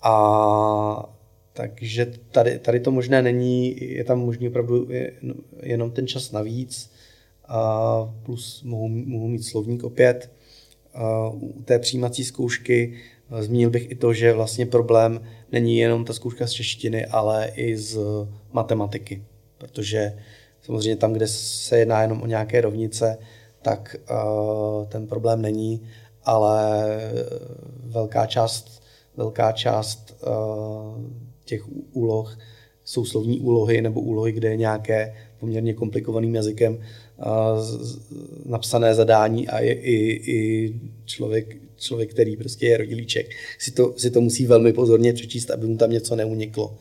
A 0.03 1.13
takže 1.53 2.13
tady, 2.31 2.59
tady 2.59 2.79
to 2.79 2.91
možné 2.91 3.21
není, 3.21 3.75
je 3.93 4.03
tam 4.03 4.19
možný 4.19 4.47
opravdu 4.47 4.87
jenom 5.61 5.91
ten 5.91 6.07
čas 6.07 6.31
navíc, 6.31 6.91
a 7.47 8.13
plus 8.23 8.63
mohu, 8.63 8.87
mohu 8.87 9.27
mít 9.27 9.43
slovník 9.43 9.83
opět. 9.83 10.31
A 10.93 11.29
u 11.29 11.61
té 11.65 11.79
přijímací 11.79 12.23
zkoušky 12.23 12.99
zmínil 13.39 13.69
bych 13.69 13.91
i 13.91 13.95
to, 13.95 14.13
že 14.13 14.33
vlastně 14.33 14.65
problém 14.65 15.21
není 15.51 15.77
jenom 15.77 16.05
ta 16.05 16.13
zkouška 16.13 16.47
z 16.47 16.51
češtiny, 16.51 17.05
ale 17.05 17.51
i 17.55 17.77
z 17.77 17.99
matematiky, 18.51 19.23
protože 19.63 20.13
samozřejmě 20.61 20.95
tam, 20.95 21.13
kde 21.13 21.27
se 21.27 21.77
jedná 21.77 22.01
jenom 22.01 22.21
o 22.21 22.27
nějaké 22.27 22.61
rovnice, 22.61 23.17
tak 23.61 23.95
uh, 24.11 24.85
ten 24.85 25.07
problém 25.07 25.41
není, 25.41 25.81
ale 26.23 26.85
velká 27.83 28.25
část, 28.25 28.83
velká 29.17 29.51
část 29.51 30.15
uh, 30.27 31.01
těch 31.45 31.63
úloh 31.93 32.37
jsou 32.83 33.05
slovní 33.05 33.39
úlohy 33.39 33.81
nebo 33.81 34.01
úlohy, 34.01 34.31
kde 34.31 34.49
je 34.49 34.57
nějaké 34.57 35.15
poměrně 35.39 35.73
komplikovaným 35.73 36.35
jazykem 36.35 36.73
uh, 36.75 37.25
napsané 38.45 38.95
zadání 38.95 39.47
a 39.47 39.59
je 39.59 39.73
i, 39.73 39.95
i 40.31 40.73
člověk, 41.05 41.57
člověk, 41.77 42.11
který 42.11 42.37
prostě 42.37 42.67
je 42.67 42.77
rodilíček, 42.77 43.29
si 43.59 43.71
to, 43.71 43.93
si 43.97 44.11
to 44.11 44.21
musí 44.21 44.45
velmi 44.45 44.73
pozorně 44.73 45.13
přečíst, 45.13 45.51
aby 45.51 45.67
mu 45.67 45.77
tam 45.77 45.91
něco 45.91 46.15
neuniklo. 46.15 46.77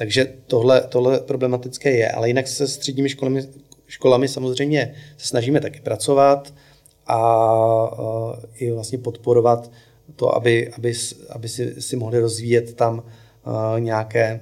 Takže 0.00 0.32
tohle, 0.46 0.80
tohle 0.80 1.20
problematické 1.20 1.90
je, 1.90 2.10
ale 2.10 2.28
jinak 2.28 2.48
se 2.48 2.68
středními 2.68 3.08
školami, 3.08 3.42
školami 3.86 4.28
samozřejmě 4.28 4.94
se 5.16 5.26
snažíme 5.26 5.60
taky 5.60 5.80
pracovat 5.80 6.54
a, 7.06 7.18
i 8.54 8.70
vlastně 8.70 8.98
podporovat 8.98 9.72
to, 10.16 10.34
aby, 10.34 10.68
aby, 10.68 10.92
aby 11.30 11.48
si, 11.48 11.82
si 11.82 11.96
mohli 11.96 12.18
rozvíjet 12.18 12.74
tam 12.74 13.02
nějaké, 13.78 14.40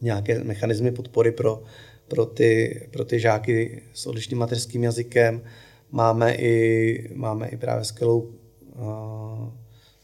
nějaké 0.00 0.44
mechanismy 0.44 0.92
podpory 0.92 1.32
pro, 1.32 1.62
pro, 2.08 2.26
ty, 2.26 2.80
pro 2.90 3.04
ty 3.04 3.20
žáky 3.20 3.82
s 3.94 4.06
odlišným 4.06 4.38
mateřským 4.38 4.84
jazykem. 4.84 5.42
Máme 5.90 6.34
i, 6.34 7.10
máme 7.14 7.48
i 7.48 7.56
právě 7.56 7.84
skvělou, 7.84 8.30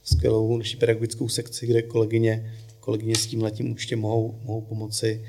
skvělou 0.03 0.57
naší 0.57 0.77
pedagogickou 0.77 1.29
sekci, 1.29 1.67
kde 1.67 1.83
kolegyně 1.83 2.53
kolegyně 2.87 3.17
s 3.17 3.27
tím 3.27 3.43
letím 3.43 3.71
určitě 3.71 3.97
mohou, 3.97 4.41
mohou 4.43 4.61
pomoci 4.61 5.25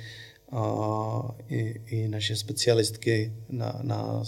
a 0.52 1.36
i, 1.50 1.82
i 1.86 2.08
naše 2.08 2.36
specialistky 2.36 3.34
na, 3.50 3.80
na 3.82 4.24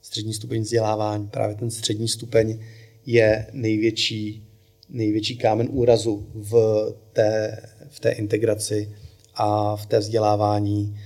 střední 0.00 0.34
stupeň 0.34 0.62
vzdělávání. 0.62 1.28
Právě 1.28 1.56
ten 1.56 1.70
střední 1.70 2.08
stupeň 2.08 2.58
je 3.06 3.46
největší, 3.52 4.46
největší 4.88 5.36
kámen 5.36 5.68
úrazu 5.70 6.26
v 6.34 6.54
té, 7.12 7.62
v 7.88 8.00
té 8.00 8.10
integraci 8.10 8.94
a 9.34 9.76
v 9.76 9.86
té 9.86 9.98
vzdělávání 9.98 11.00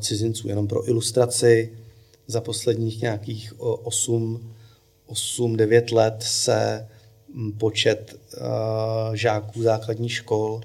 cizinců. 0.00 0.48
Jenom 0.48 0.68
pro 0.68 0.88
ilustraci, 0.88 1.78
za 2.26 2.40
posledních 2.40 3.02
nějakých 3.02 3.54
8-9 3.58 5.94
let 5.94 6.16
se 6.18 6.88
počet 7.58 8.20
žáků 9.14 9.62
základních 9.62 10.12
škol 10.12 10.60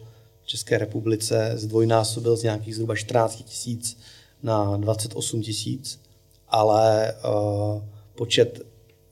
České 0.51 0.77
republice 0.77 1.51
zdvojnásobil 1.55 2.37
z 2.37 2.43
nějakých 2.43 2.75
zhruba 2.75 2.95
14 2.95 3.43
tisíc 3.43 3.97
na 4.43 4.77
28 4.77 5.41
tisíc, 5.41 6.01
ale 6.47 7.13
uh, 7.13 7.81
počet 8.15 8.61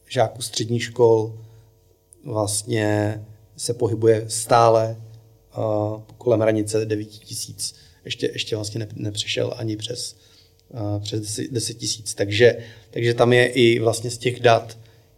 žáků 0.07 0.41
středních 0.41 0.83
škol 0.83 1.39
vlastně 2.25 3.21
se 3.57 3.73
pohybuje 3.73 4.25
stále 4.27 4.97
uh, 5.57 6.01
kolem 6.17 6.39
hranice 6.39 6.85
9 6.85 7.05
tisíc. 7.05 7.75
Ještě, 8.05 8.29
ještě 8.33 8.55
vlastně 8.55 8.87
nepřešel 8.95 9.53
ani 9.57 9.77
přes, 9.77 10.15
uh, 10.69 11.01
přes 11.01 11.39
10 11.51 11.73
tisíc. 11.73 12.13
Takže, 12.13 12.57
takže 12.91 13.13
tam 13.13 13.33
je 13.33 13.45
i 13.45 13.79
vlastně 13.79 14.11
z 14.11 14.17
těch 14.17 14.39
dat 14.39 14.77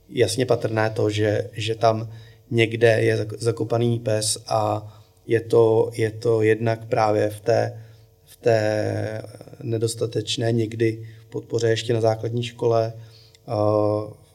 jasně 0.10 0.46
patrné 0.46 0.90
to, 0.90 1.10
že, 1.10 1.50
že 1.54 1.76
tam 1.76 2.10
někde 2.52 3.02
je 3.02 3.28
zakopaný 3.38 4.00
pes 4.00 4.38
a 4.48 5.01
je 5.32 5.40
to, 5.40 5.92
je 5.94 6.12
to 6.12 6.42
jednak 6.42 6.86
právě 6.86 7.30
v 7.30 7.40
té, 7.40 7.84
v 8.26 8.36
té 8.36 9.22
nedostatečné 9.64 10.52
někdy 10.52 11.08
podpoře 11.30 11.70
ještě 11.70 11.94
na 11.94 12.02
základní 12.02 12.44
škole, 12.44 12.94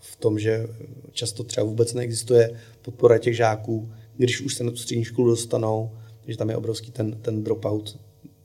v 0.01 0.17
tom, 0.17 0.39
že 0.39 0.67
často 1.13 1.45
třeba 1.45 1.67
vůbec 1.67 1.95
neexistuje 1.95 2.51
podpora 2.83 3.19
těch 3.19 3.37
žáků, 3.37 3.93
když 4.17 4.41
už 4.41 4.55
se 4.55 4.65
na 4.65 4.71
tu 4.71 4.77
střední 4.77 5.05
školu 5.05 5.29
dostanou, 5.29 5.91
že 6.27 6.37
tam 6.37 6.51
je 6.51 6.57
obrovský 6.57 6.91
ten, 6.91 7.13
ten 7.13 7.45
dropout, 7.45 7.99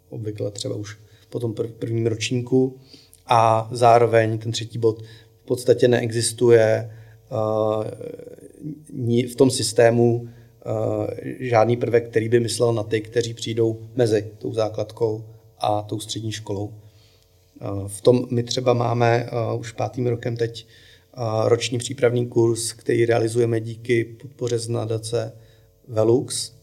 obvykle 0.09 0.51
třeba 0.51 0.75
už 0.75 0.97
po 1.29 1.39
tom 1.39 1.53
prvním 1.53 2.07
ročníku. 2.07 2.77
A 3.27 3.69
zároveň 3.71 4.37
ten 4.37 4.51
třetí 4.51 4.77
bod 4.77 5.01
v 5.43 5.45
podstatě 5.45 5.87
neexistuje 5.87 6.91
v 9.31 9.35
tom 9.35 9.51
systému 9.51 10.29
žádný 11.39 11.77
prvek, 11.77 12.09
který 12.09 12.29
by 12.29 12.39
myslel 12.39 12.73
na 12.73 12.83
ty, 12.83 13.01
kteří 13.01 13.33
přijdou 13.33 13.87
mezi 13.95 14.31
tou 14.37 14.53
základkou 14.53 15.25
a 15.57 15.81
tou 15.81 15.99
střední 15.99 16.31
školou. 16.31 16.73
Eh, 17.61 17.65
v 17.87 18.01
tom 18.01 18.27
my 18.31 18.43
třeba 18.43 18.73
máme 18.73 19.27
eh, 19.27 19.57
už 19.59 19.71
pátým 19.71 20.07
rokem 20.07 20.37
teď 20.37 20.67
roční 21.45 21.77
přípravný 21.77 22.27
kurz, 22.27 22.73
který 22.73 23.05
realizujeme 23.05 23.59
díky 23.59 24.03
podpoře 24.03 24.59
z 24.59 24.67
nadace 24.67 25.33
Velux. 25.87 26.53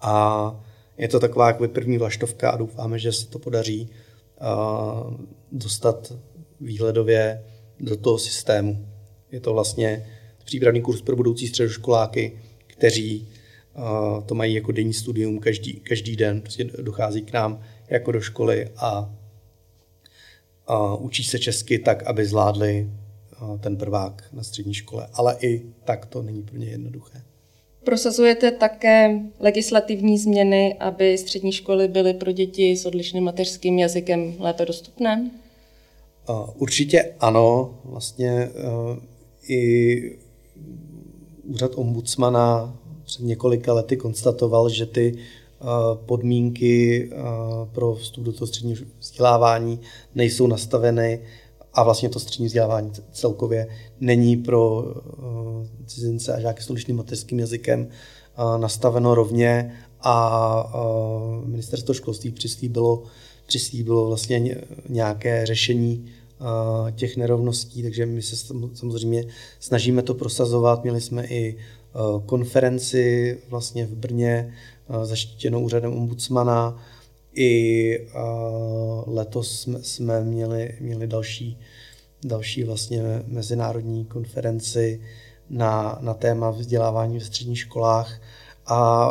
A 0.00 0.64
je 0.98 1.08
to 1.08 1.20
taková 1.20 1.46
jako 1.46 1.68
první 1.68 1.98
vlaštovka 1.98 2.50
a 2.50 2.56
doufáme, 2.56 2.98
že 2.98 3.12
se 3.12 3.26
to 3.26 3.38
podaří 3.38 3.90
dostat 5.52 6.12
výhledově 6.60 7.44
do 7.80 7.96
toho 7.96 8.18
systému. 8.18 8.86
Je 9.32 9.40
to 9.40 9.52
vlastně 9.52 10.06
přípravný 10.44 10.80
kurz 10.80 11.02
pro 11.02 11.16
budoucí 11.16 11.48
středoškoláky, 11.48 12.38
kteří 12.80 13.28
uh, 13.76 14.24
to 14.24 14.34
mají 14.34 14.54
jako 14.54 14.72
denní 14.72 14.92
studium 14.92 15.38
každý, 15.38 15.72
každý 15.72 16.16
den, 16.16 16.40
prostě 16.40 16.64
dochází 16.64 17.22
k 17.22 17.32
nám 17.32 17.62
jako 17.88 18.12
do 18.12 18.20
školy 18.20 18.68
a, 18.76 19.14
a 20.66 20.96
učí 20.96 21.24
se 21.24 21.38
česky 21.38 21.78
tak, 21.78 22.02
aby 22.02 22.26
zvládli 22.26 22.90
uh, 23.42 23.58
ten 23.58 23.76
prvák 23.76 24.24
na 24.32 24.42
střední 24.42 24.74
škole. 24.74 25.08
Ale 25.12 25.36
i 25.40 25.62
tak 25.84 26.06
to 26.06 26.22
není 26.22 26.42
pro 26.42 26.56
ně 26.56 26.66
jednoduché. 26.66 27.22
Prosazujete 27.84 28.50
také 28.50 29.20
legislativní 29.40 30.18
změny, 30.18 30.76
aby 30.80 31.18
střední 31.18 31.52
školy 31.52 31.88
byly 31.88 32.14
pro 32.14 32.32
děti 32.32 32.76
s 32.76 32.86
odlišným 32.86 33.24
mateřským 33.24 33.78
jazykem 33.78 34.34
lépe 34.38 34.66
dostupné? 34.66 35.30
Určitě 36.54 37.14
ano. 37.20 37.78
Vlastně 37.84 38.48
i 39.48 40.18
úřad 41.50 41.72
ombudsmana 41.74 42.76
před 43.04 43.22
několika 43.22 43.72
lety 43.72 43.96
konstatoval, 43.96 44.68
že 44.68 44.86
ty 44.86 45.14
eh, 45.16 45.64
podmínky 46.06 47.10
eh, 47.12 47.16
pro 47.72 47.94
vstup 47.94 48.24
do 48.24 48.32
toho 48.32 48.46
středního 48.46 48.84
vzdělávání 48.98 49.80
nejsou 50.14 50.46
nastaveny 50.46 51.22
a 51.74 51.82
vlastně 51.82 52.08
to 52.08 52.20
střední 52.20 52.46
vzdělávání 52.46 52.92
celkově 53.12 53.68
není 54.00 54.36
pro 54.36 54.84
eh, 54.84 55.84
cizince 55.86 56.34
a 56.34 56.40
žáky 56.40 56.62
s 56.62 56.70
odlišným 56.70 56.96
mateřským 56.96 57.38
jazykem 57.38 57.88
nastaveno 58.56 59.14
rovně 59.14 59.74
a 60.00 60.72
ministerstvo 61.44 61.94
školství 61.94 62.30
přislíbilo, 62.30 63.02
přislíbilo 63.46 64.06
vlastně 64.06 64.56
nějaké 64.88 65.46
řešení 65.46 66.06
těch 66.94 67.16
nerovností, 67.16 67.82
takže 67.82 68.06
my 68.06 68.22
se 68.22 68.54
samozřejmě 68.74 69.24
snažíme 69.60 70.02
to 70.02 70.14
prosazovat. 70.14 70.82
Měli 70.82 71.00
jsme 71.00 71.26
i 71.26 71.56
konferenci 72.26 73.38
vlastně 73.48 73.86
v 73.86 73.94
Brně 73.94 74.54
zaštítěnou 75.02 75.60
úřadem 75.60 75.92
ombudsmana. 75.92 76.82
I 77.34 78.06
letos 79.06 79.68
jsme, 79.82 80.24
měli, 80.24 80.76
měli 80.80 81.06
další, 81.06 81.58
další 82.24 82.64
vlastně 82.64 83.02
mezinárodní 83.26 84.04
konferenci 84.04 85.00
na, 85.50 85.98
na 86.00 86.14
téma 86.14 86.50
vzdělávání 86.50 87.18
v 87.18 87.24
středních 87.26 87.58
školách 87.58 88.20
a 88.66 89.10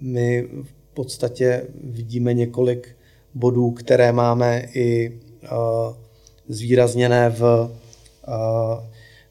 my 0.00 0.48
v 0.62 0.94
podstatě 0.94 1.66
vidíme 1.84 2.34
několik 2.34 2.96
bodů, 3.34 3.70
které 3.70 4.12
máme 4.12 4.68
i 4.74 5.20
uh, 5.42 6.05
zvýrazněné 6.48 7.30
v 7.30 7.42
uh, 7.42 8.34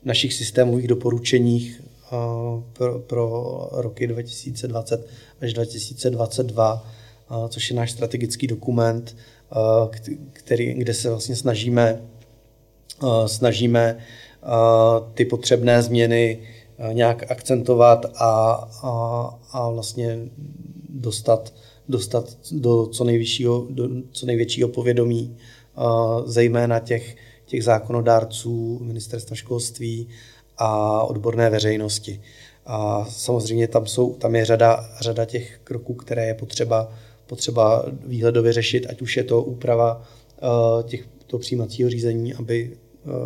našich 0.03 0.33
systémových 0.33 0.87
doporučeních 0.87 1.81
uh, 2.11 2.63
pro, 2.73 2.99
pro 2.99 3.69
roky 3.71 4.07
2020 4.07 5.07
až 5.41 5.53
2022, 5.53 6.87
uh, 7.31 7.47
což 7.47 7.69
je 7.69 7.75
náš 7.75 7.91
strategický 7.91 8.47
dokument, 8.47 9.15
který, 10.33 10.73
kde 10.73 10.93
se 10.93 11.09
vlastně 11.09 11.35
snažíme, 11.35 12.01
snažíme 13.25 13.97
ty 15.13 15.25
potřebné 15.25 15.83
změny 15.83 16.39
nějak 16.91 17.31
akcentovat 17.31 18.05
a, 18.15 18.51
a, 18.83 19.39
a 19.51 19.69
vlastně 19.69 20.19
dostat, 20.89 21.53
dostat 21.89 22.37
do 22.51 22.87
co 22.87 23.03
nejvyššího, 23.03 23.67
do 23.69 23.89
co 24.11 24.25
největšího 24.25 24.69
povědomí, 24.69 25.37
zejména 26.25 26.79
těch, 26.79 27.15
těch 27.45 27.63
zákonodárců, 27.63 28.79
ministerstva 28.83 29.35
školství 29.35 30.07
a 30.57 31.03
odborné 31.03 31.49
veřejnosti. 31.49 32.21
A 32.65 33.05
samozřejmě 33.09 33.67
tam, 33.67 33.85
jsou, 33.85 34.13
tam 34.13 34.35
je 34.35 34.45
řada, 34.45 34.89
řada 35.01 35.25
těch 35.25 35.59
kroků, 35.63 35.93
které 35.93 36.25
je 36.27 36.33
potřeba, 36.33 36.93
potřeba 37.27 37.85
výhledově 38.05 38.53
řešit, 38.53 38.87
ať 38.89 39.01
už 39.01 39.17
je 39.17 39.23
to 39.23 39.43
úprava 39.43 40.03
těch, 40.83 41.07
toho 41.27 41.39
přijímacího 41.41 41.89
řízení, 41.89 42.33
aby 42.33 42.77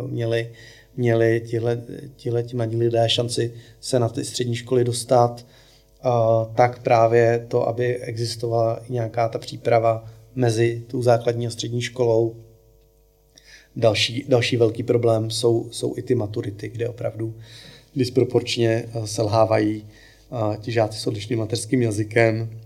měli, 0.06 0.52
měli 0.96 1.42
tihle, 1.46 1.82
tihle 2.16 2.42
ti 2.42 2.56
mladí 2.56 2.76
lidé 2.76 3.08
šanci 3.08 3.54
se 3.80 3.98
na 3.98 4.08
ty 4.08 4.24
střední 4.24 4.56
školy 4.56 4.84
dostat, 4.84 5.46
tak 6.54 6.82
právě 6.82 7.46
to, 7.48 7.68
aby 7.68 7.96
existovala 7.96 8.80
nějaká 8.88 9.28
ta 9.28 9.38
příprava 9.38 10.04
mezi 10.34 10.84
tou 10.86 11.02
základní 11.02 11.46
a 11.46 11.50
střední 11.50 11.82
školou. 11.82 12.36
Další, 13.76 14.24
další 14.28 14.56
velký 14.56 14.82
problém 14.82 15.30
jsou, 15.30 15.68
jsou 15.70 15.96
i 15.96 16.02
ty 16.02 16.14
maturity, 16.14 16.68
kde 16.68 16.88
opravdu 16.88 17.34
disproporčně 17.96 18.84
selhávají 19.04 19.86
ti 20.60 20.72
žáci 20.72 20.98
s 20.98 21.06
odlišným 21.06 21.38
mateřským 21.38 21.82
jazykem 21.82 22.60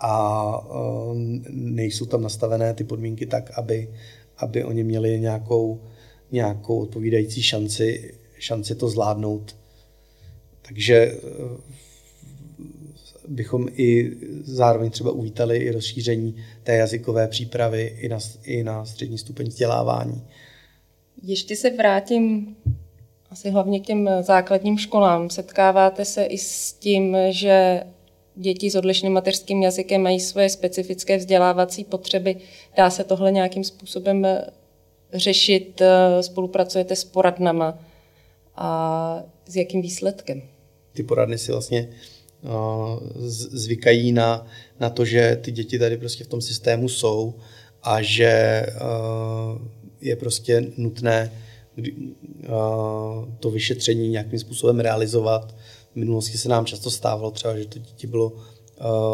a 0.00 0.68
nejsou 1.50 2.06
tam 2.06 2.22
nastavené 2.22 2.74
ty 2.74 2.84
podmínky 2.84 3.26
tak, 3.26 3.58
aby, 3.58 3.88
aby 4.36 4.64
oni 4.64 4.84
měli 4.84 5.20
nějakou, 5.20 5.80
nějakou 6.32 6.80
odpovídající 6.80 7.42
šanci, 7.42 8.14
šanci 8.38 8.74
to 8.74 8.88
zvládnout 8.88 9.56
takže 10.68 10.94
eh, 10.94 11.20
bychom 13.28 13.68
i 13.76 14.16
zároveň 14.42 14.90
třeba 14.90 15.10
uvítali 15.10 15.56
i 15.56 15.70
rozšíření 15.70 16.36
té 16.62 16.76
jazykové 16.76 17.28
přípravy 17.28 17.96
i 18.00 18.08
na, 18.08 18.18
i 18.44 18.64
na 18.64 18.84
střední 18.84 19.18
stupeň 19.18 19.46
vzdělávání. 19.46 20.22
Ještě 21.22 21.56
se 21.56 21.70
vrátím 21.70 22.56
asi 23.30 23.50
hlavně 23.50 23.80
k 23.80 23.86
těm 23.86 24.10
základním 24.20 24.78
školám. 24.78 25.30
Setkáváte 25.30 26.04
se 26.04 26.24
i 26.24 26.38
s 26.38 26.72
tím, 26.72 27.16
že 27.30 27.82
děti 28.34 28.70
s 28.70 28.74
odlišným 28.74 29.12
mateřským 29.12 29.62
jazykem 29.62 30.02
mají 30.02 30.20
svoje 30.20 30.48
specifické 30.48 31.16
vzdělávací 31.16 31.84
potřeby. 31.84 32.36
Dá 32.76 32.90
se 32.90 33.04
tohle 33.04 33.32
nějakým 33.32 33.64
způsobem 33.64 34.26
řešit? 35.12 35.82
Spolupracujete 36.20 36.96
s 36.96 37.04
poradnama? 37.04 37.78
A 38.56 39.22
s 39.46 39.56
jakým 39.56 39.82
výsledkem? 39.82 40.42
ty 40.94 41.02
poradny 41.02 41.38
si 41.38 41.52
vlastně 41.52 41.88
zvykají 43.28 44.12
na, 44.12 44.46
na 44.80 44.90
to, 44.90 45.04
že 45.04 45.38
ty 45.42 45.52
děti 45.52 45.78
tady 45.78 45.96
prostě 45.96 46.24
v 46.24 46.28
tom 46.28 46.40
systému 46.40 46.88
jsou 46.88 47.34
a 47.82 48.02
že 48.02 48.66
je 50.00 50.16
prostě 50.16 50.66
nutné 50.76 51.32
to 53.40 53.50
vyšetření 53.50 54.08
nějakým 54.08 54.38
způsobem 54.38 54.80
realizovat. 54.80 55.56
V 55.92 55.96
minulosti 55.96 56.38
se 56.38 56.48
nám 56.48 56.66
často 56.66 56.90
stávalo 56.90 57.30
třeba, 57.30 57.58
že 57.58 57.66
to 57.66 57.78
dítě 57.78 58.06
bylo 58.06 58.32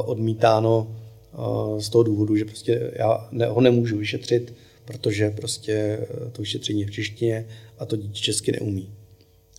odmítáno 0.05 0.97
z 1.78 1.89
toho 1.89 2.03
důvodu, 2.03 2.37
že 2.37 2.45
prostě 2.45 2.93
já 2.95 3.28
ho 3.49 3.61
nemůžu 3.61 3.99
vyšetřit, 3.99 4.55
protože 4.85 5.31
prostě 5.31 6.07
to 6.33 6.43
vyšetření 6.43 6.81
je 6.81 6.87
v 6.87 6.91
češtině 6.91 7.47
a 7.78 7.87
to 7.87 7.97
dítě 7.97 8.20
česky 8.20 8.53
neumí 8.53 8.93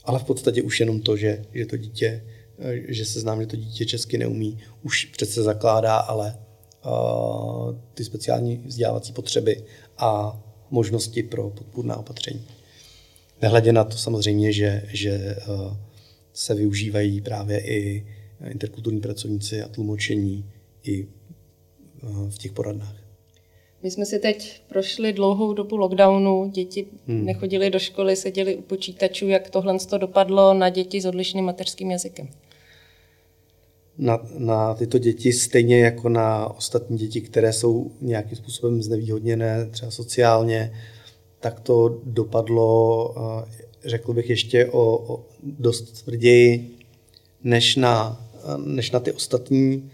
ale 0.04 0.20
v 0.20 0.24
podstatě 0.24 0.62
už 0.62 0.80
jenom 0.80 1.02
to, 1.02 1.18
že, 1.18 1.46
že 1.54 1.66
to 1.66 1.78
dítě, 1.78 2.24
eh, 2.26 2.41
že 2.88 3.06
se 3.06 3.20
znám, 3.20 3.42
že 3.42 3.48
to 3.48 3.56
dítě 3.56 3.86
česky 3.86 4.18
neumí, 4.18 4.58
už 4.84 5.06
přece 5.06 5.44
zakládá, 5.44 5.96
ale 5.96 6.38
uh, 6.86 7.76
ty 7.94 8.04
speciální 8.04 8.58
vzdělávací 8.58 9.14
potřeby 9.14 9.64
a 9.98 10.42
možnosti 10.70 11.24
pro 11.24 11.50
podpůrná 11.50 11.98
opatření. 11.98 12.48
Nehledě 13.42 13.74
na 13.74 13.84
to 13.84 13.98
samozřejmě, 13.98 14.54
že, 14.54 14.84
že 14.88 15.36
uh, 15.48 15.78
se 16.34 16.56
využívají 16.56 17.22
právě 17.22 17.60
i 17.60 18.08
interkulturní 18.50 19.02
pracovníci 19.02 19.62
a 19.62 19.68
tlumočení 19.68 20.52
i 20.84 21.08
uh, 22.04 22.30
v 22.30 22.38
těch 22.38 22.52
poradnách. 22.52 22.96
My 23.84 23.92
jsme 23.92 24.06
si 24.06 24.20
teď 24.20 24.62
prošli 24.68 25.14
dlouhou 25.14 25.54
dobu 25.54 25.78
lockdownu, 25.78 26.50
děti 26.50 26.86
hmm. 27.08 27.26
nechodili 27.26 27.70
do 27.70 27.80
školy, 27.80 28.16
seděli 28.16 28.56
u 28.56 28.62
počítačů. 28.62 29.28
Jak 29.28 29.50
tohle 29.50 29.80
to 29.90 29.98
dopadlo 29.98 30.54
na 30.54 30.70
děti 30.70 31.02
s 31.02 31.06
odlišným 31.06 31.46
mateřským 31.46 31.92
jazykem? 31.92 32.30
Na, 33.98 34.20
na 34.38 34.74
tyto 34.74 34.98
děti 34.98 35.34
stejně 35.34 35.80
jako 35.80 36.10
na 36.10 36.48
ostatní 36.58 36.98
děti, 36.98 37.22
které 37.22 37.54
jsou 37.54 37.92
nějakým 38.02 38.38
způsobem 38.38 38.84
znevýhodněné, 38.84 39.66
třeba 39.72 39.92
sociálně, 39.92 40.74
tak 41.40 41.60
to 41.60 42.02
dopadlo, 42.04 43.16
řekl 43.86 44.14
bych, 44.14 44.30
ještě 44.30 44.66
o, 44.66 45.14
o 45.14 45.26
dost 45.44 46.04
tvrději 46.04 46.78
než 47.44 47.76
na, 47.76 48.26
než 48.66 48.92
na 48.92 49.00
ty 49.00 49.12
ostatní. 49.12 49.92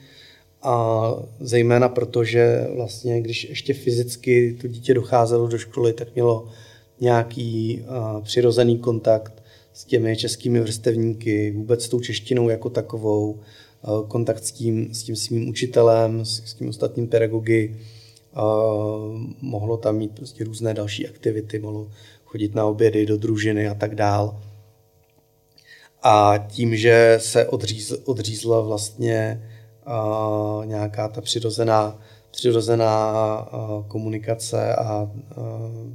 A 0.61 1.13
zejména 1.39 1.89
proto, 1.89 2.23
že 2.23 2.67
vlastně, 2.75 3.21
když 3.21 3.49
ještě 3.49 3.73
fyzicky 3.73 4.57
to 4.61 4.67
dítě 4.67 4.93
docházelo 4.93 5.47
do 5.47 5.57
školy, 5.57 5.93
tak 5.93 6.15
mělo 6.15 6.47
nějaký 6.99 7.81
uh, 7.81 8.23
přirozený 8.23 8.77
kontakt 8.77 9.43
s 9.73 9.85
těmi 9.85 10.17
českými 10.17 10.59
vrstevníky, 10.59 11.51
vůbec 11.51 11.83
s 11.83 11.89
tou 11.89 11.99
češtinou 11.99 12.49
jako 12.49 12.69
takovou, 12.69 13.39
kontakt 14.07 14.45
s 14.45 14.51
tím, 14.51 14.93
s 14.93 15.03
tím 15.03 15.15
svým 15.15 15.49
učitelem, 15.49 16.25
s, 16.25 16.43
s 16.45 16.53
tím 16.53 16.69
ostatním 16.69 17.07
pedagogy, 17.07 17.75
mohlo 19.41 19.77
tam 19.77 19.97
mít 19.97 20.11
prostě 20.11 20.43
různé 20.43 20.73
další 20.73 21.07
aktivity, 21.07 21.59
mohlo 21.59 21.91
chodit 22.25 22.55
na 22.55 22.65
obědy 22.65 23.05
do 23.05 23.17
družiny 23.17 23.67
a 23.67 23.75
tak 23.75 23.95
dál. 23.95 24.41
A 26.03 26.45
tím, 26.47 26.75
že 26.75 27.17
se 27.21 27.47
odřízl, 27.47 27.97
odřízla 28.05 28.61
vlastně 28.61 29.49
uh, 29.87 30.65
nějaká 30.65 31.07
ta 31.07 31.21
přirozená, 31.21 31.99
přirozená 32.31 33.15
komunikace 33.87 34.75
a 34.75 35.11
uh, 35.37 35.93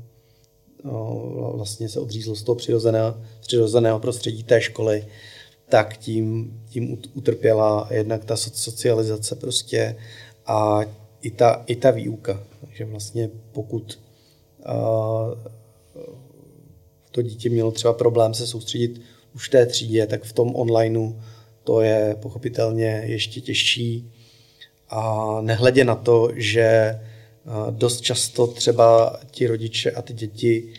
vlastně 1.57 1.89
se 1.89 2.01
odřízlo 2.01 2.37
z 2.37 2.43
toho 2.43 2.57
přirozeného, 2.57 3.15
přirozeného 3.41 3.99
prostředí 3.99 4.45
té 4.45 4.61
školy, 4.61 5.07
tak 5.73 5.97
tím, 5.97 6.61
tím 6.69 6.99
utrpěla 7.15 7.89
jednak 7.91 8.25
ta 8.25 8.37
socializace 8.37 9.37
prostě 9.37 9.97
a 10.47 10.81
i 11.23 11.31
ta, 11.31 11.63
i 11.67 11.77
ta 11.77 11.91
výuka. 11.91 12.43
Takže 12.61 12.85
vlastně 12.85 13.31
pokud 13.53 14.01
uh, 14.67 15.35
to 17.11 17.23
dítě 17.23 17.51
mělo 17.51 17.71
třeba 17.71 17.93
problém 17.93 18.35
se 18.35 18.47
soustředit 18.47 19.01
už 19.35 19.49
v 19.49 19.51
té 19.51 19.67
třídě, 19.67 20.07
tak 20.07 20.23
v 20.23 20.33
tom 20.33 20.57
onlineu 20.57 21.13
to 21.65 21.81
je 21.81 22.17
pochopitelně 22.23 23.03
ještě 23.07 23.41
těžší. 23.41 24.13
A 24.89 25.39
nehledě 25.41 25.85
na 25.85 25.95
to, 25.95 26.29
že 26.35 27.01
dost 27.71 28.01
často 28.01 28.47
třeba 28.47 29.21
ti 29.31 29.47
rodiče 29.47 29.91
a 29.91 30.03
ty 30.03 30.13
děti, 30.13 30.73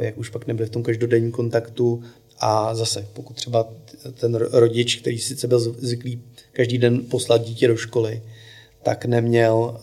jak 0.00 0.18
už 0.18 0.28
pak 0.28 0.46
nebyly 0.46 0.68
v 0.68 0.72
tom 0.72 0.82
každodenním 0.82 1.32
kontaktu 1.32 2.02
A 2.38 2.74
zase, 2.74 3.08
pokud 3.12 3.36
třeba 3.36 3.68
ten 4.14 4.34
rodič, 4.34 4.96
který 4.96 5.18
sice 5.18 5.48
byl 5.48 5.60
zvyklý 5.60 6.22
každý 6.52 6.78
den 6.78 7.04
poslat 7.10 7.44
dítě 7.44 7.68
do 7.68 7.76
školy, 7.76 8.22
tak 8.82 9.04
neměl, 9.04 9.80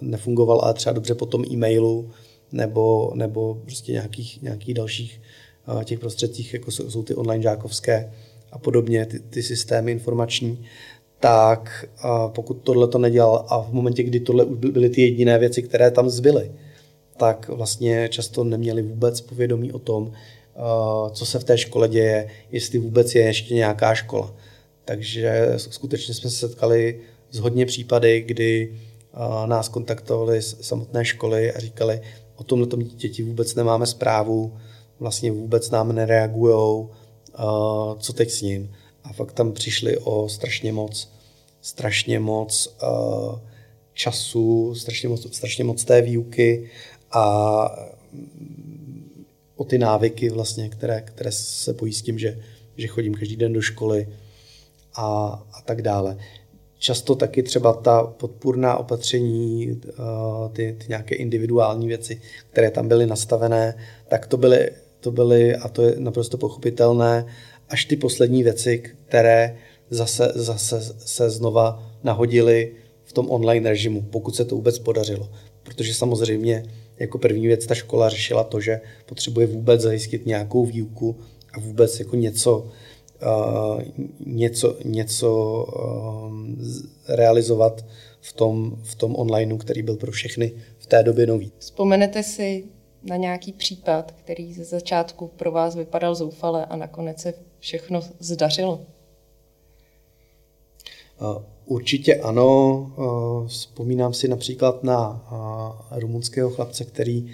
nefungoval 0.00 0.60
ale 0.60 0.74
třeba 0.74 0.92
dobře 0.92 1.14
po 1.14 1.26
tom 1.26 1.44
e-mailu 1.50 2.10
nebo, 2.52 3.12
nebo 3.14 3.54
prostě 3.54 3.92
nějakých, 3.92 4.42
nějakých 4.42 4.74
dalších 4.74 5.20
těch 5.84 5.98
prostředcích, 5.98 6.54
jako 6.54 6.70
jsou, 6.70 6.90
jsou 6.90 7.02
ty 7.02 7.14
online 7.14 7.42
žákovské 7.42 8.12
a 8.52 8.58
podobně, 8.58 9.06
ty, 9.06 9.18
ty 9.18 9.42
systémy 9.42 9.92
informační, 9.92 10.66
tak 11.20 11.84
pokud 12.28 12.54
tohle 12.54 12.88
to 12.88 12.98
nedělal 12.98 13.46
a 13.48 13.60
v 13.62 13.72
momentě, 13.72 14.02
kdy 14.02 14.20
tohle 14.20 14.44
byly 14.44 14.90
ty 14.90 15.02
jediné 15.02 15.38
věci, 15.38 15.62
které 15.62 15.90
tam 15.90 16.10
zbyly, 16.10 16.52
tak 17.16 17.48
vlastně 17.48 18.08
často 18.08 18.44
neměli 18.44 18.82
vůbec 18.82 19.20
povědomí 19.20 19.72
o 19.72 19.78
tom, 19.78 20.12
co 21.12 21.26
se 21.26 21.38
v 21.38 21.44
té 21.44 21.58
škole 21.58 21.88
děje, 21.88 22.28
jestli 22.50 22.78
vůbec 22.78 23.14
je 23.14 23.22
ještě 23.22 23.54
nějaká 23.54 23.94
škola. 23.94 24.34
Takže 24.84 25.54
skutečně 25.56 26.14
jsme 26.14 26.30
se 26.30 26.36
setkali 26.36 27.00
s 27.30 27.38
hodně 27.38 27.66
případy, 27.66 28.20
kdy 28.20 28.80
nás 29.46 29.68
kontaktovali 29.68 30.42
samotné 30.42 31.04
školy 31.04 31.52
a 31.52 31.60
říkali, 31.60 32.00
o 32.36 32.44
tomhle 32.44 32.84
děti 32.84 33.22
vůbec 33.22 33.54
nemáme 33.54 33.86
zprávu, 33.86 34.58
vlastně 35.00 35.32
vůbec 35.32 35.70
nám 35.70 35.92
nereagují, 35.92 36.86
co 37.98 38.12
teď 38.12 38.30
s 38.30 38.42
ním. 38.42 38.72
A 39.04 39.12
fakt 39.12 39.32
tam 39.32 39.52
přišli 39.52 39.98
o 39.98 40.28
strašně 40.28 40.72
moc, 40.72 41.12
strašně 41.60 42.20
moc 42.20 42.76
času, 43.94 44.74
strašně 44.74 45.08
moc, 45.08 45.36
strašně 45.36 45.64
moc 45.64 45.84
té 45.84 46.02
výuky 46.02 46.70
a 47.12 47.88
o 49.56 49.64
ty 49.64 49.78
návyky 49.78 50.30
vlastně, 50.30 50.68
které, 50.68 51.00
které 51.00 51.32
se 51.32 51.74
pojí 51.74 51.92
s 51.92 52.02
tím, 52.02 52.18
že, 52.18 52.38
že 52.76 52.86
chodím 52.86 53.14
každý 53.14 53.36
den 53.36 53.52
do 53.52 53.62
školy 53.62 54.08
a, 54.94 55.06
a 55.52 55.62
tak 55.64 55.82
dále. 55.82 56.18
Často 56.78 57.14
taky 57.14 57.42
třeba 57.42 57.72
ta 57.72 58.02
podpůrná 58.02 58.76
opatření, 58.76 59.80
eh, 59.88 59.92
ty, 60.52 60.76
ty 60.78 60.86
nějaké 60.88 61.14
individuální 61.14 61.88
věci, 61.88 62.20
které 62.50 62.70
tam 62.70 62.88
byly 62.88 63.06
nastavené, 63.06 63.74
tak 64.08 64.26
to 64.26 64.36
byly, 64.36 64.70
to 65.00 65.10
byly, 65.10 65.56
a 65.56 65.68
to 65.68 65.82
je 65.82 65.94
naprosto 65.98 66.38
pochopitelné, 66.38 67.26
až 67.68 67.84
ty 67.84 67.96
poslední 67.96 68.42
věci, 68.42 68.78
které 68.78 69.58
zase, 69.90 70.32
zase 70.34 70.82
se 70.98 71.30
znova 71.30 71.92
nahodily 72.02 72.72
v 73.04 73.12
tom 73.12 73.30
online 73.30 73.70
režimu, 73.70 74.02
pokud 74.02 74.36
se 74.36 74.44
to 74.44 74.54
vůbec 74.54 74.78
podařilo. 74.78 75.30
Protože 75.62 75.94
samozřejmě 75.94 76.64
jako 76.98 77.18
první 77.18 77.46
věc 77.46 77.66
ta 77.66 77.74
škola 77.74 78.08
řešila 78.08 78.44
to, 78.44 78.60
že 78.60 78.80
potřebuje 79.06 79.46
vůbec 79.46 79.80
zajistit 79.80 80.26
nějakou 80.26 80.66
výuku 80.66 81.16
a 81.52 81.60
vůbec 81.60 81.98
jako 82.00 82.16
něco, 82.16 82.58
uh, 82.58 83.82
něco, 84.26 84.76
něco 84.84 85.30
uh, 85.64 86.32
realizovat 87.08 87.84
v 88.20 88.32
tom, 88.32 88.78
v 88.82 88.94
tom 88.94 89.16
onlineu, 89.16 89.56
který 89.56 89.82
byl 89.82 89.96
pro 89.96 90.12
všechny 90.12 90.52
v 90.78 90.86
té 90.86 91.02
době 91.02 91.26
nový. 91.26 91.52
Vzpomenete 91.58 92.22
si 92.22 92.64
na 93.02 93.16
nějaký 93.16 93.52
případ, 93.52 94.12
který 94.12 94.52
ze 94.52 94.64
začátku 94.64 95.28
pro 95.36 95.52
vás 95.52 95.76
vypadal 95.76 96.14
zoufale 96.14 96.66
a 96.66 96.76
nakonec 96.76 97.20
se 97.20 97.34
všechno 97.58 98.00
zdařilo? 98.18 98.86
Uh, 101.20 101.42
Určitě 101.66 102.14
ano. 102.14 102.92
Eh, 102.98 103.48
vzpomínám 103.48 104.14
si 104.14 104.28
například 104.28 104.84
na 104.84 105.26
eh, 105.92 106.00
rumunského 106.00 106.50
chlapce, 106.50 106.84
který 106.84 107.26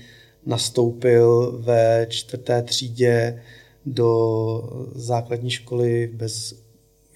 nastoupil 0.47 1.59
ve 1.59 2.07
čtvrté 2.11 2.63
třídě 2.63 3.43
do 3.87 4.89
základní 4.95 5.51
školy 5.51 6.11
bez 6.15 6.63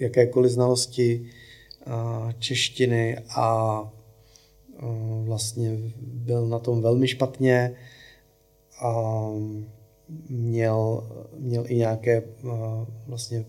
jakékoliv 0.00 0.52
znalosti 0.52 1.26
eh, 1.86 2.34
češtiny 2.38 3.18
a 3.36 3.80
vlastně 5.24 5.78
byl 6.00 6.48
na 6.48 6.58
tom 6.58 6.82
velmi 6.82 7.08
špatně 7.08 7.74
a 8.80 9.22
měl, 10.28 11.10
měl 11.38 11.64
i 11.68 11.76
nějaké 11.76 12.22
vlastně 13.06 13.44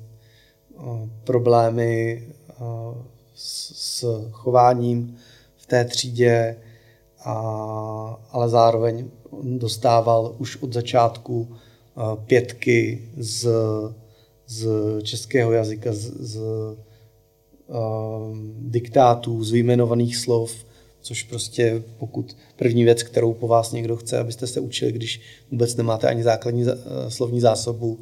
problémy 1.23 2.23
s, 3.35 3.73
s 3.75 4.27
chováním 4.31 5.17
v 5.57 5.65
té 5.65 5.85
třídě, 5.85 6.55
a, 7.25 7.33
ale 8.31 8.49
zároveň 8.49 9.09
dostával 9.43 10.35
už 10.37 10.61
od 10.61 10.73
začátku 10.73 11.47
pětky 12.25 13.09
z, 13.17 13.49
z 14.47 14.67
českého 15.03 15.51
jazyka, 15.51 15.93
z, 15.93 16.11
z 16.19 16.37
um, 16.37 16.75
diktátů, 18.59 19.43
z 19.43 19.51
vyjmenovaných 19.51 20.17
slov, 20.17 20.51
což 21.01 21.23
prostě 21.23 21.83
pokud 21.97 22.37
první 22.55 22.83
věc, 22.83 23.03
kterou 23.03 23.33
po 23.33 23.47
vás 23.47 23.71
někdo 23.71 23.97
chce, 23.97 24.19
abyste 24.19 24.47
se 24.47 24.59
učili, 24.59 24.91
když 24.91 25.21
vůbec 25.51 25.75
nemáte 25.75 26.07
ani 26.07 26.23
základní 26.23 26.65
slovní 27.07 27.41
zásobu, 27.41 27.99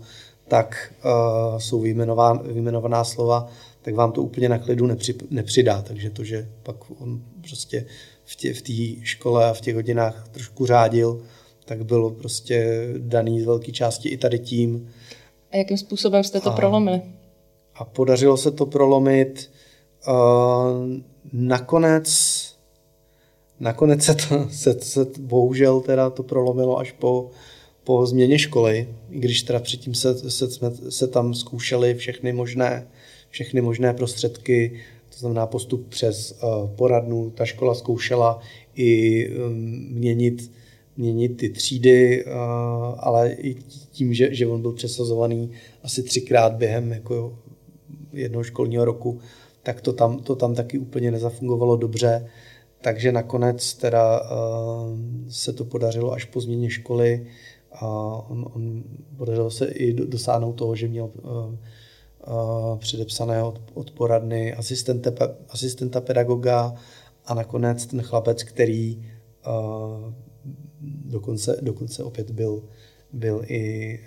tak 0.48 0.94
uh, 1.06 1.60
jsou 1.60 1.82
vyjmenovaná 2.44 3.04
slova 3.04 3.48
tak 3.86 3.96
vám 3.96 4.12
to 4.12 4.24
úplně 4.24 4.50
na 4.50 4.58
klidu 4.58 4.88
nepři, 4.88 5.16
nepřidá. 5.30 5.82
Takže 5.82 6.10
to, 6.10 6.24
že 6.24 6.50
pak 6.64 6.76
on 7.02 7.22
prostě 7.42 7.86
v 8.26 8.36
té 8.36 8.54
v 8.54 9.06
škole 9.06 9.50
a 9.50 9.54
v 9.54 9.62
těch 9.62 9.76
hodinách 9.76 10.28
trošku 10.32 10.66
řádil, 10.66 11.22
tak 11.66 11.86
bylo 11.86 12.12
prostě 12.12 12.88
daný 12.98 13.42
z 13.42 13.46
velké 13.46 13.72
části 13.72 14.10
i 14.10 14.18
tady 14.18 14.40
tím. 14.40 14.90
A 15.52 15.58
jakým 15.58 15.78
způsobem 15.78 16.24
jste 16.24 16.40
to 16.42 16.52
a, 16.52 16.56
prolomili? 16.56 17.02
A 17.76 17.86
podařilo 17.86 18.38
se 18.38 18.52
to 18.52 18.66
prolomit. 18.66 19.52
Uh, 20.08 20.14
nakonec, 21.34 22.08
nakonec 23.60 24.04
se, 24.04 24.16
to, 24.16 24.48
se, 24.52 24.80
se 24.82 25.08
bohužel 25.20 25.82
teda 25.82 26.10
to 26.10 26.24
prolomilo 26.24 26.80
až 26.80 26.92
po, 26.92 27.30
po 27.84 28.06
změně 28.06 28.40
školy, 28.40 28.96
i 29.10 29.20
když 29.20 29.44
teda 29.44 29.60
předtím 29.60 29.94
se, 29.94 30.32
se, 30.32 30.52
jsme 30.52 30.72
se 30.90 31.08
tam 31.08 31.34
zkoušeli 31.34 31.96
všechny 31.96 32.34
možné 32.34 32.88
všechny 33.36 33.62
možné 33.62 33.94
prostředky, 33.94 34.80
to 35.10 35.18
znamená 35.20 35.48
postup 35.48 35.88
přes 35.90 36.32
eh, 36.32 36.48
poradnu. 36.76 37.30
Ta 37.30 37.46
škola 37.46 37.76
zkoušela 37.76 38.40
i 38.76 39.30
mm, 39.30 39.88
měnit, 39.92 40.52
měnit 40.98 41.38
ty 41.38 41.50
třídy, 41.50 42.26
eh, 42.26 42.32
ale 42.98 43.32
i 43.32 43.56
tím, 43.92 44.14
že, 44.14 44.36
že 44.36 44.48
on 44.48 44.62
byl 44.62 44.72
přesazovaný 44.72 45.52
asi 45.84 46.04
třikrát 46.04 46.54
během 46.54 46.92
jako 46.92 47.40
jednoho 48.14 48.44
školního 48.44 48.86
roku, 48.86 49.20
tak 49.64 49.82
to 49.82 49.94
tam, 49.94 50.20
to 50.20 50.36
tam 50.36 50.56
taky 50.56 50.80
úplně 50.80 51.12
nezafungovalo 51.12 51.76
dobře. 51.76 52.30
Takže 52.82 53.12
nakonec 53.12 53.74
teda 53.74 54.22
uh, 54.22 54.28
se 55.30 55.54
to 55.54 55.66
podařilo 55.66 56.12
až 56.12 56.26
po 56.26 56.42
změně 56.42 56.70
školy. 56.70 57.28
A 57.72 57.88
on, 58.30 58.46
on 58.54 58.84
podařilo 59.18 59.52
se 59.52 59.68
i 59.68 59.94
dosáhnout 59.94 60.54
toho, 60.54 60.76
že 60.76 60.88
měl 60.88 61.10
uh, 62.28 62.78
předepsaného 62.78 63.54
od 63.74 63.92
poradny, 63.92 64.54
asistenta, 64.54 65.12
asistenta 65.50 66.02
pedagoga 66.02 66.76
a 67.26 67.34
nakonec 67.34 67.86
ten 67.86 68.02
chlapec, 68.02 68.44
který 68.44 69.06
dokonce, 71.06 71.58
dokonce 71.62 72.04
opět 72.04 72.32
byl, 72.32 72.64
byl 73.14 73.42
i 73.48 74.00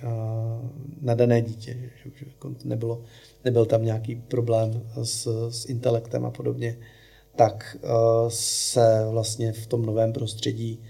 nadané 1.01 1.43
dítě, 1.43 1.91
že, 2.05 2.11
že 2.15 2.27
jako 2.27 2.55
nebylo, 2.65 3.03
nebyl 3.45 3.67
tam 3.67 3.85
nějaký 3.85 4.15
problém 4.15 4.83
s, 5.03 5.49
s 5.51 5.67
intelektem 5.67 6.27
a 6.27 6.31
podobně, 6.31 6.79
tak 7.37 7.77
se 8.29 9.07
vlastně 9.11 9.53
v 9.53 9.67
tom 9.67 9.87
novém 9.87 10.13
prostředí 10.13 10.83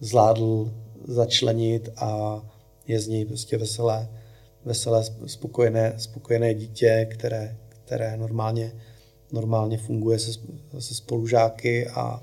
zvládl 0.00 0.72
začlenit 1.04 1.88
a 1.96 2.42
je 2.86 3.00
z 3.00 3.08
něj 3.08 3.24
prostě 3.24 3.58
veselé, 3.58 4.08
veselé, 4.66 5.04
spokojené, 5.26 5.94
spokojené 5.96 6.54
dítě, 6.54 7.08
které, 7.10 7.56
které 7.68 8.16
normálně, 8.16 8.72
normálně 9.32 9.78
funguje 9.78 10.18
se, 10.18 10.32
se 10.78 10.94
spolužáky 10.94 11.88
a 11.88 12.22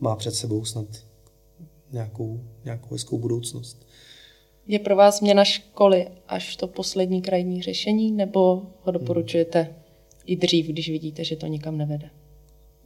má 0.00 0.16
před 0.16 0.34
sebou 0.34 0.64
snad 0.64 0.86
nějakou, 1.92 2.40
nějakou 2.64 2.94
hezkou 2.94 3.18
budoucnost. 3.18 3.86
Je 4.66 4.78
pro 4.78 4.96
vás 4.96 5.18
změna 5.18 5.44
školy 5.44 6.06
až 6.28 6.56
to 6.56 6.66
poslední 6.66 7.22
krajní 7.22 7.62
řešení, 7.62 8.12
nebo 8.12 8.62
ho 8.82 8.92
doporučujete 8.92 9.62
hmm. 9.62 9.74
i 10.26 10.36
dřív, 10.36 10.66
když 10.66 10.90
vidíte, 10.90 11.24
že 11.24 11.36
to 11.36 11.46
nikam 11.46 11.78
nevede? 11.78 12.10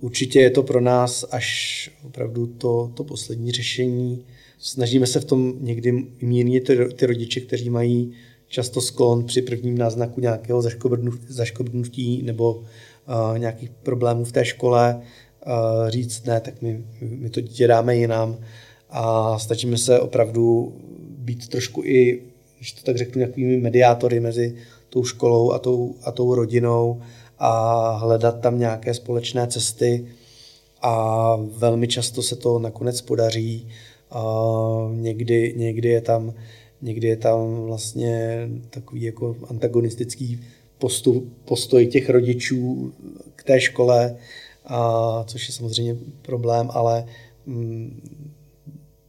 Určitě 0.01 0.41
je 0.41 0.51
to 0.51 0.63
pro 0.63 0.81
nás 0.81 1.25
až 1.31 1.91
opravdu 2.07 2.47
to, 2.47 2.93
to 2.97 3.05
poslední 3.05 3.53
řešení. 3.53 4.25
Snažíme 4.59 5.07
se 5.07 5.21
v 5.21 5.25
tom 5.25 5.55
někdy 5.61 5.93
mírnit 6.21 6.67
ty, 6.67 6.85
ty 6.95 7.07
rodiče, 7.07 7.41
kteří 7.41 7.71
mají 7.71 8.13
často 8.51 8.81
sklon 8.81 9.25
při 9.25 9.43
prvním 9.43 9.79
náznaku 9.79 10.21
nějakého 10.21 10.63
zaškodnutí 11.29 12.23
nebo 12.23 12.55
uh, 12.55 13.39
nějakých 13.39 13.71
problémů 13.71 14.25
v 14.25 14.33
té 14.33 14.45
škole 14.45 15.03
uh, 15.47 15.89
říct 15.89 16.27
ne, 16.27 16.41
tak 16.41 16.63
my, 16.63 16.85
my 17.01 17.31
to 17.31 17.41
dítě 17.41 17.67
dáme 17.67 17.97
jinam 17.97 18.37
a 18.91 19.39
snažíme 19.39 19.79
se 19.79 20.01
opravdu 20.01 20.75
být 21.19 21.49
trošku 21.49 21.83
i 21.85 22.23
když 22.59 22.73
to 22.73 22.83
tak 22.83 22.97
řeknu, 22.97 23.19
nějakými 23.19 23.57
mediátory 23.57 24.21
mezi 24.21 24.57
tou 24.91 25.05
školou 25.05 25.53
a 25.53 25.59
tou, 25.59 25.95
a 26.05 26.13
tou 26.13 26.35
rodinou 26.35 27.03
a 27.39 27.91
hledat 27.91 28.41
tam 28.41 28.59
nějaké 28.59 28.95
společné 28.95 29.47
cesty 29.47 30.07
a 30.83 31.37
velmi 31.37 31.89
často 31.89 32.23
se 32.23 32.37
to 32.37 32.59
nakonec 32.59 33.01
podaří. 33.01 33.69
A 34.11 34.23
někdy, 34.93 35.55
někdy, 35.57 35.89
je 35.89 36.01
tam, 36.01 36.35
někdy 36.83 37.09
je 37.09 37.17
tam 37.17 37.55
vlastně 37.57 38.49
takový 38.71 39.03
jako 39.03 39.37
antagonistický 39.49 40.41
postup, 40.79 41.33
postoj 41.45 41.87
těch 41.87 42.11
rodičů 42.11 42.93
k 43.37 43.43
té 43.43 43.61
škole, 43.61 44.17
a, 44.65 45.25
což 45.27 45.49
je 45.49 45.55
samozřejmě 45.55 45.97
problém, 46.23 46.69
ale 46.73 47.07
mm, 47.47 48.11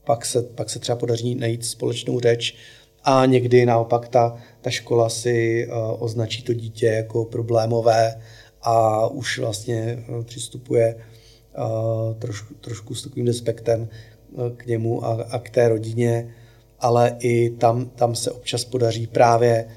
pak, 0.04 0.26
se, 0.26 0.42
pak 0.42 0.70
se 0.70 0.80
třeba 0.80 0.96
podaří 0.96 1.36
najít 1.36 1.66
společnou 1.66 2.20
řeč 2.20 2.56
a 3.04 3.26
někdy 3.26 3.66
naopak 3.66 4.08
ta, 4.08 4.38
ta 4.62 4.70
škola 4.70 5.10
si 5.10 5.68
uh, 5.68 6.04
označí 6.04 6.44
to 6.44 6.54
dítě 6.54 6.86
jako 6.86 7.26
problémové 7.26 8.22
a 8.62 9.08
už 9.08 9.40
vlastně 9.40 10.06
uh, 10.10 10.24
přistupuje 10.24 10.96
uh, 10.96 12.14
trošku, 12.20 12.54
trošku 12.54 12.96
s 12.96 13.04
takovým 13.04 13.26
despektem 13.26 13.88
uh, 14.32 14.50
k 14.58 14.66
němu 14.66 15.06
a, 15.06 15.24
a 15.30 15.40
k 15.40 15.50
té 15.50 15.70
rodině, 15.70 16.34
ale 16.82 17.16
i 17.20 17.50
tam, 17.50 17.86
tam 17.86 18.16
se 18.16 18.32
občas 18.32 18.66
podaří 18.66 19.08
právě 19.08 19.68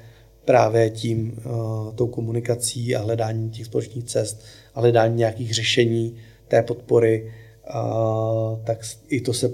právě 0.45 0.89
tím, 0.89 1.37
uh, 1.45 1.93
tou 1.93 2.07
komunikací 2.07 2.95
a 2.95 3.01
hledáním 3.01 3.49
těch 3.49 3.65
společných 3.65 4.03
cest 4.03 4.43
a 4.75 4.79
hledání 4.79 5.15
nějakých 5.15 5.53
řešení 5.53 6.15
té 6.47 6.63
podpory, 6.63 7.33
uh, 7.75 8.59
tak 8.63 8.79
i 9.07 9.21
to 9.21 9.33
se 9.33 9.51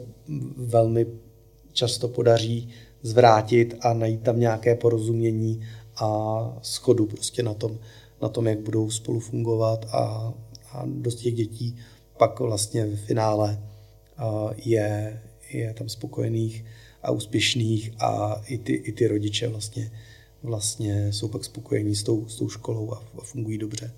velmi 0.57 1.05
často 1.73 2.07
podaří 2.07 2.69
zvrátit 3.01 3.75
a 3.81 3.93
najít 3.93 4.21
tam 4.21 4.39
nějaké 4.39 4.75
porozumění 4.75 5.61
a 5.95 6.57
schodu 6.61 7.05
prostě 7.05 7.43
na 7.43 7.53
tom, 7.53 7.79
na 8.21 8.29
tom 8.29 8.47
jak 8.47 8.59
budou 8.59 8.89
spolu 8.89 9.19
fungovat 9.19 9.85
a, 9.91 10.33
a 10.73 10.83
dost 10.85 11.15
těch 11.15 11.33
dětí 11.33 11.75
pak 12.17 12.39
vlastně 12.39 12.85
v 12.85 12.95
finále 12.95 13.59
je, 14.65 15.21
je 15.51 15.73
tam 15.73 15.89
spokojených 15.89 16.65
a 17.03 17.11
úspěšných 17.11 17.91
a 17.99 18.41
i 18.47 18.57
ty, 18.57 18.73
i 18.73 18.91
ty 18.91 19.07
rodiče 19.07 19.47
vlastně, 19.47 19.91
vlastně 20.43 21.13
jsou 21.13 21.27
pak 21.27 21.45
spokojení 21.45 21.95
s 21.95 22.03
tou, 22.03 22.27
s 22.27 22.35
tou 22.35 22.49
školou 22.49 22.91
a, 22.93 23.03
a 23.17 23.21
fungují 23.21 23.57
dobře. 23.57 23.91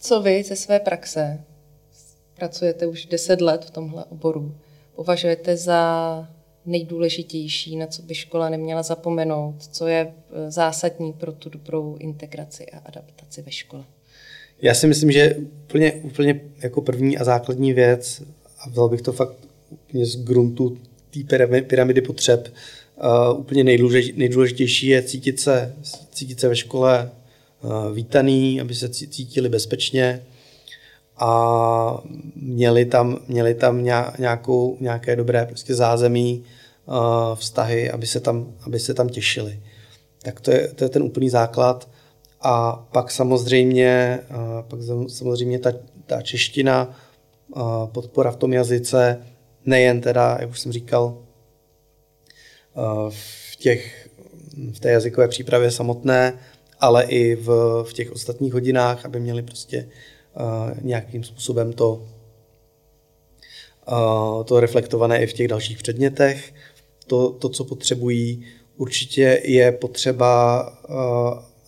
Co 0.00 0.22
vy 0.22 0.42
ze 0.42 0.56
své 0.56 0.80
praxe? 0.80 1.40
Pracujete 2.34 2.86
už 2.86 3.06
10 3.06 3.40
let 3.40 3.64
v 3.64 3.70
tomhle 3.70 4.04
oboru. 4.04 4.54
Považujete 4.94 5.56
za 5.56 6.28
nejdůležitější, 6.66 7.76
na 7.76 7.86
co 7.86 8.02
by 8.02 8.14
škola 8.14 8.48
neměla 8.48 8.82
zapomenout, 8.82 9.54
co 9.72 9.86
je 9.86 10.00
e, 10.00 10.50
zásadní 10.50 11.12
pro 11.12 11.32
tu 11.32 11.48
dobrou 11.48 11.96
integraci 11.96 12.66
a 12.66 12.78
adaptaci 12.78 13.42
ve 13.42 13.50
škole? 13.50 13.84
Já 14.62 14.74
si 14.74 14.86
myslím, 14.86 15.12
že 15.12 15.36
úplně, 15.64 15.92
úplně 15.92 16.40
jako 16.62 16.80
první 16.80 17.18
a 17.18 17.24
základní 17.24 17.72
věc, 17.72 18.22
a 18.58 18.68
vzal 18.68 18.88
bych 18.88 19.02
to 19.02 19.12
fakt 19.12 19.36
úplně 19.70 20.06
z 20.06 20.24
gruntu 20.24 20.78
té 21.26 21.62
pyramidy 21.62 22.00
potřeb, 22.00 22.54
uh, 23.32 23.40
úplně 23.40 23.64
nejdůležitější 24.14 24.86
je 24.86 25.02
cítit 25.02 25.40
se, 25.40 25.76
cítit 26.12 26.40
se 26.40 26.48
ve 26.48 26.56
škole 26.56 27.10
uh, 27.62 27.92
vítaný, 27.94 28.60
aby 28.60 28.74
se 28.74 28.88
cítili 28.88 29.48
bezpečně 29.48 30.22
a 31.16 32.02
měli 32.36 32.84
tam, 32.84 33.18
měli 33.28 33.54
tam 33.54 33.84
nějakou, 34.18 34.76
nějaké 34.80 35.16
dobré 35.16 35.46
prostě 35.46 35.74
zázemí, 35.74 36.44
uh, 36.86 36.94
vztahy, 37.34 37.90
aby 37.90 38.06
se, 38.06 38.20
tam, 38.20 38.52
aby 38.66 38.78
se 38.80 38.94
tam 38.94 39.08
těšili. 39.08 39.60
Tak 40.22 40.40
to 40.40 40.50
je, 40.50 40.68
to 40.68 40.84
je 40.84 40.88
ten 40.88 41.02
úplný 41.02 41.30
základ. 41.30 41.88
A 42.44 42.72
pak 42.92 43.10
samozřejmě, 43.10 44.20
pak 44.68 44.80
samozřejmě 45.08 45.58
ta, 45.58 45.72
ta 46.06 46.22
čeština, 46.22 46.96
podpora 47.92 48.30
v 48.30 48.36
tom 48.36 48.52
jazyce, 48.52 49.18
nejen 49.66 50.00
teda, 50.00 50.36
jak 50.40 50.50
už 50.50 50.60
jsem 50.60 50.72
říkal, 50.72 51.18
v, 53.08 53.56
těch, 53.56 54.08
v 54.72 54.80
té 54.80 54.90
jazykové 54.90 55.28
přípravě 55.28 55.70
samotné, 55.70 56.38
ale 56.80 57.04
i 57.04 57.34
v, 57.34 57.48
v 57.88 57.92
těch 57.92 58.12
ostatních 58.12 58.52
hodinách, 58.52 59.04
aby 59.04 59.20
měli 59.20 59.42
prostě 59.42 59.88
nějakým 60.82 61.24
způsobem 61.24 61.72
to, 61.72 62.08
to 64.44 64.60
reflektované 64.60 65.22
i 65.22 65.26
v 65.26 65.32
těch 65.32 65.48
dalších 65.48 65.78
předmětech. 65.78 66.54
To, 67.06 67.30
to 67.30 67.48
co 67.48 67.64
potřebují, 67.64 68.46
určitě 68.76 69.40
je 69.44 69.72
potřeba 69.72 70.62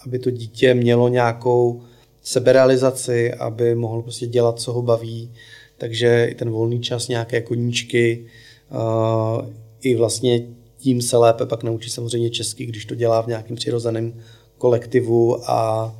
aby 0.07 0.18
to 0.18 0.30
dítě 0.30 0.74
mělo 0.74 1.09
nějakou 1.09 1.82
seberealizaci, 2.22 3.34
aby 3.34 3.74
mohl 3.74 4.03
prostě 4.03 4.26
dělat, 4.26 4.61
co 4.61 4.72
ho 4.72 4.82
baví. 4.82 5.32
Takže 5.79 6.27
i 6.31 6.35
ten 6.35 6.51
volný 6.51 6.81
čas, 6.81 7.09
nějaké 7.09 7.41
koníčky, 7.41 8.27
uh, 8.70 9.49
i 9.81 9.95
vlastně 9.95 10.47
tím 10.77 11.03
se 11.03 11.16
lépe 11.16 11.47
pak 11.47 11.62
naučí 11.62 11.91
samozřejmě 11.91 12.31
česky, 12.31 12.66
když 12.66 12.87
to 12.87 12.95
dělá 12.95 13.20
v 13.20 13.27
nějakém 13.27 13.57
přirozeném 13.57 14.20
kolektivu 14.59 15.51
a, 15.51 15.95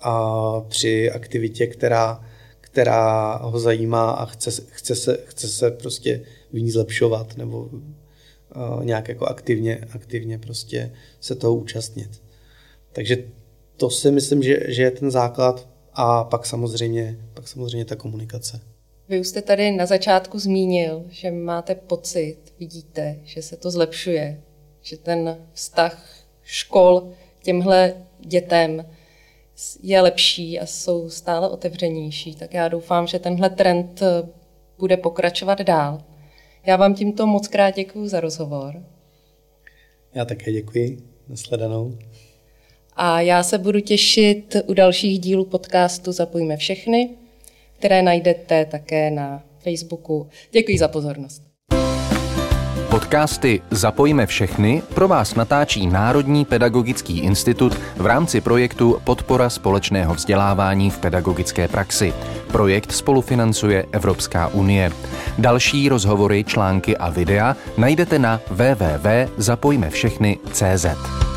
a 0.00 0.60
při 0.60 1.10
aktivitě, 1.10 1.66
která, 1.66 2.24
která 2.60 3.36
ho 3.36 3.58
zajímá 3.58 4.10
a 4.10 4.26
chce, 4.26 4.50
chce, 4.66 4.94
se, 4.94 5.18
chce 5.24 5.48
se 5.48 5.70
prostě 5.70 6.22
v 6.52 6.60
ní 6.60 6.70
zlepšovat 6.70 7.36
nebo 7.36 7.58
uh, 7.60 8.84
nějak 8.84 9.08
jako 9.08 9.26
aktivně, 9.26 9.84
aktivně 9.94 10.38
prostě 10.38 10.92
se 11.20 11.34
toho 11.34 11.54
účastnit. 11.54 12.22
Takže 12.92 13.16
to 13.76 13.90
si 13.90 14.10
myslím, 14.10 14.42
že, 14.42 14.60
že 14.68 14.82
je 14.82 14.90
ten 14.90 15.10
základ 15.10 15.68
a 15.92 16.24
pak 16.24 16.46
samozřejmě, 16.46 17.18
pak 17.34 17.48
samozřejmě 17.48 17.84
ta 17.84 17.96
komunikace. 17.96 18.60
Vy 19.08 19.20
už 19.20 19.28
jste 19.28 19.42
tady 19.42 19.70
na 19.70 19.86
začátku 19.86 20.38
zmínil, 20.38 21.04
že 21.08 21.30
máte 21.30 21.74
pocit, 21.74 22.36
vidíte, 22.58 23.20
že 23.24 23.42
se 23.42 23.56
to 23.56 23.70
zlepšuje, 23.70 24.42
že 24.82 24.96
ten 24.96 25.46
vztah 25.52 26.24
škol 26.42 27.12
k 27.40 27.42
těmhle 27.42 27.94
dětem 28.20 28.86
je 29.82 30.00
lepší 30.00 30.60
a 30.60 30.66
jsou 30.66 31.10
stále 31.10 31.48
otevřenější. 31.48 32.34
Tak 32.34 32.54
já 32.54 32.68
doufám, 32.68 33.06
že 33.06 33.18
tenhle 33.18 33.50
trend 33.50 34.02
bude 34.78 34.96
pokračovat 34.96 35.60
dál. 35.60 36.02
Já 36.66 36.76
vám 36.76 36.94
tímto 36.94 37.26
moc 37.26 37.48
krát 37.48 37.70
děkuji 37.70 38.08
za 38.08 38.20
rozhovor. 38.20 38.82
Já 40.14 40.24
také 40.24 40.52
děkuji. 40.52 40.98
Nasledanou. 41.28 41.98
A 42.96 43.20
já 43.20 43.42
se 43.42 43.58
budu 43.58 43.80
těšit 43.80 44.56
u 44.66 44.74
dalších 44.74 45.18
dílů 45.18 45.44
podcastu 45.44 46.12
Zapojíme 46.12 46.56
všechny, 46.56 47.10
které 47.78 48.02
najdete 48.02 48.64
také 48.64 49.10
na 49.10 49.42
Facebooku. 49.58 50.28
Děkuji 50.52 50.78
za 50.78 50.88
pozornost. 50.88 51.42
Podcasty 52.90 53.62
Zapojíme 53.70 54.26
všechny 54.26 54.82
pro 54.94 55.08
vás 55.08 55.34
natáčí 55.34 55.86
Národní 55.86 56.44
pedagogický 56.44 57.18
institut 57.18 57.74
v 57.96 58.06
rámci 58.06 58.40
projektu 58.40 59.00
Podpora 59.04 59.50
společného 59.50 60.14
vzdělávání 60.14 60.90
v 60.90 60.98
pedagogické 60.98 61.68
praxi. 61.68 62.14
Projekt 62.52 62.92
spolufinancuje 62.92 63.84
Evropská 63.92 64.48
unie. 64.48 64.90
Další 65.38 65.88
rozhovory, 65.88 66.44
články 66.44 66.96
a 66.96 67.10
videa 67.10 67.56
najdete 67.76 68.18
na 68.18 68.40
www.zapojmevšechny.cz. 68.50 71.27